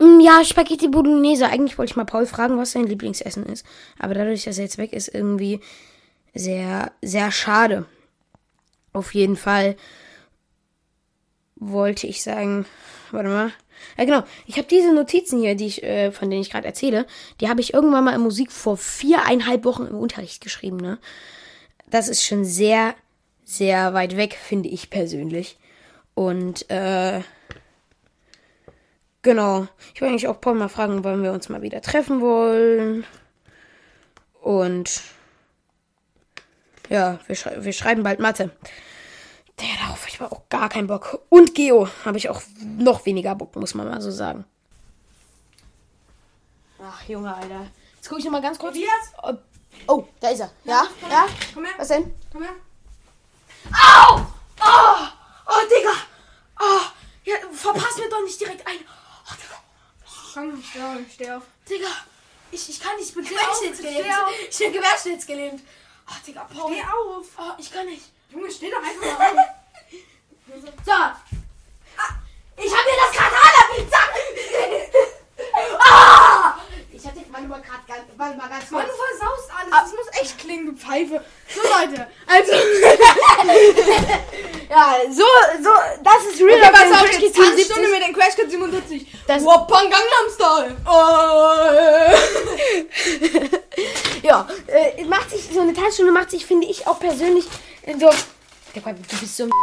ja, 0.00 0.44
Spaghetti 0.44 0.88
Bolognese. 0.88 1.46
Eigentlich 1.46 1.78
wollte 1.78 1.92
ich 1.92 1.96
mal 1.96 2.04
Paul 2.04 2.26
fragen, 2.26 2.58
was 2.58 2.72
sein 2.72 2.86
Lieblingsessen 2.86 3.44
ist. 3.46 3.66
Aber 3.98 4.14
dadurch, 4.14 4.44
dass 4.44 4.58
er 4.58 4.64
jetzt 4.64 4.78
weg 4.78 4.92
ist, 4.92 5.08
irgendwie 5.08 5.60
sehr, 6.34 6.92
sehr 7.02 7.30
schade. 7.32 7.86
Auf 8.92 9.14
jeden 9.14 9.36
Fall 9.36 9.76
wollte 11.56 12.06
ich 12.06 12.22
sagen, 12.22 12.66
warte 13.10 13.28
mal. 13.28 13.52
Ja, 13.96 14.04
genau. 14.04 14.24
Ich 14.46 14.56
habe 14.56 14.68
diese 14.68 14.92
Notizen 14.92 15.40
hier, 15.40 15.54
die 15.54 15.66
ich, 15.66 15.82
äh, 15.82 16.10
von 16.10 16.30
denen 16.30 16.42
ich 16.42 16.50
gerade 16.50 16.66
erzähle, 16.66 17.06
die 17.40 17.48
habe 17.48 17.60
ich 17.60 17.74
irgendwann 17.74 18.04
mal 18.04 18.14
in 18.14 18.20
Musik 18.20 18.50
vor 18.50 18.76
viereinhalb 18.76 19.64
Wochen 19.64 19.86
im 19.86 19.96
Unterricht 19.96 20.40
geschrieben, 20.40 20.78
ne? 20.78 20.98
Das 21.86 22.08
ist 22.08 22.24
schon 22.24 22.44
sehr, 22.44 22.94
sehr 23.44 23.94
weit 23.94 24.16
weg, 24.16 24.34
finde 24.40 24.68
ich 24.68 24.90
persönlich. 24.90 25.58
Und, 26.14 26.68
äh, 26.70 27.20
genau. 29.28 29.68
Ich 29.94 30.00
wollte 30.00 30.12
eigentlich 30.12 30.28
auch 30.28 30.40
Paul 30.40 30.54
mal 30.54 30.68
fragen, 30.68 31.04
wollen 31.04 31.22
wir 31.22 31.32
uns 31.32 31.48
mal 31.48 31.62
wieder 31.62 31.82
treffen 31.82 32.20
wollen. 32.20 33.04
Und, 34.40 35.02
ja, 36.88 37.18
wir, 37.26 37.36
schrei 37.36 37.62
wir 37.62 37.72
schreiben 37.72 38.02
bald 38.02 38.20
Mathe. 38.20 38.50
Der, 39.60 39.68
darauf 39.80 40.00
habe 40.00 40.08
ich 40.08 40.20
aber 40.20 40.32
auch 40.32 40.48
gar 40.48 40.68
keinen 40.68 40.86
Bock. 40.86 41.20
Und 41.28 41.54
Geo 41.54 41.88
habe 42.04 42.16
ich 42.16 42.30
auch 42.30 42.40
noch 42.62 43.04
weniger 43.04 43.34
Bock, 43.34 43.54
muss 43.56 43.74
man 43.74 43.88
mal 43.88 44.00
so 44.00 44.10
sagen. 44.10 44.44
Ach, 46.82 47.02
Junge, 47.08 47.34
Alter. 47.34 47.66
Jetzt 47.96 48.08
gucke 48.08 48.20
ich 48.20 48.24
noch 48.24 48.32
mal 48.32 48.40
ganz 48.40 48.58
kurz. 48.58 48.76
Oh, 49.22 49.34
oh, 49.88 50.04
da 50.20 50.28
ist 50.28 50.40
er. 50.40 50.50
Ja? 50.64 50.84
Ja? 51.10 51.26
Komm 51.52 51.64
her. 51.64 51.74
Was 51.76 51.88
denn? 51.88 52.14
Komm 52.32 52.44
her. 52.44 52.54
Au! 53.72 54.20
Oh! 54.60 55.08
Oh, 55.46 55.62
Digga! 55.68 55.94
Oh! 56.60 56.80
Ja, 57.24 57.34
verpass 57.52 57.98
mir 57.98 58.08
doch 58.08 58.22
nicht 58.22 58.40
direkt 58.40 58.66
ein. 58.66 58.78
Steh 60.70 60.80
auf, 60.82 61.12
steh 61.12 61.30
auf. 61.30 61.42
Digga. 61.68 61.86
Ich, 62.50 62.68
ich 62.68 62.80
kann 62.80 62.96
nicht. 62.96 63.08
Ich 63.08 63.14
bin 63.14 63.24
querschnittsgelähmt. 63.24 64.08
auf. 64.10 64.30
Ich 64.50 64.58
bin 64.58 64.72
querschnittsgelähmt. 64.72 65.62
Oh, 66.08 66.14
Digga, 66.26 66.44
Paul. 66.44 66.72
Steh 66.72 66.82
auf. 66.82 67.26
Oh, 67.38 67.52
ich 67.58 67.72
kann 67.72 67.86
nicht. 67.86 68.04
Junge, 68.30 68.50
steh 68.50 68.70
doch 68.70 68.82
einfach 68.82 69.18
mal 69.18 69.38
auf. 69.38 69.46
So. 70.84 70.92
Ah, 70.92 71.16
Ich 72.56 72.72
hab 72.72 72.84
mir 72.84 72.96
das 73.04 73.12
Katana. 73.16 73.90
Zack. 73.90 74.14
Ah! 75.80 76.58
Ich 76.90 77.06
hatte, 77.06 77.20
warte 77.30 77.46
mal, 77.46 77.60
grad, 77.62 77.86
ganz- 77.86 78.02
warte 78.16 78.36
mal 78.36 78.48
ganz 78.48 78.70
Mann, 78.70 78.84
kurz. 78.86 78.96
du 78.96 79.02
versaust 79.18 79.50
alles. 79.56 79.70
Das 79.70 79.90
muss 79.92 80.20
echt 80.20 80.38
klingen, 80.38 80.66
du 80.66 80.72
Pfeife. 80.72 81.24
So, 81.54 81.60
Leute. 81.62 82.08
Also, 82.26 82.52
Ja, 84.78 84.94
so, 85.10 85.24
so, 85.62 85.70
das 86.04 86.32
ist 86.32 86.40
real. 86.40 86.60
okay, 86.60 86.70
pass 86.72 86.92
auf, 86.92 87.12
jetzt 87.12 87.34
Team 87.34 87.44
Tanzstunde 87.44 87.88
70. 87.88 87.90
mit 87.90 88.00
den 88.06 88.14
Crash 88.14 88.36
Kids 88.36 88.50
77. 88.52 89.06
Das- 89.26 89.44
Wappan 89.44 89.90
Gangnam 89.90 90.28
Style. 90.32 90.76
Oh. 90.86 92.14
Ja, 94.22 94.48
äh, 94.68 95.04
macht 95.04 95.30
sich, 95.30 95.48
so 95.52 95.60
eine 95.60 95.72
Tanzstunde 95.74 96.12
macht 96.12 96.30
sich, 96.30 96.46
finde 96.46 96.68
ich, 96.68 96.86
auch 96.86 97.00
persönlich 97.00 97.46
äh, 97.82 97.94
so. 97.98 98.10
Du 98.74 98.80
bist 99.20 99.36
so 99.36 99.44
ein. 99.44 99.50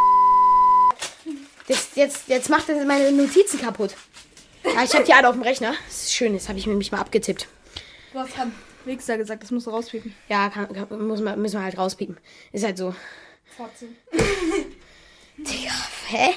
Jetzt, 1.67 1.95
jetzt, 1.95 2.28
jetzt 2.28 2.49
macht 2.49 2.69
er 2.69 2.86
meine 2.86 3.12
Notizen 3.12 3.60
kaputt. 3.60 3.95
Ja, 4.63 4.84
ich 4.84 4.93
habe 4.93 5.04
die 5.04 5.13
alle 5.13 5.28
auf 5.30 5.34
dem 5.34 5.41
Rechner. 5.41 5.73
Das 5.88 6.04
ist 6.04 6.13
schön, 6.13 6.34
das 6.36 6.47
habe 6.47 6.60
ich 6.60 6.67
nämlich 6.67 6.91
mal 6.91 6.99
abgetippt. 6.99 7.47
Du 8.13 8.19
hast 8.19 8.36
gerade 8.36 8.51
Wichser 8.84 9.17
gesagt, 9.17 9.41
das 9.41 9.49
musst 9.49 9.65
du 9.65 9.71
rauspiepen. 9.71 10.15
Ja, 10.30 10.49
kann, 10.49 10.71
kann, 10.71 11.08
muss 11.08 11.21
man, 11.21 11.41
müssen 11.41 11.58
wir 11.58 11.63
halt 11.63 11.78
rauspiepen. 11.80 12.17
Ist 12.51 12.63
halt 12.63 12.78
so. 12.78 12.93
Fortziehen. 13.58 13.97
Digga, 15.47 15.73
hä? 16.08 16.29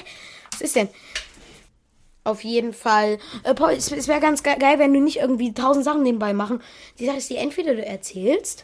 Was 0.51 0.61
ist 0.61 0.75
denn? 0.75 0.89
Auf 2.23 2.43
jeden 2.43 2.73
Fall. 2.73 3.17
Äh, 3.43 3.53
Paul, 3.53 3.71
es, 3.71 3.91
es 3.91 4.07
wäre 4.07 4.19
ganz 4.19 4.43
ge 4.43 4.57
geil, 4.57 4.77
wenn 4.77 4.93
du 4.93 4.99
nicht 4.99 5.17
irgendwie 5.17 5.53
tausend 5.53 5.85
Sachen 5.85 6.03
nebenbei 6.03 6.33
machen. 6.33 6.61
Die 6.99 7.05
Sache 7.05 7.17
ist 7.17 7.29
die, 7.29 7.37
entweder 7.37 7.75
du 7.75 7.85
erzählst. 7.85 8.63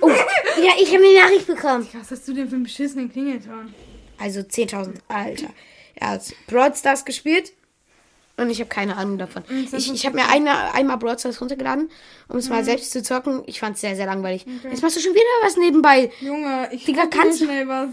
Oh, 0.00 0.08
ja, 0.08 0.72
ich 0.80 0.92
habe 0.92 1.04
eine 1.04 1.20
Nachricht 1.20 1.46
bekommen. 1.46 1.86
Was 1.92 2.10
hast 2.10 2.26
du 2.28 2.32
denn 2.32 2.48
für 2.48 2.54
einen 2.54 2.64
beschissenen 2.64 3.10
Klingelton? 3.10 3.74
Also 4.18 4.40
10.000, 4.40 4.94
Alter. 5.08 5.48
Er 5.94 6.08
hat 6.08 6.34
Brawl 6.46 6.74
Stars 6.74 7.04
gespielt 7.04 7.52
und 8.38 8.50
ich 8.50 8.60
habe 8.60 8.68
keine 8.68 8.96
Ahnung 8.96 9.16
davon. 9.18 9.42
Ich, 9.76 9.90
ich 9.92 10.04
habe 10.06 10.16
mir 10.16 10.28
eine, 10.28 10.74
einmal 10.74 10.98
Brawl 10.98 11.18
Stars 11.18 11.40
runtergeladen, 11.40 11.88
um 12.28 12.36
es 12.36 12.48
mal 12.48 12.64
selbst 12.64 12.92
zu 12.92 13.02
zocken. 13.02 13.42
Ich 13.46 13.60
fand 13.60 13.76
es 13.76 13.80
sehr, 13.80 13.96
sehr 13.96 14.06
langweilig. 14.06 14.44
Jetzt 14.70 14.82
machst 14.82 14.96
du 14.96 15.00
schon 15.00 15.14
wieder 15.14 15.24
was 15.42 15.56
nebenbei. 15.56 16.10
Junge, 16.20 16.68
ich 16.72 16.84
Digga, 16.84 17.06
kannst 17.06 17.40
du- 17.40 17.44
schnell 17.46 17.66
was. 17.68 17.88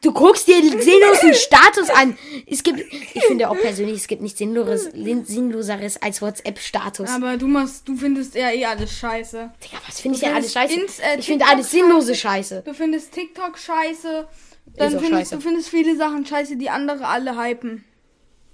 Du 0.00 0.10
guckst 0.12 0.48
dir 0.48 0.54
sinnlosen 0.62 1.34
Status 1.34 1.88
an. 1.90 2.16
Es 2.46 2.62
gibt, 2.64 2.80
ich 2.80 3.22
finde 3.24 3.48
auch 3.50 3.56
persönlich, 3.56 3.98
es 3.98 4.08
gibt 4.08 4.20
nichts 4.22 4.38
sinnloses, 4.38 4.90
sinnloseres 5.26 6.00
als 6.02 6.20
WhatsApp-Status. 6.22 7.08
Aber 7.10 7.36
du 7.36 7.46
machst, 7.46 7.86
du 7.86 7.96
findest 7.96 8.34
ja 8.34 8.50
eh 8.50 8.64
alles 8.64 8.92
scheiße. 8.98 9.50
Digga, 9.62 9.76
was 9.86 10.00
finde 10.00 10.16
ich 10.16 10.22
denn 10.24 10.34
alles 10.34 10.52
scheiße? 10.52 10.74
ins- 10.74 10.98
äh, 10.98 11.18
ich 11.18 11.26
finde 11.26 11.44
alles 11.46 11.70
sinnlose 11.70 12.14
Scheiße. 12.14 12.62
Du 12.64 12.74
findest 12.74 13.12
TikTok 13.12 13.58
scheiße. 13.58 14.26
Dann 14.76 14.90
findest 14.92 15.10
scheiße. 15.12 15.34
du 15.36 15.40
findest 15.40 15.68
viele 15.68 15.96
Sachen 15.96 16.24
scheiße, 16.26 16.56
die 16.56 16.70
andere 16.70 17.06
alle 17.06 17.36
hypen. 17.40 17.84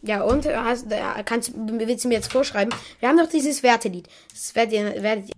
Ja, 0.03 0.23
und 0.23 0.47
äh, 0.47 0.57
hast, 0.57 0.91
äh, 0.93 1.01
kannst, 1.25 1.53
willst 1.55 2.05
du 2.05 2.09
mir 2.09 2.15
jetzt 2.15 2.33
vorschreiben? 2.33 2.73
Wir 3.01 3.09
haben 3.09 3.19
doch 3.19 3.29
dieses 3.29 3.63
Wertelied. 3.63 4.09
Das 4.31 4.55
werdet 4.55 4.73
ihr, 4.75 5.03
werdet, 5.03 5.31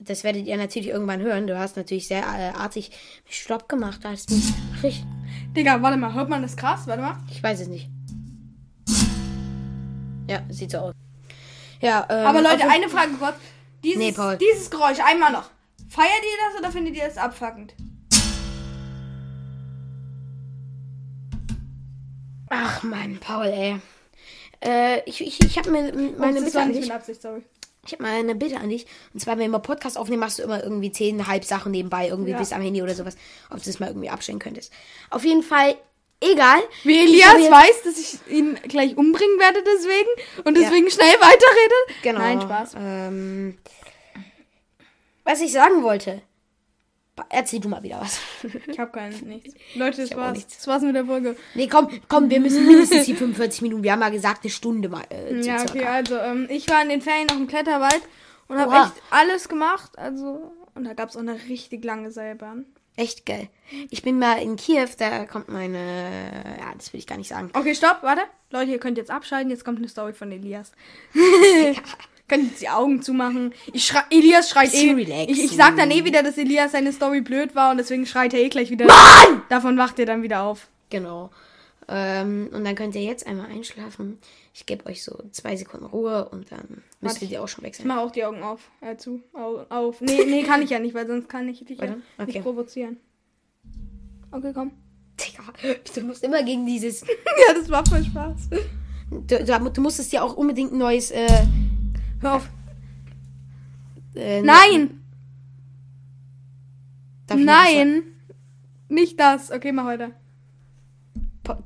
das 0.00 0.24
werdet 0.24 0.46
ihr 0.46 0.56
natürlich 0.56 0.88
irgendwann 0.88 1.20
hören. 1.20 1.46
Du 1.46 1.58
hast 1.58 1.76
natürlich 1.76 2.08
sehr 2.08 2.22
äh, 2.22 2.58
artig 2.58 2.90
Stopp 3.28 3.68
gemacht. 3.68 4.00
Du 4.04 4.08
richtig, 4.08 5.04
Digga, 5.56 5.80
warte 5.82 5.96
mal, 5.96 6.14
hört 6.14 6.28
man 6.28 6.42
das 6.42 6.56
krass? 6.56 6.86
Warte 6.86 7.02
mal. 7.02 7.16
ich 7.30 7.42
weiß 7.42 7.60
es 7.60 7.68
nicht. 7.68 7.88
Ja, 10.28 10.42
sieht 10.48 10.72
so 10.72 10.78
aus. 10.78 10.94
Ja, 11.80 12.06
ähm, 12.10 12.26
Aber 12.26 12.42
Leute, 12.42 12.68
eine 12.68 12.88
Frage 12.88 13.12
kurz. 13.12 13.36
Dieses, 13.84 13.98
Nee, 13.98 14.14
dieses 14.40 14.70
Geräusch, 14.70 14.98
einmal 14.98 15.30
noch. 15.30 15.50
Feiert 15.88 16.10
ihr 16.10 16.50
das 16.50 16.60
oder 16.60 16.72
findet 16.72 16.96
ihr 16.96 17.04
das 17.04 17.16
abfuckend? 17.16 17.74
Ach 22.48 22.82
Mann, 22.82 23.18
Paul, 23.20 23.46
ey. 23.46 23.76
Äh, 24.64 25.02
ich 25.08 25.20
ich, 25.20 25.40
ich 25.40 25.58
habe 25.58 25.70
mir 25.70 25.92
meine 26.18 26.36
das 26.36 26.44
Bitte 26.44 26.60
an 26.60 26.72
dich. 26.72 26.92
Absicht, 26.92 27.20
sorry. 27.22 27.42
Ich 27.84 27.92
habe 27.92 28.02
mal 28.02 28.12
eine 28.18 28.34
Bitte 28.34 28.56
an 28.58 28.68
dich. 28.68 28.86
Und 29.14 29.20
zwar, 29.20 29.38
wenn 29.38 29.50
wir 29.50 29.58
Podcast 29.60 29.96
aufnehmen, 29.96 30.20
machst 30.20 30.38
du 30.38 30.42
immer 30.42 30.62
irgendwie 30.62 30.90
zehn 30.90 31.26
halb 31.28 31.44
Sachen 31.44 31.70
nebenbei, 31.72 32.08
irgendwie 32.08 32.32
Ja. 32.32 32.38
bist 32.38 32.52
am 32.52 32.60
Handy 32.62 32.82
oder 32.82 32.94
sowas. 32.94 33.16
Ob 33.50 33.58
du 33.58 33.64
das 33.66 33.78
mal 33.78 33.88
irgendwie 33.88 34.10
abstellen 34.10 34.38
könntest. 34.40 34.72
Auf 35.10 35.24
jeden 35.24 35.42
Fall, 35.44 35.76
egal. 36.20 36.58
Wie 36.82 36.98
Elias 36.98 37.34
jetzt- 37.38 37.50
weiß, 37.52 37.82
dass 37.84 37.98
ich 37.98 38.18
ihn 38.32 38.54
gleich 38.64 38.96
umbringen 38.96 39.38
werde 39.38 39.62
deswegen 39.62 40.08
und 40.48 40.56
Ja. 40.56 40.62
deswegen 40.64 40.90
schnell 40.90 41.14
weiterrede. 41.20 42.00
Genau. 42.02 42.18
Nein, 42.18 42.40
Spaß. 42.40 42.72
Ähm, 42.76 43.58
Was 45.24 45.40
ich 45.40 45.52
sagen 45.52 45.82
wollte. 45.82 46.22
Erzähl 47.30 47.60
du 47.60 47.68
mal 47.68 47.82
wieder 47.82 48.00
was. 48.00 48.20
Ich 48.66 48.78
hab 48.78 48.92
keinen, 48.92 49.18
nichts. 49.26 49.54
Leute, 49.74 50.02
das 50.02 50.16
war's. 50.16 50.46
Das 50.46 50.66
war's 50.66 50.82
mit 50.82 50.94
der 50.94 51.06
Folge. 51.06 51.36
nee, 51.54 51.66
komm, 51.66 51.88
komm, 52.08 52.28
wir 52.30 52.40
müssen 52.40 52.66
mindestens 52.68 53.04
die 53.06 53.14
45 53.14 53.62
Minuten. 53.62 53.82
Wir 53.82 53.92
haben 53.92 54.00
mal 54.00 54.10
gesagt, 54.10 54.44
eine 54.44 54.50
Stunde 54.50 54.88
mal. 54.88 55.04
Äh, 55.10 55.40
Ja, 55.40 55.58
circa. 55.58 55.74
okay, 55.74 55.86
also 55.86 56.16
ähm, 56.18 56.46
ich 56.50 56.68
war 56.68 56.82
in 56.82 56.88
den 56.90 57.00
Ferien 57.00 57.26
noch 57.26 57.36
im 57.36 57.46
Kletterwald 57.46 58.00
und 58.48 58.58
habe 58.58 58.74
echt 58.74 59.02
alles 59.10 59.48
gemacht. 59.48 59.98
Also, 59.98 60.52
und 60.74 60.84
da 60.84 60.92
gab's 60.94 61.16
auch 61.16 61.20
eine 61.20 61.38
richtig 61.48 61.84
lange 61.84 62.10
Seilbahn. 62.10 62.66
Echt 62.98 63.26
geil. 63.26 63.48
Ich 63.90 64.02
bin 64.02 64.18
mal 64.18 64.40
in 64.40 64.56
Kiew, 64.56 64.88
da 64.98 65.26
kommt 65.26 65.48
meine. 65.50 65.78
Ja, 66.58 66.72
das 66.76 66.92
will 66.94 67.00
ich 67.00 67.06
gar 67.06 67.18
nicht 67.18 67.28
sagen. 67.28 67.50
Okay, 67.52 67.74
stopp, 67.74 67.98
warte. 68.02 68.22
Leute, 68.50 68.70
ihr 68.70 68.78
könnt 68.78 68.96
jetzt 68.96 69.10
abschalten. 69.10 69.50
Jetzt 69.50 69.64
kommt 69.66 69.78
eine 69.78 69.88
Story 69.88 70.14
von 70.14 70.32
Elias. 70.32 70.72
Könnt 72.28 72.50
jetzt 72.50 72.62
die 72.62 72.68
Augen 72.68 73.02
zumachen. 73.02 73.54
Ich 73.72 73.86
schrei 73.86 74.02
Elias 74.10 74.50
schreit 74.50 74.74
eh. 74.74 74.92
relaxen. 74.92 75.28
Ich, 75.28 75.44
ich 75.44 75.56
sag 75.56 75.76
dann 75.76 75.90
eh 75.90 76.04
wieder, 76.04 76.22
dass 76.22 76.38
Elias 76.38 76.72
seine 76.72 76.92
Story 76.92 77.20
blöd 77.20 77.54
war 77.54 77.70
und 77.70 77.78
deswegen 77.78 78.06
schreit 78.06 78.34
er 78.34 78.40
eh 78.40 78.48
gleich 78.48 78.70
wieder. 78.70 78.86
Mann! 78.86 79.42
Davon 79.48 79.76
wacht 79.76 79.98
ihr 79.98 80.06
dann 80.06 80.22
wieder 80.22 80.42
auf. 80.42 80.68
Genau. 80.90 81.30
Ähm, 81.88 82.50
und 82.52 82.64
dann 82.64 82.74
könnt 82.74 82.96
ihr 82.96 83.02
jetzt 83.02 83.26
einmal 83.26 83.46
einschlafen. 83.46 84.18
Ich 84.52 84.66
gebe 84.66 84.86
euch 84.86 85.04
so 85.04 85.22
zwei 85.30 85.54
Sekunden 85.54 85.86
Ruhe 85.86 86.28
und 86.30 86.50
dann 86.50 86.82
müsstet 87.00 87.30
ihr 87.30 87.42
auch 87.42 87.48
schon 87.48 87.62
weg 87.62 87.76
Ich 87.78 87.84
mach 87.84 87.98
auch 87.98 88.10
die 88.10 88.24
Augen 88.24 88.42
auf. 88.42 88.70
Äh, 88.80 88.96
zu. 88.96 89.22
Au, 89.32 89.64
auf. 89.68 90.00
Nee, 90.00 90.24
nee, 90.24 90.42
kann 90.42 90.62
ich 90.62 90.70
ja 90.70 90.80
nicht, 90.80 90.94
weil 90.94 91.06
sonst 91.06 91.28
kann 91.28 91.48
ich 91.48 91.64
dich 91.64 91.78
ja 91.78 91.96
okay. 92.18 92.26
nicht 92.26 92.42
provozieren. 92.42 92.96
Okay, 94.32 94.52
komm. 94.52 94.72
Digga, 95.20 95.44
du 95.94 96.00
musst 96.02 96.24
immer 96.24 96.42
gegen 96.42 96.66
dieses. 96.66 97.00
ja, 97.48 97.54
das 97.54 97.70
war 97.70 97.86
voll 97.86 98.02
Spaß. 98.02 98.50
Du, 99.28 99.44
du, 99.44 99.70
du 99.70 99.80
musstest 99.80 100.12
ja 100.12 100.22
auch 100.22 100.36
unbedingt 100.36 100.72
ein 100.72 100.78
neues. 100.78 101.12
Äh, 101.12 101.46
Hör 102.20 102.34
auf. 102.36 102.48
äh, 104.14 104.42
Nein! 104.42 105.00
ich 107.30 107.36
Nein! 107.36 108.02
Nicht 108.88 109.18
das. 109.18 109.50
Okay, 109.50 109.72
mach 109.72 109.84
weiter. 109.86 110.10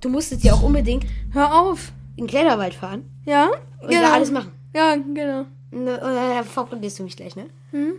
Du 0.00 0.08
musstest 0.08 0.42
ja 0.44 0.52
auch 0.54 0.62
unbedingt 0.62 1.06
Hör 1.32 1.54
auf. 1.54 1.92
in 2.16 2.24
den 2.24 2.30
Kletterwald 2.30 2.74
fahren 2.74 3.04
Ja? 3.24 3.50
und 3.82 3.92
da 3.92 4.12
alles 4.12 4.30
machen. 4.30 4.52
Ja, 4.74 4.94
genau. 4.96 5.46
Und 5.70 5.86
dann- 5.86 6.00
und 6.00 6.14
dann 6.14 6.44
verprügelst 6.44 6.98
du 6.98 7.02
mich 7.04 7.16
gleich, 7.16 7.36
ne? 7.36 7.46
Hm? 7.70 7.92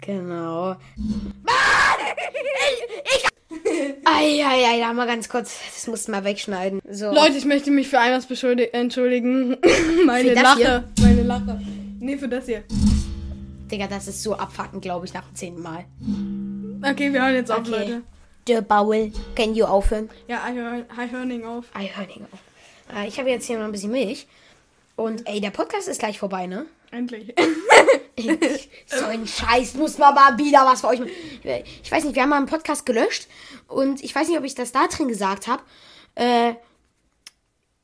Genau. 0.00 0.76
Eieiei, 4.04 4.80
da 4.80 4.92
mal 4.92 5.06
ganz 5.06 5.28
kurz. 5.28 5.58
Das 5.74 5.86
musst 5.86 6.08
du 6.08 6.12
mal 6.12 6.24
wegschneiden. 6.24 6.80
So. 6.90 7.06
Leute, 7.12 7.36
ich 7.36 7.44
möchte 7.44 7.70
mich 7.70 7.88
für 7.88 7.96
etwas 7.96 8.28
beschuldi- 8.28 8.72
entschuldigen. 8.72 9.56
Meine 10.06 10.34
Lache. 10.34 10.84
Meine 11.00 11.17
Nee, 12.00 12.16
für 12.16 12.28
das 12.28 12.46
hier. 12.46 12.64
Digga, 13.70 13.86
das 13.86 14.08
ist 14.08 14.22
so 14.22 14.34
abfuckend, 14.34 14.82
glaube 14.82 15.06
ich, 15.06 15.12
nach 15.12 15.24
dem 15.24 15.34
zehnten 15.34 15.62
Mal. 15.62 15.84
Okay, 16.82 17.12
wir 17.12 17.22
hören 17.22 17.34
jetzt 17.34 17.50
auf, 17.50 17.60
Okay. 17.60 17.70
Leute. 17.70 18.02
Der 18.46 18.62
Baul, 18.62 19.12
can 19.34 19.54
you 19.54 19.66
aufhören? 19.66 20.08
Ja, 20.26 20.42
ich 20.48 20.56
hör, 20.56 20.78
ich 21.04 21.12
hör 21.12 21.24
nicht 21.26 21.44
auf. 21.44 21.66
Ah, 21.74 21.82
ich 21.82 21.94
hör 21.94 22.06
nicht 22.06 22.22
auf. 22.32 22.96
Äh, 22.96 23.06
ich 23.08 23.18
habe 23.18 23.28
jetzt 23.28 23.46
hier 23.46 23.58
noch 23.58 23.66
ein 23.66 23.72
bisschen 23.72 23.90
Milch. 23.92 24.26
Und 24.96 25.28
ey, 25.28 25.40
der 25.40 25.50
Podcast 25.50 25.86
ist 25.86 25.98
gleich 25.98 26.18
vorbei, 26.18 26.46
ne? 26.46 26.66
Endlich. 26.90 27.34
so 28.86 29.04
ein 29.04 29.26
Scheiß, 29.26 29.74
muss 29.74 29.98
man 29.98 30.14
mal 30.14 30.38
wieder 30.38 30.64
was 30.64 30.80
für 30.80 30.88
euch 30.88 31.00
machen. 31.00 31.10
Ich 31.82 31.92
weiß 31.92 32.04
nicht, 32.04 32.14
wir 32.14 32.22
haben 32.22 32.30
mal 32.30 32.38
einen 32.38 32.46
Podcast 32.46 32.86
gelöscht 32.86 33.28
und 33.68 34.02
ich 34.02 34.14
weiß 34.14 34.28
nicht, 34.28 34.38
ob 34.38 34.44
ich 34.44 34.54
das 34.54 34.72
da 34.72 34.86
drin 34.88 35.08
gesagt 35.08 35.46
habe. 35.46 35.62
Äh, 36.14 36.54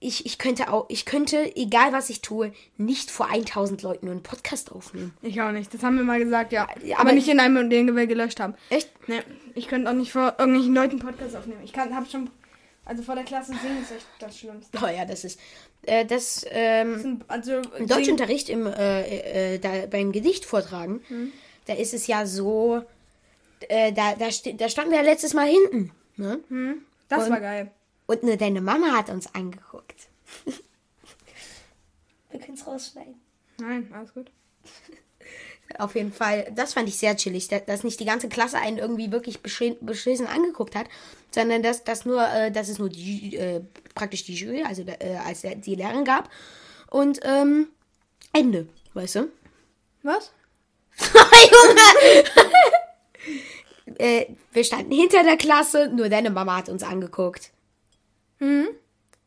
ich, 0.05 0.27
ich 0.27 0.39
könnte 0.39 0.73
auch, 0.73 0.87
ich 0.89 1.05
könnte, 1.07 1.55
egal 1.57 1.93
was 1.93 2.11
ich 2.11 2.21
tue, 2.21 2.53
nicht 2.77 3.11
vor 3.11 3.29
1000 3.31 3.83
Leuten 3.83 4.09
einen 4.09 4.23
Podcast 4.23 4.71
aufnehmen. 4.73 5.15
Ich 5.23 5.41
auch 5.41 5.51
nicht. 5.53 5.73
Das 5.73 5.83
haben 5.83 5.97
wir 5.97 6.05
mal 6.05 6.19
gesagt, 6.19 6.53
ja. 6.53 6.65
Aber, 6.65 7.01
aber- 7.01 7.13
nicht 7.13 7.29
in 7.29 7.41
einem, 7.41 7.71
den 7.71 7.95
wir 7.97 8.07
gelöscht 8.07 8.41
haben. 8.41 8.55
Echt? 8.71 8.91
Nee, 9.09 9.21
ich 9.55 9.69
könnte 9.69 9.91
auch 9.91 9.95
nicht 9.95 10.13
vor 10.13 10.35
irgendwelchen 10.39 10.75
Leuten 10.75 10.99
Podcasts 10.99 11.35
aufnehmen. 11.35 11.61
Ich 11.65 11.73
kann, 11.73 11.95
hab 11.95 12.11
schon. 12.11 12.31
Also 12.87 13.03
vor 13.03 13.15
der 13.15 13.25
Klasse 13.25 13.53
singen 13.53 13.81
ist 13.83 13.93
echt 13.93 14.07
das 14.19 14.39
Schlimmste. 14.39 14.79
Oh 14.83 14.87
ja, 14.87 15.07
das 15.07 15.25
ist, 15.25 15.41
äh, 15.83 16.05
das, 16.05 16.45
ähm, 16.51 17.23
Also, 17.29 17.63
im 17.79 17.87
Deutschunterricht 17.87 18.51
im, 18.51 18.67
äh, 18.67 19.55
äh, 19.55 19.59
da, 19.59 19.87
beim 19.91 20.13
Gedicht 20.13 20.45
vortragen, 20.45 21.01
da 21.67 21.73
ist 21.73 21.95
es 21.95 22.07
ja 22.07 22.27
so, 22.27 22.83
äh, 23.69 23.91
da, 23.95 24.15
da, 24.17 24.27
da 24.59 24.69
standen 24.69 24.91
wir 24.91 24.99
ja 24.99 25.05
letztes 25.05 25.33
Mal 25.33 25.47
hinten, 25.47 25.93
ne? 26.19 26.41
Das 27.09 27.31
war 27.31 27.41
geil. 27.41 27.71
Und 28.07 28.23
nur 28.23 28.37
deine 28.37 28.61
Mama 28.61 28.93
hat 28.93 29.09
uns 29.11 29.35
angeguckt. 29.35 30.09
Wir 32.31 32.41
können 32.41 32.55
es 32.55 32.67
rausschneiden. 32.67 33.15
Nein, 33.59 33.89
alles 33.95 34.13
gut. 34.13 34.31
Auf 35.79 35.95
jeden 35.95 36.13
Fall, 36.13 36.53
das 36.55 36.75
fand 36.75 36.89
ich 36.89 36.99
sehr 36.99 37.17
chillig, 37.17 37.49
da- 37.49 37.61
dass 37.61 37.85
nicht 37.85 37.99
die 37.99 38.05
ganze 38.05 38.29
Klasse 38.29 38.59
einen 38.59 38.77
irgendwie 38.79 39.11
wirklich 39.13 39.39
beschi- 39.39 39.77
beschissen 39.81 40.27
angeguckt 40.27 40.75
hat, 40.75 40.87
sondern 41.31 41.63
dass, 41.63 41.85
dass, 41.85 42.05
nur, 42.05 42.27
äh, 42.29 42.51
dass 42.53 42.69
es 42.69 42.79
nur 42.79 42.89
die, 42.91 43.37
äh, 43.37 43.63
praktisch 43.95 44.25
die 44.25 44.35
Jury, 44.35 44.63
also 44.65 44.83
äh, 44.83 45.17
als 45.25 45.41
die 45.43 45.75
Lehrerin 45.75 46.05
gab. 46.05 46.29
Und 46.91 47.21
ähm, 47.23 47.69
Ende, 48.33 48.69
weißt 48.93 49.15
du? 49.17 49.29
Was? 50.03 50.33
Junge! 51.01 52.25
äh, 53.99 54.27
wir 54.53 54.65
standen 54.65 54.93
hinter 54.93 55.23
der 55.23 55.37
Klasse, 55.39 55.89
nur 55.89 56.09
deine 56.09 56.31
Mama 56.31 56.57
hat 56.59 56.69
uns 56.69 56.83
angeguckt. 56.83 57.51
Mhm. 58.45 58.69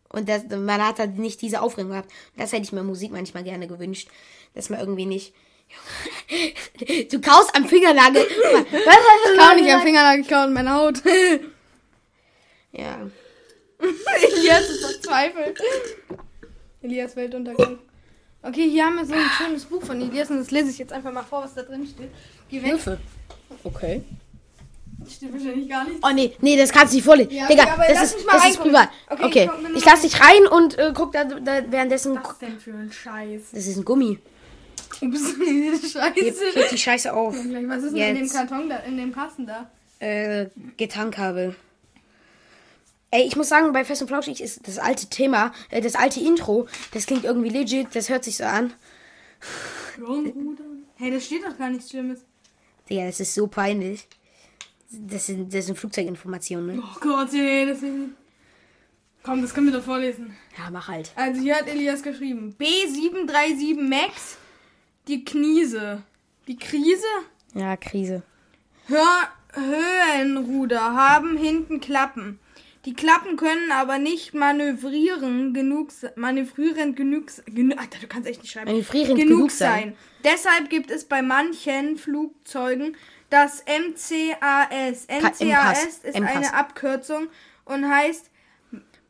Und 0.10 0.30
das, 0.30 0.44
man 0.50 0.86
hat 0.86 1.00
halt 1.00 1.18
nicht 1.18 1.42
diese 1.42 1.62
Aufregung 1.62 1.92
gehabt. 1.92 2.12
Das 2.38 2.52
hätte 2.52 2.64
ich 2.64 2.72
mir 2.72 2.84
Musik 2.84 3.12
manchmal 3.12 3.44
gerne 3.44 3.68
gewünscht, 3.68 4.10
dass 4.54 4.70
man 4.70 4.80
irgendwie 4.80 5.06
nicht. 5.06 5.34
Du 7.12 7.20
kaust 7.20 7.54
am 7.56 7.66
Fingernagel. 7.66 8.22
Ich 8.72 9.38
kau 9.38 9.56
nicht 9.56 9.74
am 9.74 9.82
Fingernagel, 9.82 10.22
ich 10.22 10.30
kau 10.30 10.46
in 10.46 10.54
meine 10.54 10.74
Haut. 10.74 11.02
Ja. 12.74 13.10
Elias 13.80 14.70
ist 14.70 14.86
verzweifelt. 14.86 15.60
Elias 16.82 17.16
Weltuntergang. 17.16 17.80
Okay, 18.44 18.70
hier 18.70 18.86
haben 18.86 18.98
wir 18.98 19.06
so 19.06 19.14
ein 19.14 19.30
schönes 19.38 19.66
Buch 19.66 19.84
von 19.84 20.00
Elias 20.00 20.30
und 20.30 20.38
das 20.38 20.52
lese 20.52 20.70
ich 20.70 20.78
jetzt 20.78 20.94
einfach 20.94 21.12
mal 21.12 21.24
vor, 21.24 21.44
was 21.44 21.56
da 21.56 21.64
drin 21.64 21.88
steht. 21.88 22.12
Geh 22.50 22.58
weg. 22.58 22.70
Hilfe. 22.70 23.00
Okay. 23.64 24.04
Das 25.00 25.14
steht 25.14 25.32
wahrscheinlich 25.32 25.70
gar 25.70 25.84
nicht. 25.84 26.00
Oh 26.04 26.12
nee, 26.14 26.34
nee, 26.42 26.58
das 26.58 26.72
kannst 26.72 26.94
du 26.94 26.98
nicht 26.98 27.06
vorlesen. 27.06 27.32
Ja, 27.32 27.48
Digga, 27.48 27.64
okay, 27.64 27.86
das, 27.90 28.04
ist, 28.04 28.26
das 28.26 28.50
ist 28.50 28.60
privat. 28.60 28.90
Okay, 29.10 29.24
Okay, 29.26 29.50
ich 29.72 29.78
ich 29.78 29.86
lass 29.86 30.02
dich 30.02 30.20
rein 30.20 30.48
und 30.48 30.78
äh, 30.78 30.92
guck 30.94 31.12
da, 31.12 31.24
da 31.24 31.62
währenddessen. 31.70 32.20
Was 32.22 32.40
denn 32.40 32.60
für 32.60 32.72
ein 32.72 32.92
Scheiß? 32.92 33.42
Das 33.52 33.68
ist 33.68 33.78
ein 33.78 33.86
Gummi. 33.86 34.18
Ups, 35.02 35.36
Heb, 35.40 35.82
Scheiße. 35.82 36.52
heb 36.56 36.70
die 36.70 36.78
Scheiße 36.78 37.14
auf. 37.14 37.36
Was 37.36 37.84
ist 37.84 37.96
denn 37.96 38.16
in 38.16 38.24
dem. 38.24 38.30
Karton 38.30 38.70
da, 38.70 38.78
in 38.78 38.98
dem 38.98 39.14
Kasten 39.14 39.46
da? 39.46 39.70
Äh, 40.00 40.48
Gitarrenkabel. 40.78 41.56
Ey, 43.10 43.24
ich 43.26 43.36
muss 43.36 43.50
sagen, 43.50 43.72
bei 43.72 43.86
Fest 43.86 44.02
und 44.02 44.10
Flauschig 44.10 44.42
ist 44.42 44.68
das 44.68 44.80
alte 44.80 45.08
Thema, 45.08 45.54
äh, 45.70 45.82
das 45.82 45.96
alte 45.96 46.20
Intro, 46.20 46.68
das 46.94 47.06
klingt 47.06 47.24
irgendwie 47.24 47.50
legit, 47.50 47.88
das 47.94 48.10
hört 48.10 48.24
sich 48.24 48.38
so 48.38 48.44
an. 48.44 48.74
Hey, 50.98 51.12
da 51.12 51.20
steht 51.20 51.46
doch 51.46 51.58
gar 51.58 51.70
nichts 51.70 51.90
Schlimmes. 51.90 52.20
Digga, 52.90 53.06
das 53.06 53.20
ist 53.20 53.34
so 53.34 53.48
peinlich. 53.48 54.08
Das 54.90 55.26
sind, 55.26 55.54
das 55.54 55.66
sind 55.66 55.78
Flugzeuginformationen, 55.78 56.78
ne? 56.78 56.84
Oh 56.84 57.00
Gott, 57.00 57.34
ey, 57.34 57.66
das 57.66 57.82
ist... 57.82 57.94
Komm, 59.24 59.42
das 59.42 59.54
können 59.54 59.68
wir 59.68 59.74
doch 59.74 59.84
vorlesen. 59.84 60.38
Ja, 60.58 60.70
mach 60.72 60.88
halt. 60.88 61.12
Also 61.16 61.42
hier 61.42 61.56
hat 61.56 61.68
Elias 61.68 62.02
geschrieben. 62.02 62.56
B737 62.58 63.78
Max, 63.78 64.38
die 65.08 65.26
Kniese. 65.26 66.04
Die 66.48 66.56
Krise? 66.56 67.04
Ja, 67.54 67.76
Krise. 67.76 68.24
Hör 68.86 69.28
Höhenruder 69.52 70.94
haben 70.94 71.36
hinten 71.36 71.82
Klappen. 71.82 72.40
Die 72.86 72.94
Klappen 72.94 73.36
können 73.36 73.72
aber 73.74 73.98
nicht 73.98 74.34
manövrieren 74.34 75.54
genug 75.54 75.90
manövrierend 76.16 76.96
genug 76.96 77.26
genu 77.46 77.76
Alter, 77.76 78.00
du 78.00 78.08
kannst 78.08 78.30
echt 78.30 78.42
nicht 78.44 78.52
schreiben. 78.54 78.72
Manövrierend 78.72 79.20
genug 79.20 79.52
sein. 79.52 79.94
Deshalb 80.24 80.70
gibt 80.70 80.90
es 80.90 81.04
bei 81.04 81.22
manchen 81.22 81.98
Flugzeugen 81.98 82.96
das 83.30 83.64
MCAS. 83.66 85.08
MCAS 85.08 86.00
ist 86.04 86.16
eine 86.16 86.54
Abkürzung 86.54 87.28
und 87.66 87.90
heißt 87.90 88.30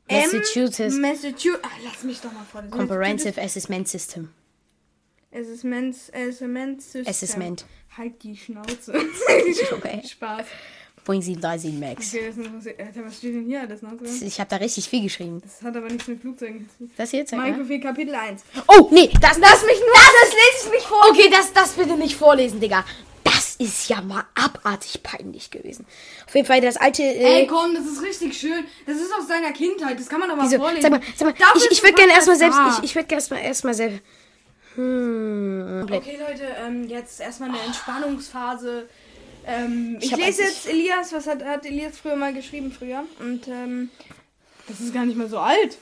Massachusetts 0.09 0.95
Massachusetts. 0.95 1.59
Ah, 1.63 1.69
lass 1.83 2.03
mich 2.03 2.21
doch 2.21 2.31
mal 2.31 2.45
vor. 2.49 2.63
Comprehensive 2.69 3.41
Assessment 3.41 3.87
System. 3.87 4.29
Assessment 5.33 5.95
Assessment 6.13 6.81
System. 6.81 7.07
Assessment. 7.07 7.65
Halt 7.97 8.23
die 8.23 8.35
Schnauze. 8.35 8.93
Okay. 9.71 10.01
Spaß. 10.07 10.45
Boeing 11.07 11.21
737 11.21 11.79
Max. 11.79 12.13
Okay, 12.13 12.33
das. 12.35 12.85
Alter, 12.85 13.05
was 13.05 13.17
steht 13.17 13.35
denn 13.35 13.45
hier 13.45 13.61
alles 13.61 13.81
noch 13.81 13.97
drin? 13.97 14.09
Ich 14.21 14.39
habe 14.39 14.49
da 14.49 14.57
richtig 14.57 14.89
viel 14.89 15.03
geschrieben. 15.03 15.41
Das 15.41 15.61
hat 15.61 15.75
aber 15.75 15.87
nichts 15.87 16.07
mit 16.07 16.19
Flugzeugen 16.19 16.69
zu 16.69 16.77
tun. 16.79 16.91
Das 16.97 17.11
hier 17.11 17.25
zeig 17.25 17.39
mal. 17.39 17.51
Mikrofil 17.51 17.79
Kapitel 17.79 18.13
1. 18.13 18.43
Oh, 18.67 18.89
nee, 18.91 19.09
das, 19.21 19.37
Lass 19.37 19.63
mich 19.65 19.79
nur, 19.79 19.93
das, 19.93 20.31
lese 20.33 20.65
ich 20.65 20.71
nicht 20.71 20.85
vor. 20.85 21.01
Okay, 21.09 21.29
das, 21.31 21.53
das 21.53 21.71
bitte 21.71 21.95
nicht 21.95 22.15
vorlesen, 22.15 22.59
Digga. 22.59 22.83
Ist 23.59 23.89
ja 23.89 24.01
mal 24.01 24.23
abartig 24.35 25.01
peinlich 25.01 25.49
gewesen. 25.49 25.85
Auf 26.27 26.35
jeden 26.35 26.45
Fall 26.45 26.61
das 26.61 26.77
alte. 26.77 27.01
Äh, 27.01 27.41
Ey, 27.41 27.47
komm, 27.47 27.73
das 27.73 27.87
ist 27.87 28.01
richtig 28.03 28.37
schön. 28.37 28.65
Das 28.85 28.97
ist 28.97 29.11
aus 29.17 29.27
seiner 29.27 29.51
Kindheit. 29.51 29.99
Das 29.99 30.07
kann 30.07 30.19
man 30.19 30.29
doch 30.29 30.35
mal 30.35 30.45
wieso? 30.45 30.57
vorlesen. 30.57 30.83
Sag 30.83 30.91
mal, 30.91 31.01
sag 31.15 31.27
mal 31.27 31.33
Dafür 31.33 31.61
ich, 31.63 31.71
ich 31.71 31.83
würde 31.83 31.95
gerne 31.95 32.13
erstmal 32.13 32.35
selbst. 32.35 32.59
Ich, 32.77 32.83
ich 32.83 32.95
würde 32.95 33.07
gerne 33.07 33.19
erstmal 33.21 33.41
erstmal 33.41 33.73
selbst. 33.73 34.01
Hm. 34.75 35.87
Okay, 35.91 36.19
Leute, 36.19 36.43
ähm, 36.63 36.87
jetzt 36.87 37.19
erstmal 37.19 37.49
eine 37.49 37.59
Entspannungsphase. 37.61 38.87
Ähm, 39.47 39.97
ich 40.01 40.11
hab 40.11 40.19
lese 40.19 40.43
jetzt 40.43 40.67
Elias, 40.67 41.11
was 41.13 41.25
hat, 41.25 41.43
hat 41.43 41.65
Elias 41.65 41.97
früher 41.97 42.15
mal 42.15 42.33
geschrieben 42.33 42.71
früher? 42.71 43.03
Und 43.19 43.47
ähm, 43.47 43.89
das 44.67 44.81
ist 44.81 44.93
gar 44.93 45.05
nicht 45.05 45.17
mehr 45.17 45.29
so 45.29 45.39
alt. 45.39 45.77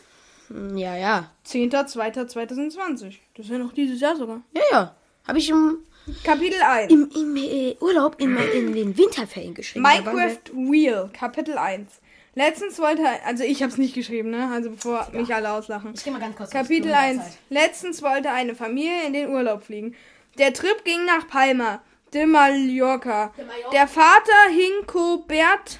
Hm, 0.47 0.77
Ja, 0.77 0.95
ja. 0.95 1.31
10.02.2020. 1.45 3.15
Das 3.35 3.45
ist 3.47 3.51
ja 3.51 3.57
noch 3.57 3.73
dieses 3.73 3.99
Jahr 3.99 4.15
sogar. 4.15 4.41
Ja, 4.53 4.61
ja. 4.71 4.95
Habe 5.27 5.39
ich 5.39 5.49
im, 5.49 5.79
Kapitel 6.23 6.61
1. 6.61 6.91
im, 6.91 7.09
im 7.15 7.35
äh, 7.35 7.75
Urlaub 7.79 8.19
in, 8.19 8.37
in 8.37 8.73
den 8.73 8.97
Winterferien 8.97 9.53
geschrieben. 9.53 9.83
Minecraft 9.83 10.53
Wheel, 10.53 11.09
Kapitel 11.13 11.57
1. 11.57 11.99
Letztens 12.35 12.79
wollte, 12.79 13.03
also 13.25 13.43
ich 13.43 13.63
habe 13.63 13.71
es 13.71 13.77
nicht 13.77 13.95
geschrieben, 13.95 14.29
ne? 14.29 14.49
Also 14.51 14.69
bevor 14.69 15.07
mich 15.13 15.33
alle 15.33 15.51
auslachen. 15.51 15.93
Ich 15.95 16.03
geh 16.03 16.11
mal 16.11 16.19
ganz 16.19 16.35
kurz 16.35 16.51
Kapitel 16.51 16.93
1. 16.93 17.21
Letztens 17.49 18.01
wollte 18.03 18.29
eine 18.29 18.55
Familie 18.55 19.07
in 19.07 19.13
den 19.13 19.29
Urlaub 19.29 19.63
fliegen. 19.63 19.95
Der 20.37 20.53
Trip 20.53 20.83
ging 20.83 21.05
nach 21.05 21.27
Palma 21.27 21.81
de 22.13 22.25
Mallorca. 22.25 23.33
Der 23.71 23.87
Vater 23.87 24.49
Hinkobert 24.51 25.79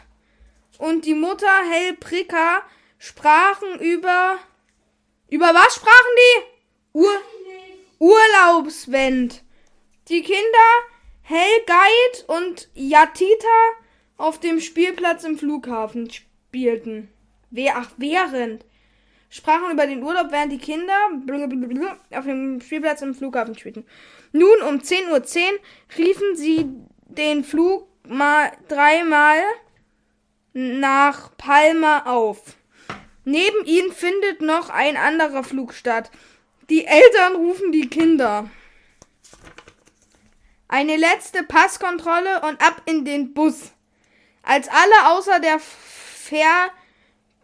und 0.78 1.06
die 1.06 1.14
Mutter 1.14 1.52
Helprika 1.70 2.62
sprachen 2.98 3.80
über. 3.80 4.38
Über 5.30 5.48
was 5.48 5.76
sprachen 5.76 5.92
die? 6.18 7.00
Ur 7.00 7.12
Urlaubswend. 8.00 9.45
Die 10.08 10.22
Kinder 10.22 10.44
Helgeit 11.24 12.26
und 12.28 12.70
Yatita 12.76 13.48
auf 14.18 14.40
dem 14.40 14.60
Spielplatz 14.60 15.24
im 15.24 15.36
Flughafen 15.36 16.12
spielten. 16.12 17.10
Wer, 17.50 17.78
ach, 17.78 17.90
während 17.98 18.64
sprachen 19.32 19.72
über 19.72 19.88
den 19.88 20.04
Urlaub, 20.04 20.28
während 20.30 20.52
die 20.52 20.60
Kinder 20.60 20.94
auf 22.12 22.26
dem 22.26 22.62
Spielplatz 22.62 23.02
im 23.02 23.16
Flughafen 23.16 23.58
spielten. 23.58 23.84
Nun 24.32 24.62
um 24.62 24.76
10.10 24.76 25.10
Uhr 25.10 25.60
riefen 25.98 26.36
sie 26.36 26.68
den 27.08 27.44
Flug 27.44 27.88
mal 28.08 28.52
dreimal 28.68 29.40
nach 30.54 31.36
Palma 31.38 32.04
auf. 32.06 32.56
Neben 33.24 33.66
ihnen 33.66 33.92
findet 33.92 34.42
noch 34.42 34.70
ein 34.70 34.98
anderer 34.98 35.44
Flug 35.44 35.74
statt. 35.74 36.12
Die 36.70 36.86
Eltern 36.86 37.38
rufen 37.38 37.72
die 37.72 37.90
Kinder. 37.90 38.52
Eine 40.76 40.98
letzte 40.98 41.44
Passkontrolle 41.44 42.42
und 42.42 42.62
ab 42.62 42.82
in 42.86 43.06
den 43.06 43.34
Bus. 43.34 43.72
Als 44.44 44.68
alle 44.68 45.16
außer 45.16 45.40
der 45.40 45.58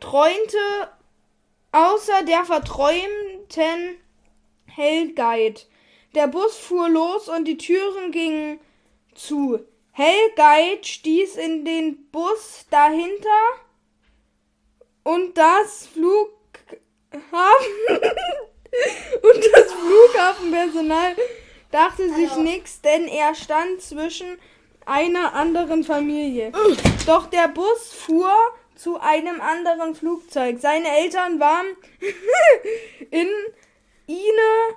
verträumte 0.02 0.58
außer 1.72 2.24
der 2.24 2.44
verträumten 2.44 3.96
Hellguide. 4.66 5.62
Der 6.14 6.28
Bus 6.28 6.58
fuhr 6.58 6.90
los 6.90 7.30
und 7.30 7.46
die 7.46 7.56
Türen 7.56 8.12
gingen 8.12 8.60
zu. 9.16 9.66
Hellguide 9.94 10.84
stieß 10.84 11.38
in 11.38 11.64
den 11.64 12.12
Bus 12.12 12.66
dahinter 12.70 13.30
und 15.06 15.38
das 15.38 15.88
Flughafen 15.88 16.34
und 19.22 19.46
das 19.54 19.72
Flughafenpersonal 19.72 21.16
dachte 21.72 22.13
sich 22.13 22.36
nichts, 22.36 22.82
denn 22.82 23.07
er 23.07 23.36
stand 23.36 23.82
zwischen 23.82 24.38
einer 24.86 25.34
anderen 25.34 25.84
Familie. 25.84 26.51
Doch 27.05 27.28
der 27.28 27.47
Bus 27.47 27.93
fuhr 27.93 28.34
zu 28.76 28.99
einem 28.99 29.39
anderen 29.41 29.95
Flugzeug. 29.95 30.57
Seine 30.59 30.88
Eltern 30.97 31.39
waren 31.39 31.67
in 33.11 33.28
eine 34.09 34.76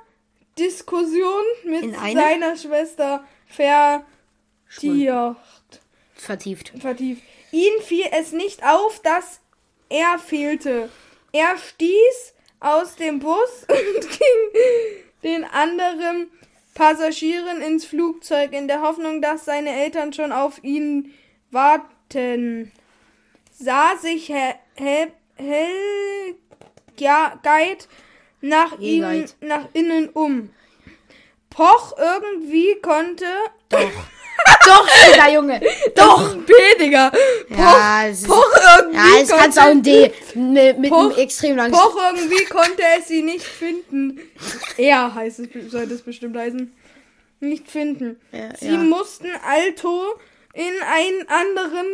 Diskussion 0.59 1.42
mit 1.64 1.82
In 1.82 1.97
eine? 1.97 2.20
seiner 2.20 2.57
Schwester 2.57 3.24
vertieft. 3.47 4.05
Vertieft. 6.14 6.72
vertieft. 6.80 7.22
Ihm 7.51 7.80
fiel 7.82 8.07
es 8.12 8.32
nicht 8.32 8.64
auf, 8.64 9.01
dass 9.01 9.40
er 9.88 10.18
fehlte. 10.18 10.90
Er 11.32 11.57
stieß 11.57 12.34
aus 12.61 12.97
dem 12.97 13.18
Bus 13.20 13.64
und 13.68 14.09
ging 14.11 14.62
den 15.22 15.45
anderen 15.45 16.30
Passagieren 16.75 17.61
ins 17.62 17.85
Flugzeug 17.85 18.53
in 18.53 18.66
der 18.68 18.83
Hoffnung, 18.83 19.22
dass 19.22 19.45
seine 19.45 19.70
Eltern 19.70 20.12
schon 20.12 20.33
auf 20.33 20.62
ihn 20.64 21.12
warten. 21.51 22.72
Sah 23.53 23.97
sich 24.01 24.29
Hel 24.29 24.55
Hel 25.37 26.35
ja, 26.99 27.41
Guide 27.43 27.85
nach, 28.41 28.79
ihm, 28.79 29.25
nach 29.41 29.66
innen 29.72 30.09
um. 30.11 30.51
Poch 31.51 31.97
irgendwie 31.97 32.77
konnte. 32.83 33.27
Doch. 33.68 33.81
Doch, 34.66 34.87
Digga, 35.11 35.31
Junge. 35.31 35.61
Doch. 35.95 36.35
B, 36.37 36.53
Digga. 36.79 37.11
Poch, 37.11 37.57
Ja, 37.57 38.07
ist, 38.07 38.27
Poch 38.27 38.45
irgendwie. 38.79 38.97
ja, 38.99 39.22
es 39.22 39.29
kannst 39.31 39.59
auch 39.59 39.64
ein 39.66 39.83
D 39.83 40.12
mit, 40.35 40.79
mit 40.79 40.93
einem 40.93 41.11
Poch- 41.11 41.16
extrem 41.18 41.57
langen 41.57 41.72
Poch 41.72 41.97
irgendwie 41.97 42.45
konnte 42.47 42.83
es 42.99 43.09
sie 43.09 43.22
nicht 43.22 43.45
finden. 43.45 44.20
Er 44.77 45.14
heißt 45.14 45.41
es, 45.41 45.70
sollte 45.70 45.95
es 45.95 46.03
bestimmt 46.03 46.37
heißen. 46.37 46.72
Nicht 47.41 47.70
finden. 47.70 48.20
Ja, 48.33 48.57
sie 48.57 48.68
ja. 48.68 48.79
mussten 48.79 49.29
Alto 49.47 50.14
in 50.55 50.72
einen 50.89 51.29
anderen, 51.29 51.87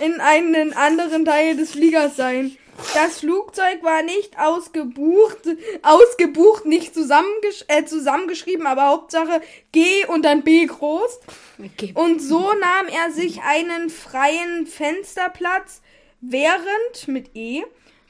in 0.00 0.20
einen 0.20 0.72
anderen 0.72 1.24
Teil 1.24 1.56
des 1.56 1.72
Fliegers 1.72 2.16
sein. 2.16 2.56
Das 2.94 3.20
Flugzeug 3.20 3.82
war 3.82 4.02
nicht 4.02 4.38
ausgebucht, 4.38 5.48
ausgebucht, 5.82 6.64
nicht 6.64 6.94
zusammengesch 6.94 7.64
äh, 7.66 7.84
zusammengeschrieben, 7.84 8.68
aber 8.68 8.86
Hauptsache 8.86 9.40
G 9.72 10.06
und 10.06 10.24
dann 10.24 10.42
B 10.42 10.64
groß. 10.66 11.18
Okay. 11.58 11.92
Und 11.94 12.20
so 12.20 12.38
nahm 12.38 12.86
er 12.86 13.10
sich 13.10 13.42
einen 13.42 13.90
freien 13.90 14.68
Fensterplatz, 14.68 15.82
während 16.20 17.08
mit 17.08 17.34
E 17.34 17.64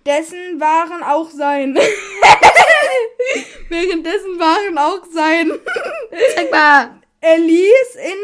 dessen 0.05 0.61
waren 0.61 1.03
auch 1.03 1.31
sein. 1.31 1.79
Währenddessen 3.69 4.39
waren 4.39 4.79
auch 4.79 5.05
sein. 5.13 5.51
Zeig 6.35 6.51
mal. 6.51 7.01
ließ 7.39 7.95
in 7.97 8.19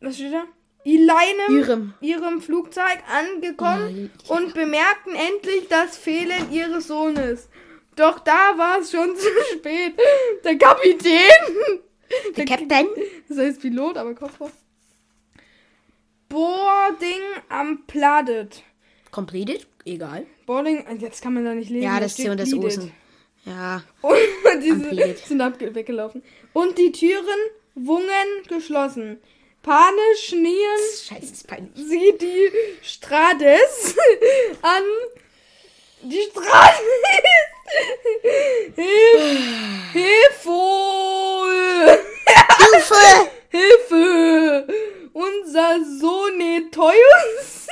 was 0.00 0.16
steht 0.16 0.32
da? 0.34 0.44
Ileinem 0.84 1.58
Ihrem. 1.58 1.94
ihrem 2.02 2.42
Flugzeug 2.42 2.98
angekommen 3.10 4.10
und 4.28 4.52
bemerkten 4.52 5.14
endlich 5.14 5.66
das 5.68 5.96
Fehlen 5.96 6.52
ihres 6.52 6.88
Sohnes. 6.88 7.48
Doch 7.96 8.18
da 8.18 8.58
war 8.58 8.80
es 8.80 8.90
schon 8.90 9.16
zu 9.16 9.28
spät. 9.54 9.94
Der 10.44 10.58
Kapitän, 10.58 11.80
Der 12.36 12.44
Captain. 12.44 12.86
das 13.28 13.38
heißt 13.38 13.62
Pilot, 13.62 13.96
aber 13.96 14.14
Kopf 14.14 14.38
hoch. 14.40 14.50
Boarding 16.28 17.22
am 17.48 17.86
Pladet. 17.86 18.62
Completed? 19.10 19.66
Egal. 19.84 20.26
Boarding, 20.46 20.84
jetzt 20.98 21.22
kann 21.22 21.34
man 21.34 21.44
da 21.44 21.54
nicht 21.54 21.70
lesen. 21.70 21.84
Ja, 21.84 21.94
da 21.94 22.00
das 22.00 22.16
C 22.16 22.28
und 22.30 22.40
das 22.40 22.52
O 22.54 22.68
sind. 22.68 22.92
Ja. 23.44 23.82
Und 24.02 24.62
diese 24.62 25.16
sind 25.26 25.40
abge 25.42 25.74
weggelaufen. 25.74 26.22
Und 26.54 26.78
die 26.78 26.92
Türen 26.92 27.38
wungen 27.74 28.42
geschlossen. 28.48 29.20
Panisch 29.62 30.28
schnien 30.28 30.78
Scheiße, 31.06 31.44
sie 31.74 32.14
die 32.18 32.50
Strades 32.82 33.96
an. 34.62 34.82
Die 36.02 36.22
Strades. 36.30 36.80
Hilf, 38.74 39.92
Hilfe! 39.92 40.44
Hilfe! 42.58 43.30
Hilfe! 43.50 44.66
Unser 45.12 45.78
Sohneteus 46.00 47.66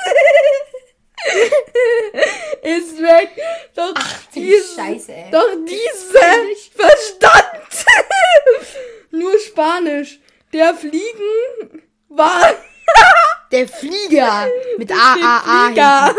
ist 2.62 2.98
weg. 3.00 3.30
Doch 3.74 3.94
die 4.34 4.46
dies- 4.46 4.74
Scheiße, 4.76 5.12
ey. 5.12 5.30
Doch 5.30 5.48
diese 5.66 6.18
verstand 6.74 7.86
nur 9.10 9.38
Spanisch. 9.38 10.18
Der 10.52 10.74
Fliegen 10.74 11.82
war 12.08 12.54
Der 13.50 13.66
Flieger. 13.68 14.48
Mit 14.78 14.90
A, 14.92 14.94
A, 14.94 15.38
A. 15.38 15.66
Flieger. 15.68 16.14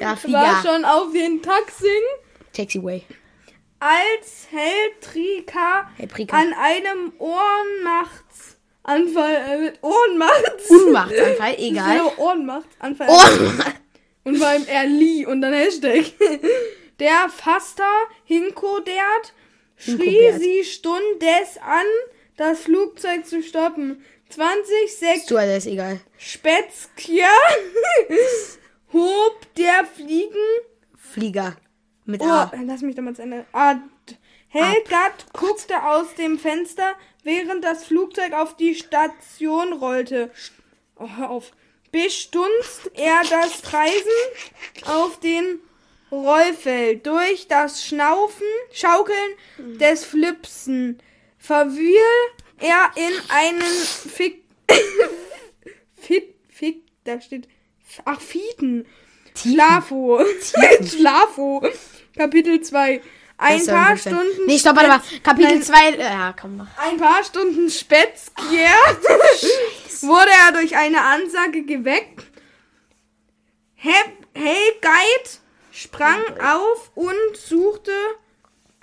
Ja, 0.00 0.06
war 0.08 0.16
Flieger. 0.16 0.62
schon 0.64 0.84
auf 0.84 1.12
den 1.12 1.42
Taxing, 1.42 2.02
Taxiway. 2.52 3.02
als 3.78 4.46
Heltrika 4.50 5.90
Hey, 5.96 6.06
Prika. 6.06 6.36
an 6.36 6.52
einem 6.52 7.12
Ohrenmachtsanfall 7.18 9.34
äh, 9.48 9.58
mit 9.58 9.78
Ohrenmachts 9.82 10.68
Unmachtanfall, 10.70 11.54
egal. 11.58 11.96
Ja, 11.96 12.12
Ohrenmachtsanfall 12.18 13.08
Oh, 13.10 13.22
und 14.30 14.40
beim 14.40 14.64
Erli 14.66 15.26
und 15.26 15.40
dann 15.40 15.52
Hashtag. 15.52 16.04
Der 17.00 17.28
Faster 17.28 17.90
Hinkodert 18.24 19.32
schrie 19.76 20.32
sie 20.38 20.64
stundes 20.64 21.56
an, 21.62 21.86
das 22.36 22.60
Flugzeug 22.60 23.26
zu 23.26 23.42
stoppen. 23.42 24.04
20 24.28 24.96
Sek 24.96 25.20
Stewardess, 25.24 25.66
egal. 25.66 26.00
Spätzkier 26.18 27.26
hob 28.92 29.54
der 29.56 29.84
Fliegen. 29.84 30.36
Flieger. 30.96 31.56
Mit 32.04 32.20
Oh, 32.22 32.26
A. 32.26 32.52
lass 32.64 32.82
mich 32.82 32.94
doch 32.94 33.02
mal 33.02 33.14
zu 33.14 33.22
Ende. 33.22 33.46
Ah, 33.52 33.76
Helgat 34.48 35.32
guckte 35.32 35.82
aus 35.84 36.14
dem 36.16 36.38
Fenster, 36.38 36.94
während 37.22 37.64
das 37.64 37.84
Flugzeug 37.84 38.32
auf 38.32 38.56
die 38.56 38.74
Station 38.74 39.72
rollte. 39.72 40.30
Oh, 40.96 41.08
hör 41.16 41.30
auf. 41.30 41.52
Bestunst 41.92 42.90
er 42.94 43.22
das 43.28 43.62
Kreisen 43.62 43.94
auf 44.86 45.18
den 45.20 45.60
Rollfeld 46.12 47.06
durch 47.06 47.48
das 47.48 47.84
Schnaufen, 47.84 48.46
Schaukeln 48.72 49.34
des 49.58 50.04
Flipsen 50.04 51.00
verwühl 51.38 51.96
er 52.58 52.90
in 52.96 53.12
einen 53.30 53.62
Fick, 53.62 54.44
Fit, 55.96 56.34
Fick, 56.48 56.82
da 57.04 57.20
steht, 57.20 57.48
ach, 58.04 58.20
Fieten. 58.20 58.86
Schlafo. 59.36 60.20
Schlafo. 60.84 61.62
Kapitel 62.16 62.60
2. 62.60 63.00
Ein 63.40 63.66
paar. 63.66 63.96
Stunden. 63.96 64.44
Nee, 64.46 64.58
stopp, 64.58 64.76
warte 64.76 64.88
mal. 64.88 65.00
Kapitel 65.22 65.52
Nein, 65.52 65.62
2. 65.62 65.96
Ja, 65.96 66.34
komm 66.38 66.58
noch. 66.58 66.66
Ein 66.78 66.98
paar 66.98 67.24
Stunden 67.24 67.70
später 67.70 68.10
wurde 70.02 70.30
er 70.46 70.52
durch 70.52 70.76
eine 70.76 71.00
Ansage 71.02 71.62
geweckt. 71.64 72.24
Hep, 73.74 74.12
hey, 74.34 74.72
Guide 74.82 75.30
sprang 75.72 76.20
auf 76.44 76.90
und 76.94 77.36
suchte 77.36 77.92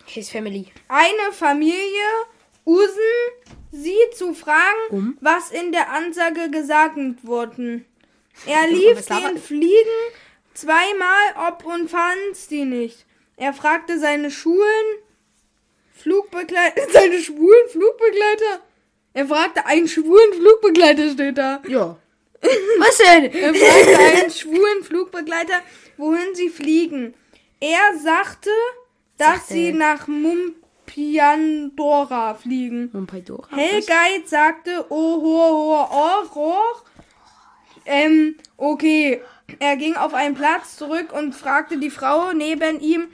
His 0.05 0.29
Family. 0.29 0.71
eine 0.87 1.31
Familie 1.31 1.77
Usen, 2.65 2.89
sie 3.71 3.95
zu 4.15 4.33
fragen, 4.33 5.17
was 5.21 5.51
in 5.51 5.71
der 5.71 5.91
Ansage 5.91 6.49
gesagt 6.49 6.97
wurde. 7.23 7.85
Er 8.45 8.67
lief 8.71 9.05
den 9.05 9.37
Fliegen 9.37 10.01
zweimal 10.53 11.47
ob 11.47 11.65
und 11.65 11.89
fand 11.89 12.35
sie 12.35 12.65
nicht. 12.65 13.05
Er 13.37 13.53
fragte 13.53 13.97
seine 13.99 14.29
Schulen, 14.31 14.85
Flugbegleiter, 15.93 16.81
seine 16.91 17.19
schwulen 17.21 17.69
Flugbegleiter. 17.69 18.61
Er 19.13 19.27
fragte 19.27 19.65
einen 19.65 19.87
schwulen 19.87 20.33
Flugbegleiter, 20.33 21.09
steht 21.11 21.37
da. 21.37 21.61
Ja. 21.67 21.95
Was 22.79 22.97
denn? 22.97 23.25
Er 23.31 23.53
fragte 23.53 23.97
einen 23.99 24.31
schwulen 24.31 24.83
Flugbegleiter, 24.83 25.61
wohin 25.97 26.33
sie 26.35 26.49
fliegen. 26.49 27.13
Er 27.59 27.97
sagte, 28.03 28.49
dass 29.17 29.47
Sagte- 29.47 29.53
sie 29.53 29.71
nach 29.73 30.07
Mumpiandora 30.07 32.33
fliegen. 32.35 32.89
Mumpadora. 32.93 33.55
Helgeit 33.55 34.27
sagte, 34.27 34.85
oh, 34.89 35.21
ho, 35.21 35.49
ho, 35.49 35.87
oh, 35.91 36.25
oh. 36.35 36.75
Ähm, 37.85 38.35
okay. 38.57 39.21
Er 39.59 39.77
ging 39.77 39.95
auf 39.95 40.13
einen 40.13 40.35
Platz 40.35 40.75
zurück 40.75 41.13
und 41.13 41.33
fragte 41.33 41.77
die 41.77 41.89
Frau 41.89 42.33
neben 42.33 42.81
ihm, 42.81 43.07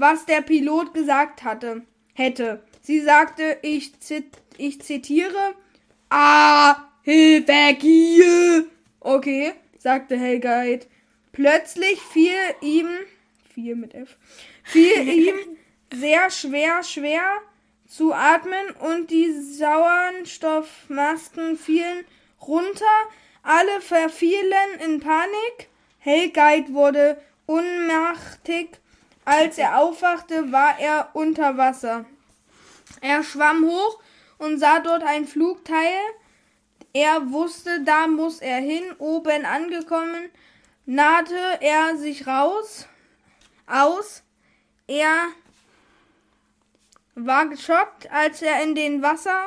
was 0.00 0.26
der 0.26 0.40
Pilot 0.40 0.94
gesagt 0.94 1.44
hatte, 1.44 1.82
hätte. 2.14 2.64
Sie 2.80 3.00
sagte, 3.00 3.58
ich, 3.62 4.00
zit, 4.00 4.38
ich 4.56 4.80
zitiere, 4.80 5.54
Ah, 6.08 6.88
Hilfe, 7.02 7.76
hier. 7.78 8.64
Okay, 8.98 9.52
sagte 9.78 10.18
Helgeit. 10.18 10.88
Plötzlich 11.32 12.00
fiel 12.00 12.32
ihm, 12.60 12.88
fiel 13.54 13.76
mit 13.76 13.94
F, 13.94 14.18
fiel 14.64 15.08
ihm 15.08 15.36
sehr 15.92 16.28
schwer, 16.30 16.82
schwer 16.82 17.22
zu 17.86 18.12
atmen 18.12 18.70
und 18.80 19.10
die 19.10 19.32
Sauerstoffmasken 19.32 21.56
fielen 21.56 22.04
runter. 22.40 22.84
Alle 23.42 23.80
verfielen 23.80 24.78
in 24.84 25.00
Panik. 25.00 25.70
Helgeit 25.98 26.72
wurde 26.72 27.20
ohnmächtig. 27.46 28.79
Als 29.30 29.58
er 29.58 29.78
aufwachte, 29.78 30.50
war 30.50 30.80
er 30.80 31.10
unter 31.12 31.56
Wasser. 31.56 32.04
Er 33.00 33.22
schwamm 33.22 33.64
hoch 33.64 34.00
und 34.38 34.58
sah 34.58 34.80
dort 34.80 35.04
ein 35.04 35.24
Flugteil. 35.24 36.00
Er 36.92 37.30
wusste, 37.30 37.80
da 37.84 38.08
muss 38.08 38.40
er 38.40 38.56
hin. 38.56 38.82
Oben 38.98 39.44
angekommen, 39.44 40.30
nahte 40.84 41.38
er 41.60 41.96
sich 41.96 42.26
raus, 42.26 42.88
aus. 43.68 44.24
Er 44.88 45.28
war 47.14 47.46
geschockt, 47.46 48.10
als 48.10 48.42
er 48.42 48.64
in 48.64 48.74
den 48.74 49.00
Wasser 49.00 49.46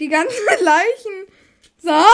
die 0.00 0.08
ganzen 0.08 0.44
Leichen 0.60 1.32
sah. 1.78 2.04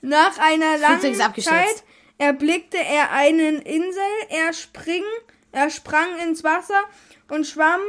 Nach 0.00 0.38
einer 0.38 0.78
langen. 0.78 1.14
Zeit 1.14 1.84
erblickte 2.16 2.78
er 2.78 3.10
einen 3.10 3.60
Insel. 3.60 4.02
Er 4.30 4.54
spring, 4.54 5.04
er 5.52 5.70
sprang 5.70 6.18
ins 6.26 6.42
Wasser 6.44 6.82
und 7.28 7.46
schwamm 7.46 7.80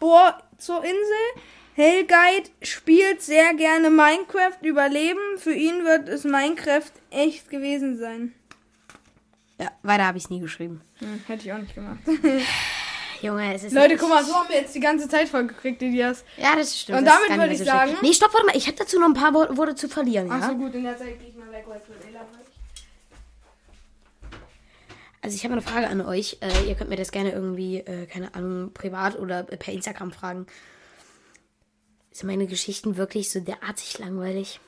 bohr 0.00 0.38
zur 0.58 0.78
Insel. 0.84 1.42
Helgeit 1.76 2.50
spielt 2.62 3.20
sehr 3.22 3.52
gerne 3.54 3.90
Minecraft 3.90 4.58
Überleben. 4.62 5.38
Für 5.38 5.52
ihn 5.54 5.84
wird 5.84 6.08
es 6.08 6.22
Minecraft 6.24 6.92
echt 7.10 7.50
gewesen 7.50 7.98
sein. 7.98 8.32
Ja, 9.58 9.70
weiter 9.82 10.06
habe 10.06 10.18
ich 10.18 10.30
nie 10.30 10.40
geschrieben. 10.40 10.80
hätte 11.26 11.42
ich 11.44 11.52
auch 11.52 11.58
nicht 11.58 11.74
gemacht. 11.74 11.98
Junge, 13.22 13.54
es 13.54 13.64
ist. 13.64 13.72
Leute, 13.72 13.96
guck 13.96 14.08
mal, 14.10 14.22
so 14.24 14.34
haben 14.34 14.48
wir 14.50 14.56
jetzt 14.56 14.74
die 14.74 14.80
ganze 14.80 15.08
Zeit 15.08 15.28
vollgekriegt, 15.28 15.80
Elias. 15.82 16.24
Ja, 16.36 16.54
das 16.56 16.78
stimmt. 16.78 16.98
Und 16.98 17.04
das 17.06 17.14
damit 17.26 17.40
würde 17.40 17.52
ich 17.54 17.58
so 17.60 17.64
sagen- 17.64 17.96
Nee, 18.02 18.12
stopp, 18.12 18.34
warte 18.34 18.46
mal. 18.46 18.56
Ich 18.56 18.66
habe 18.66 18.76
dazu 18.76 19.00
noch 19.00 19.06
ein 19.08 19.14
paar 19.14 19.32
Wo- 19.32 19.56
Worte 19.56 19.74
zu 19.74 19.88
verlieren. 19.88 20.26
Ja? 20.28 20.40
Ach 20.42 20.48
so, 20.50 20.56
gut, 20.56 20.74
in 20.74 20.84
der 20.84 20.96
Zeit 20.98 21.18
gehe 21.18 21.28
ich 21.30 21.34
mal 21.36 21.50
weg, 21.50 21.64
weil 21.66 21.80
es 21.80 21.88
wird 21.88 22.04
eh 22.04 22.10
langweilig. 22.12 22.46
Also, 25.24 25.36
ich 25.36 25.44
habe 25.44 25.54
eine 25.54 25.62
Frage 25.62 25.88
an 25.88 26.02
euch. 26.02 26.36
Äh, 26.42 26.68
ihr 26.68 26.74
könnt 26.74 26.90
mir 26.90 26.96
das 26.96 27.10
gerne 27.10 27.32
irgendwie, 27.32 27.78
äh, 27.78 28.04
keine 28.06 28.34
Ahnung, 28.34 28.72
privat 28.74 29.18
oder 29.18 29.42
per 29.42 29.72
Instagram 29.72 30.12
fragen. 30.12 30.46
Sind 32.12 32.26
meine 32.26 32.46
Geschichten 32.46 32.98
wirklich 32.98 33.30
so 33.30 33.40
derartig 33.40 33.98
langweilig? 33.98 34.60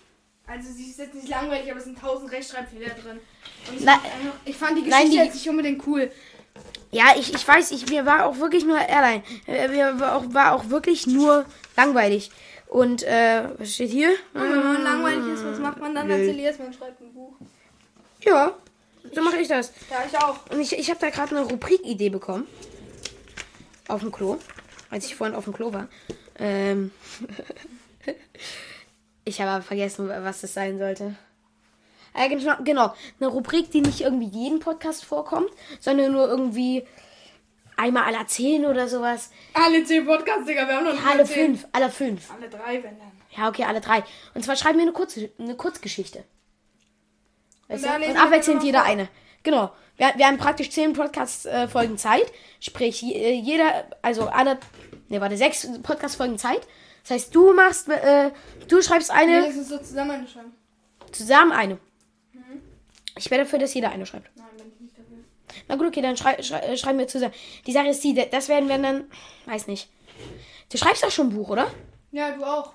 Also, 0.46 0.72
sie 0.72 0.88
ist 0.90 0.98
jetzt 0.98 1.14
nicht 1.14 1.28
langweilig, 1.28 1.68
aber 1.70 1.78
es 1.78 1.84
sind 1.84 1.98
tausend 1.98 2.32
Rechtschreibfehler 2.32 2.88
drin. 2.88 3.18
Ich, 3.76 3.84
Nein. 3.84 3.98
fand 3.98 4.04
einfach- 4.14 4.38
ich 4.46 4.56
fand 4.56 4.78
die 4.78 4.82
Nein, 4.82 4.90
Geschichte 5.02 5.10
die- 5.10 5.24
jetzt 5.26 5.34
nicht 5.34 5.48
unbedingt 5.50 5.86
cool. 5.86 6.10
Ja, 6.90 7.04
ich, 7.18 7.34
ich 7.34 7.46
weiß, 7.46 7.72
ich, 7.72 7.90
mir 7.90 8.06
war 8.06 8.24
auch 8.24 8.38
wirklich 8.38 8.64
nur 8.64 8.78
Airline. 8.78 9.22
Äh, 9.46 9.68
mir 9.68 10.00
war 10.00 10.16
auch, 10.16 10.24
war 10.32 10.54
auch 10.54 10.70
wirklich 10.70 11.06
nur 11.06 11.44
langweilig. 11.76 12.30
Und, 12.68 13.02
äh, 13.02 13.42
was 13.58 13.74
steht 13.74 13.90
hier? 13.90 14.08
Und 14.32 14.40
wenn 14.40 14.56
man 14.62 14.82
langweilig 14.82 15.34
ist, 15.34 15.44
was 15.44 15.58
macht 15.58 15.78
man 15.80 15.94
dann 15.94 16.10
als 16.10 16.22
Elias? 16.22 16.58
Man 16.58 16.72
schreibt 16.72 16.98
ein 17.02 17.12
Buch. 17.12 17.34
Ja, 18.22 18.54
so 19.14 19.22
mache 19.22 19.36
ich 19.38 19.48
das. 19.48 19.72
Ja, 19.90 20.04
ich 20.06 20.16
auch. 20.18 20.38
Und 20.50 20.60
ich, 20.60 20.72
ich 20.78 20.90
habe 20.90 21.00
da 21.00 21.10
gerade 21.10 21.36
eine 21.36 21.46
Rubrik-Idee 21.46 22.10
bekommen. 22.10 22.46
Auf 23.88 24.00
dem 24.00 24.12
Klo. 24.12 24.38
Als 24.90 25.06
ich 25.06 25.14
vorhin 25.14 25.36
auf 25.36 25.44
dem 25.44 25.52
Klo 25.52 25.72
war. 25.72 25.88
Ähm. 26.38 26.90
ich 29.24 29.40
habe 29.40 29.50
aber 29.50 29.62
vergessen, 29.62 30.08
was 30.08 30.40
das 30.40 30.54
sein 30.54 30.78
sollte. 30.78 31.14
Äh, 32.14 32.28
genau, 32.30 32.54
genau. 32.64 32.94
Eine 33.20 33.28
Rubrik, 33.28 33.70
die 33.70 33.80
nicht 33.82 34.00
irgendwie 34.00 34.28
jeden 34.28 34.58
Podcast 34.60 35.04
vorkommt, 35.04 35.50
sondern 35.80 36.12
nur 36.12 36.26
irgendwie 36.26 36.86
einmal 37.76 38.04
alle 38.04 38.26
zehn 38.26 38.64
oder 38.64 38.88
sowas. 38.88 39.30
Alle 39.52 39.84
zehn 39.84 40.06
Podcasts, 40.06 40.46
Digga, 40.46 40.66
wir 40.66 40.76
haben 40.76 40.84
noch 40.84 40.92
nicht 40.94 41.06
Alle 41.06 41.18
mal 41.18 41.26
zehn. 41.26 41.56
fünf, 41.56 41.66
alle 41.72 41.90
fünf. 41.90 42.30
Alle 42.30 42.48
drei, 42.48 42.82
wenn 42.82 42.98
dann. 42.98 43.12
Ja, 43.36 43.48
okay, 43.48 43.64
alle 43.64 43.80
drei. 43.82 44.02
Und 44.34 44.44
zwar 44.44 44.56
schreiben 44.56 44.78
wir 44.78 44.84
eine, 44.84 44.92
kurze, 44.92 45.30
eine 45.38 45.56
Kurzgeschichte. 45.56 46.24
Weißt 47.68 47.84
Und 47.84 48.02
du? 48.02 48.10
Und 48.10 48.16
abwechselnd 48.16 48.62
jeder 48.62 48.80
vor. 48.80 48.88
eine. 48.88 49.08
Genau. 49.42 49.72
Wir, 49.96 50.12
wir 50.16 50.26
haben 50.26 50.36
praktisch 50.38 50.70
zehn 50.70 50.92
Podcast-Folgen 50.92 51.96
Zeit. 51.98 52.30
Sprich, 52.60 53.02
äh, 53.02 53.32
jeder, 53.32 53.86
also 54.02 54.28
alle, 54.28 54.58
ne, 55.08 55.20
warte, 55.20 55.36
sechs 55.36 55.66
Podcast-Folgen 55.82 56.38
Zeit. 56.38 56.66
Das 57.02 57.12
heißt, 57.12 57.34
du 57.34 57.52
machst, 57.54 57.88
äh, 57.88 58.30
du 58.68 58.82
schreibst 58.82 59.10
Nee, 59.10 59.18
eine, 59.20 59.46
das 59.46 59.56
ist 59.56 59.68
so 59.68 59.78
zusammenschreiben. 59.78 60.52
zusammen 61.12 61.52
eine. 61.52 61.78
Ich 63.18 63.30
wäre 63.30 63.44
dafür, 63.44 63.58
dass 63.58 63.72
jeder 63.72 63.90
eine 63.90 64.04
schreibt. 64.04 64.28
Nein, 64.36 64.46
bin 64.58 64.66
ich 64.74 64.80
nicht 64.80 64.98
dafür. 64.98 65.16
Na 65.68 65.76
gut, 65.76 65.86
okay, 65.86 66.02
dann 66.02 66.16
schrei, 66.18 66.42
schrei, 66.42 66.58
äh, 66.58 66.76
schreiben 66.76 66.98
wir 66.98 67.08
zusammen. 67.08 67.32
Die 67.66 67.72
Sache 67.72 67.88
ist 67.88 68.04
die, 68.04 68.12
das 68.14 68.48
werden 68.50 68.68
wir 68.68 68.76
dann, 68.76 69.04
weiß 69.46 69.68
nicht. 69.68 69.88
Du 70.70 70.76
schreibst 70.76 71.02
doch 71.02 71.10
schon 71.10 71.28
ein 71.28 71.34
Buch, 71.34 71.48
oder? 71.48 71.70
Ja, 72.12 72.32
du 72.32 72.44
auch. 72.44 72.72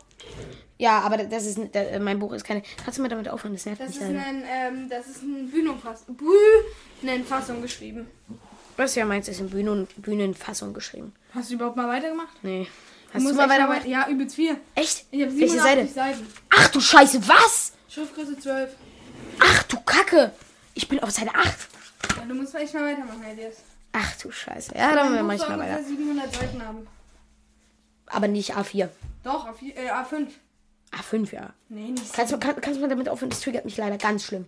Ja, 0.81 0.99
aber 1.01 1.17
das 1.17 1.45
ist, 1.45 1.59
das, 1.73 1.99
mein 1.99 2.17
Buch 2.17 2.33
ist 2.33 2.43
keine, 2.43 2.63
kannst 2.83 2.97
du 2.97 3.03
mal 3.03 3.07
damit 3.09 3.29
aufhören, 3.29 3.53
das 3.53 3.67
nervt 3.67 3.81
Das 3.81 3.89
mich 3.89 3.97
ist 3.97 4.03
ein, 4.03 4.43
ähm, 4.47 4.89
das 4.89 5.05
ist 5.07 5.21
eine 5.21 5.43
Bühnenfassung, 5.43 6.17
Bühnenfassung 7.01 7.61
geschrieben. 7.61 8.07
Was 8.77 8.95
ja 8.95 9.05
meinst, 9.05 9.29
ist 9.29 9.39
in 9.41 9.49
Bühnen, 9.51 9.87
Bühnenfassung 9.97 10.73
geschrieben. 10.73 11.13
Hast 11.35 11.51
du 11.51 11.53
überhaupt 11.53 11.75
mal 11.77 11.87
weitergemacht? 11.87 12.35
Nee. 12.41 12.67
Hast 13.13 13.23
du 13.27 13.33
mal 13.35 13.41
echt 13.43 13.49
weiter? 13.51 13.69
weit- 13.69 13.85
Ja, 13.85 14.07
übelst 14.09 14.35
viel. 14.35 14.57
Echt? 14.73 15.05
Ich 15.11 15.21
habe 15.21 15.31
Welche 15.39 15.49
87 15.53 15.93
Seite? 15.93 16.15
Seiten. 16.17 16.27
Ach 16.49 16.67
du 16.69 16.81
Scheiße, 16.81 17.27
was? 17.27 17.73
Schriftgröße 17.87 18.39
12. 18.39 18.75
Ach 19.39 19.63
du 19.63 19.77
Kacke. 19.81 20.31
Ich 20.73 20.87
bin 20.89 20.99
auf 21.03 21.11
Seite 21.11 21.29
8. 21.35 21.45
Ja, 22.17 22.25
du 22.27 22.33
musst 22.33 22.55
echt 22.55 22.73
mal 22.73 22.91
weitermachen, 22.91 23.23
Elias. 23.23 23.57
Ach 23.91 24.15
du 24.19 24.31
Scheiße. 24.31 24.73
Ja, 24.75 24.95
dann 24.95 25.13
Mein 25.13 25.25
mach 25.27 25.27
Buch 25.27 25.33
ich 25.35 25.39
soll 25.41 25.49
mal 25.49 25.55
ungefähr 25.59 25.75
weiter. 25.77 25.87
700 25.87 26.33
Seiten 26.35 26.65
haben. 26.65 26.87
Aber 28.07 28.27
nicht 28.27 28.55
A4. 28.55 28.89
Doch, 29.23 29.47
A4, 29.47 29.75
äh, 29.75 29.91
A5. 29.91 30.27
A5, 30.91 31.33
ja. 31.33 31.53
Nee, 31.69 31.91
nicht. 31.91 32.13
Kannst 32.13 32.33
du 32.33 32.39
kann, 32.39 32.59
kannst 32.59 32.77
du 32.77 32.81
mal 32.81 32.89
damit 32.89 33.09
aufhören? 33.09 33.29
Das 33.29 33.41
triggert 33.41 33.65
mich 33.65 33.77
leider 33.77 33.97
ganz 33.97 34.25
schlimm. 34.25 34.45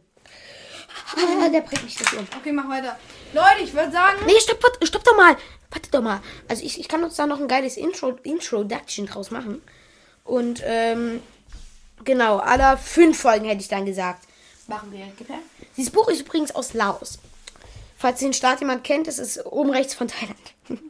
Ah, 1.15 1.49
der 1.49 1.61
bringt 1.61 1.83
mich 1.83 1.95
das 1.95 2.13
um. 2.13 2.27
Okay, 2.37 2.51
mach 2.51 2.69
weiter. 2.69 2.97
Leute, 3.33 3.63
ich 3.63 3.73
würde 3.73 3.91
sagen, 3.91 4.17
Nee, 4.25 4.39
stopp, 4.39 4.63
stopp 4.83 5.03
doch 5.03 5.15
mal. 5.15 5.35
Warte 5.71 5.89
doch 5.89 6.01
mal. 6.01 6.21
Also 6.47 6.63
ich, 6.63 6.79
ich 6.79 6.87
kann 6.87 7.03
uns 7.03 7.15
da 7.15 7.25
noch 7.25 7.39
ein 7.39 7.47
geiles 7.47 7.77
Intro, 7.77 8.09
Introduction 8.23 9.07
draus 9.07 9.31
machen. 9.31 9.61
Und 10.23 10.61
ähm, 10.65 11.21
genau, 12.03 12.37
aller 12.37 12.77
fünf 12.77 13.19
Folgen 13.19 13.45
hätte 13.45 13.61
ich 13.61 13.67
dann 13.67 13.85
gesagt. 13.85 14.27
Machen 14.67 14.91
wir. 14.91 15.07
Gib 15.17 15.29
her. 15.29 15.39
Dieses 15.75 15.91
Buch 15.91 16.07
ist 16.09 16.21
übrigens 16.21 16.53
aus 16.53 16.73
Laos. 16.73 17.19
Falls 17.97 18.19
den 18.19 18.33
Staat 18.33 18.59
jemand 18.59 18.83
kennt, 18.83 19.07
es 19.07 19.17
ist 19.17 19.45
oben 19.45 19.71
rechts 19.71 19.93
von 19.93 20.07
Thailand. 20.07 20.53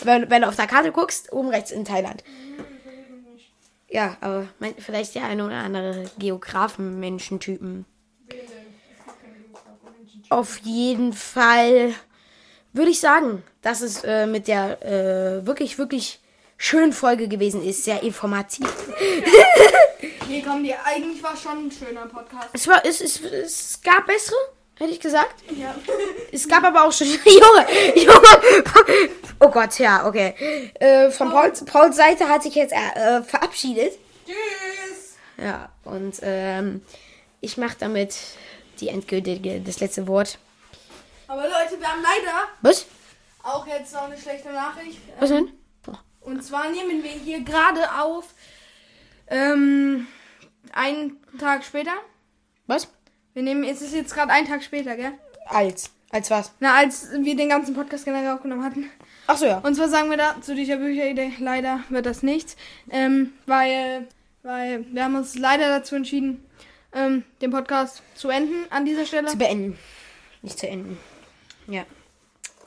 wenn, 0.00 0.30
wenn 0.30 0.42
du 0.42 0.48
auf 0.48 0.56
der 0.56 0.66
Karte 0.66 0.92
guckst, 0.92 1.32
oben 1.32 1.50
rechts 1.50 1.70
in 1.70 1.84
Thailand. 1.84 2.24
Ja, 3.94 4.16
aber 4.20 4.48
mein, 4.58 4.74
vielleicht 4.76 5.14
der 5.14 5.24
eine 5.26 5.46
oder 5.46 5.58
andere 5.58 6.10
Geografen-Menschentypen. 6.18 7.84
Auf 10.30 10.58
jeden 10.64 11.12
Fall 11.12 11.94
würde 12.72 12.90
ich 12.90 12.98
sagen, 12.98 13.44
dass 13.62 13.82
es 13.82 14.02
äh, 14.02 14.26
mit 14.26 14.48
der 14.48 14.82
äh, 14.82 15.46
wirklich, 15.46 15.78
wirklich 15.78 16.18
schönen 16.56 16.92
Folge 16.92 17.28
gewesen 17.28 17.62
ist. 17.62 17.84
Sehr 17.84 18.02
informativ. 18.02 18.66
Nee, 20.26 20.42
komm, 20.44 20.64
die, 20.64 20.74
eigentlich 20.74 21.22
war 21.22 21.36
schon 21.36 21.66
ein 21.66 21.70
schöner 21.70 22.06
Podcast. 22.06 22.48
Es, 22.52 22.66
war, 22.66 22.84
es, 22.84 23.00
es, 23.00 23.20
es 23.20 23.80
gab 23.80 24.06
bessere, 24.06 24.34
hätte 24.78 24.90
ich 24.90 25.00
gesagt. 25.00 25.42
Ja. 25.56 25.74
Es 26.32 26.48
gab 26.48 26.64
aber 26.64 26.84
auch 26.84 26.92
schon. 26.92 27.06
Junge, 27.24 27.66
Junge. 27.94 29.08
Oh 29.40 29.48
Gott, 29.48 29.78
ja, 29.78 30.06
okay. 30.06 30.34
Äh, 30.80 31.10
von 31.10 31.30
Pauls, 31.30 31.64
Pauls 31.64 31.96
Seite 31.96 32.28
hat 32.28 32.42
sich 32.42 32.54
jetzt 32.54 32.72
äh, 32.72 33.22
verabschiedet. 33.22 33.92
Tschüss! 34.26 35.16
Ja, 35.36 35.68
und 35.84 36.16
ähm, 36.22 36.82
ich 37.40 37.56
mache 37.56 37.76
damit 37.78 38.16
die 38.80 38.88
endgültige, 38.88 39.60
das 39.60 39.80
letzte 39.80 40.06
Wort. 40.06 40.38
Aber 41.26 41.42
Leute, 41.42 41.78
wir 41.78 41.88
haben 41.88 42.02
leider 42.02 42.48
Was? 42.62 42.86
auch 43.42 43.66
jetzt 43.66 43.92
noch 43.92 44.04
eine 44.04 44.18
schlechte 44.18 44.52
Nachricht. 44.52 44.98
Was 45.18 45.30
denn? 45.30 45.50
Und 46.24 46.42
zwar 46.42 46.70
nehmen 46.70 47.02
wir 47.02 47.10
hier 47.10 47.40
gerade 47.42 47.80
auf 48.00 48.24
ähm, 49.26 50.06
einen 50.72 51.18
Tag 51.38 51.64
später. 51.64 51.92
Was? 52.66 52.88
Wir 53.34 53.42
nehmen, 53.42 53.64
es 53.64 53.82
ist 53.82 53.92
jetzt 53.92 54.14
gerade 54.14 54.30
ein 54.32 54.46
Tag 54.46 54.62
später, 54.62 54.96
gell? 54.96 55.12
Als. 55.46 55.90
Als 56.10 56.30
was? 56.30 56.52
Na, 56.60 56.76
als 56.76 57.08
wir 57.12 57.34
den 57.34 57.48
ganzen 57.48 57.74
Podcast 57.74 58.04
generell 58.04 58.30
aufgenommen 58.30 58.62
hatten. 58.62 58.88
Ach 59.26 59.36
so, 59.36 59.46
ja. 59.46 59.58
Und 59.58 59.74
zwar 59.74 59.88
sagen 59.88 60.08
wir 60.08 60.16
da 60.16 60.40
zu 60.40 60.54
dieser 60.54 60.76
Bücheridee, 60.76 61.32
leider 61.40 61.80
wird 61.88 62.06
das 62.06 62.22
nichts. 62.22 62.56
Ähm, 62.90 63.32
weil, 63.46 64.06
weil 64.44 64.84
wir 64.92 65.02
haben 65.02 65.16
uns 65.16 65.36
leider 65.36 65.68
dazu 65.68 65.96
entschieden, 65.96 66.44
ähm, 66.92 67.24
den 67.40 67.50
Podcast 67.50 68.02
zu 68.14 68.28
enden 68.28 68.66
an 68.70 68.84
dieser 68.84 69.04
Stelle. 69.04 69.26
Zu 69.26 69.38
beenden. 69.38 69.76
Nicht 70.42 70.60
zu 70.60 70.68
enden. 70.68 70.96
Ja. 71.66 71.84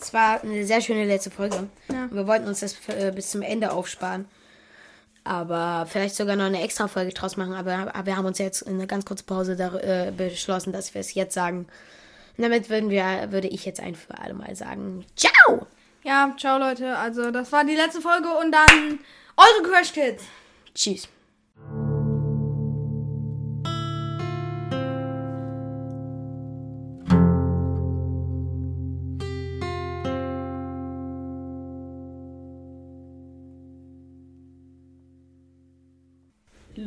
Es 0.02 0.14
war 0.14 0.44
eine 0.44 0.66
sehr 0.66 0.82
schöne 0.82 1.06
letzte 1.06 1.32
Folge. 1.32 1.70
Ja. 1.90 2.10
Wir 2.12 2.28
wollten 2.28 2.48
uns 2.48 2.60
das 2.60 2.76
äh, 2.90 3.14
bis 3.16 3.32
zum 3.32 3.42
Ende 3.42 3.72
aufsparen. 3.72 4.26
Aber 5.28 5.86
vielleicht 5.88 6.16
sogar 6.16 6.36
noch 6.36 6.46
eine 6.46 6.62
extra 6.62 6.88
Folge 6.88 7.14
draus 7.14 7.36
machen. 7.36 7.54
Aber, 7.54 7.94
aber 7.94 8.06
wir 8.06 8.18
haben 8.18 8.26
uns 8.26 8.38
jetzt 8.38 8.62
in 8.62 8.76
einer 8.76 8.88
ganz 8.88 9.06
kurzen 9.06 9.26
Pause 9.26 9.56
da, 9.56 9.76
äh, 9.78 10.12
beschlossen, 10.16 10.72
dass 10.72 10.94
wir 10.94 11.02
es 11.02 11.14
jetzt 11.14 11.34
sagen. 11.34 11.68
Und 12.38 12.44
damit 12.44 12.70
würden 12.70 12.90
wir, 12.90 13.32
würde 13.32 13.48
ich 13.48 13.66
jetzt 13.66 13.80
ein 13.80 13.96
für 13.96 14.18
alle 14.18 14.34
Mal 14.34 14.56
sagen. 14.56 15.06
Ciao! 15.16 15.68
Ja, 16.04 16.34
ciao 16.38 16.58
Leute. 16.58 16.96
Also 16.96 17.32
das 17.32 17.52
war 17.52 17.66
die 17.66 17.76
letzte 17.76 18.00
Folge 18.00 18.30
und 18.30 18.52
dann 18.52 19.00
eure 19.36 19.70
Crash 19.70 19.92
Kids. 19.92 20.24
Tschüss. 20.74 21.10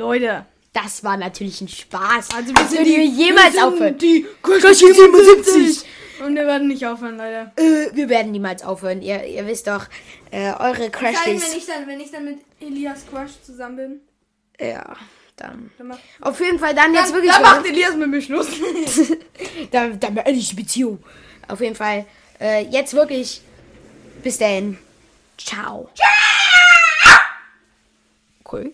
Leute. 0.00 0.46
Das 0.72 1.04
war 1.04 1.16
natürlich 1.16 1.60
ein 1.60 1.68
Spaß. 1.68 2.28
Also 2.34 2.54
wir 2.54 2.64
sind 2.64 2.78
Würden 2.78 2.84
die, 2.84 2.96
wir 2.96 3.04
jemals 3.04 3.44
wir 3.46 3.52
sind 3.52 3.62
aufhören. 3.62 3.98
Die 3.98 4.26
Crash 4.42 4.78
Kids 4.78 4.96
77. 4.96 5.84
Und 6.24 6.34
wir 6.34 6.46
werden 6.46 6.68
nicht 6.68 6.86
aufhören, 6.86 7.16
leider. 7.16 7.52
Äh, 7.56 7.94
wir 7.94 8.08
werden 8.08 8.32
niemals 8.32 8.62
aufhören. 8.62 9.02
Ihr, 9.02 9.24
ihr 9.24 9.46
wisst 9.46 9.66
doch, 9.66 9.86
äh, 10.30 10.52
eure 10.52 10.90
Vor 10.90 11.08
allem, 11.08 11.40
wenn 11.40 11.58
ich 11.58 11.66
dann, 11.66 11.86
wenn 11.86 12.00
ich 12.00 12.10
dann 12.10 12.24
mit 12.24 12.38
Elias 12.60 13.06
Crush 13.10 13.32
zusammen 13.44 13.76
bin. 13.76 14.00
Ja, 14.68 14.96
dann. 15.36 15.70
Dann, 15.78 15.96
Auf 16.20 16.40
jeden 16.40 16.58
Fall 16.58 16.74
dann 16.74 16.94
jetzt 16.94 17.08
dann, 17.08 17.14
wirklich. 17.14 17.32
dann 17.32 17.42
macht 17.42 17.66
Elias 17.66 17.96
mit 17.96 18.08
mir 18.08 18.22
Schluss. 18.22 18.48
dann, 19.70 19.98
dann 19.98 20.14
beende 20.14 20.32
ich 20.32 20.50
die 20.50 20.56
Beziehung. 20.56 21.02
Auf 21.48 21.60
jeden 21.60 21.76
Fall. 21.76 22.06
Äh, 22.40 22.66
jetzt 22.66 22.94
wirklich. 22.94 23.42
Bis 24.22 24.38
dahin. 24.38 24.78
Ciao. 25.38 25.88
Cool. 28.50 28.72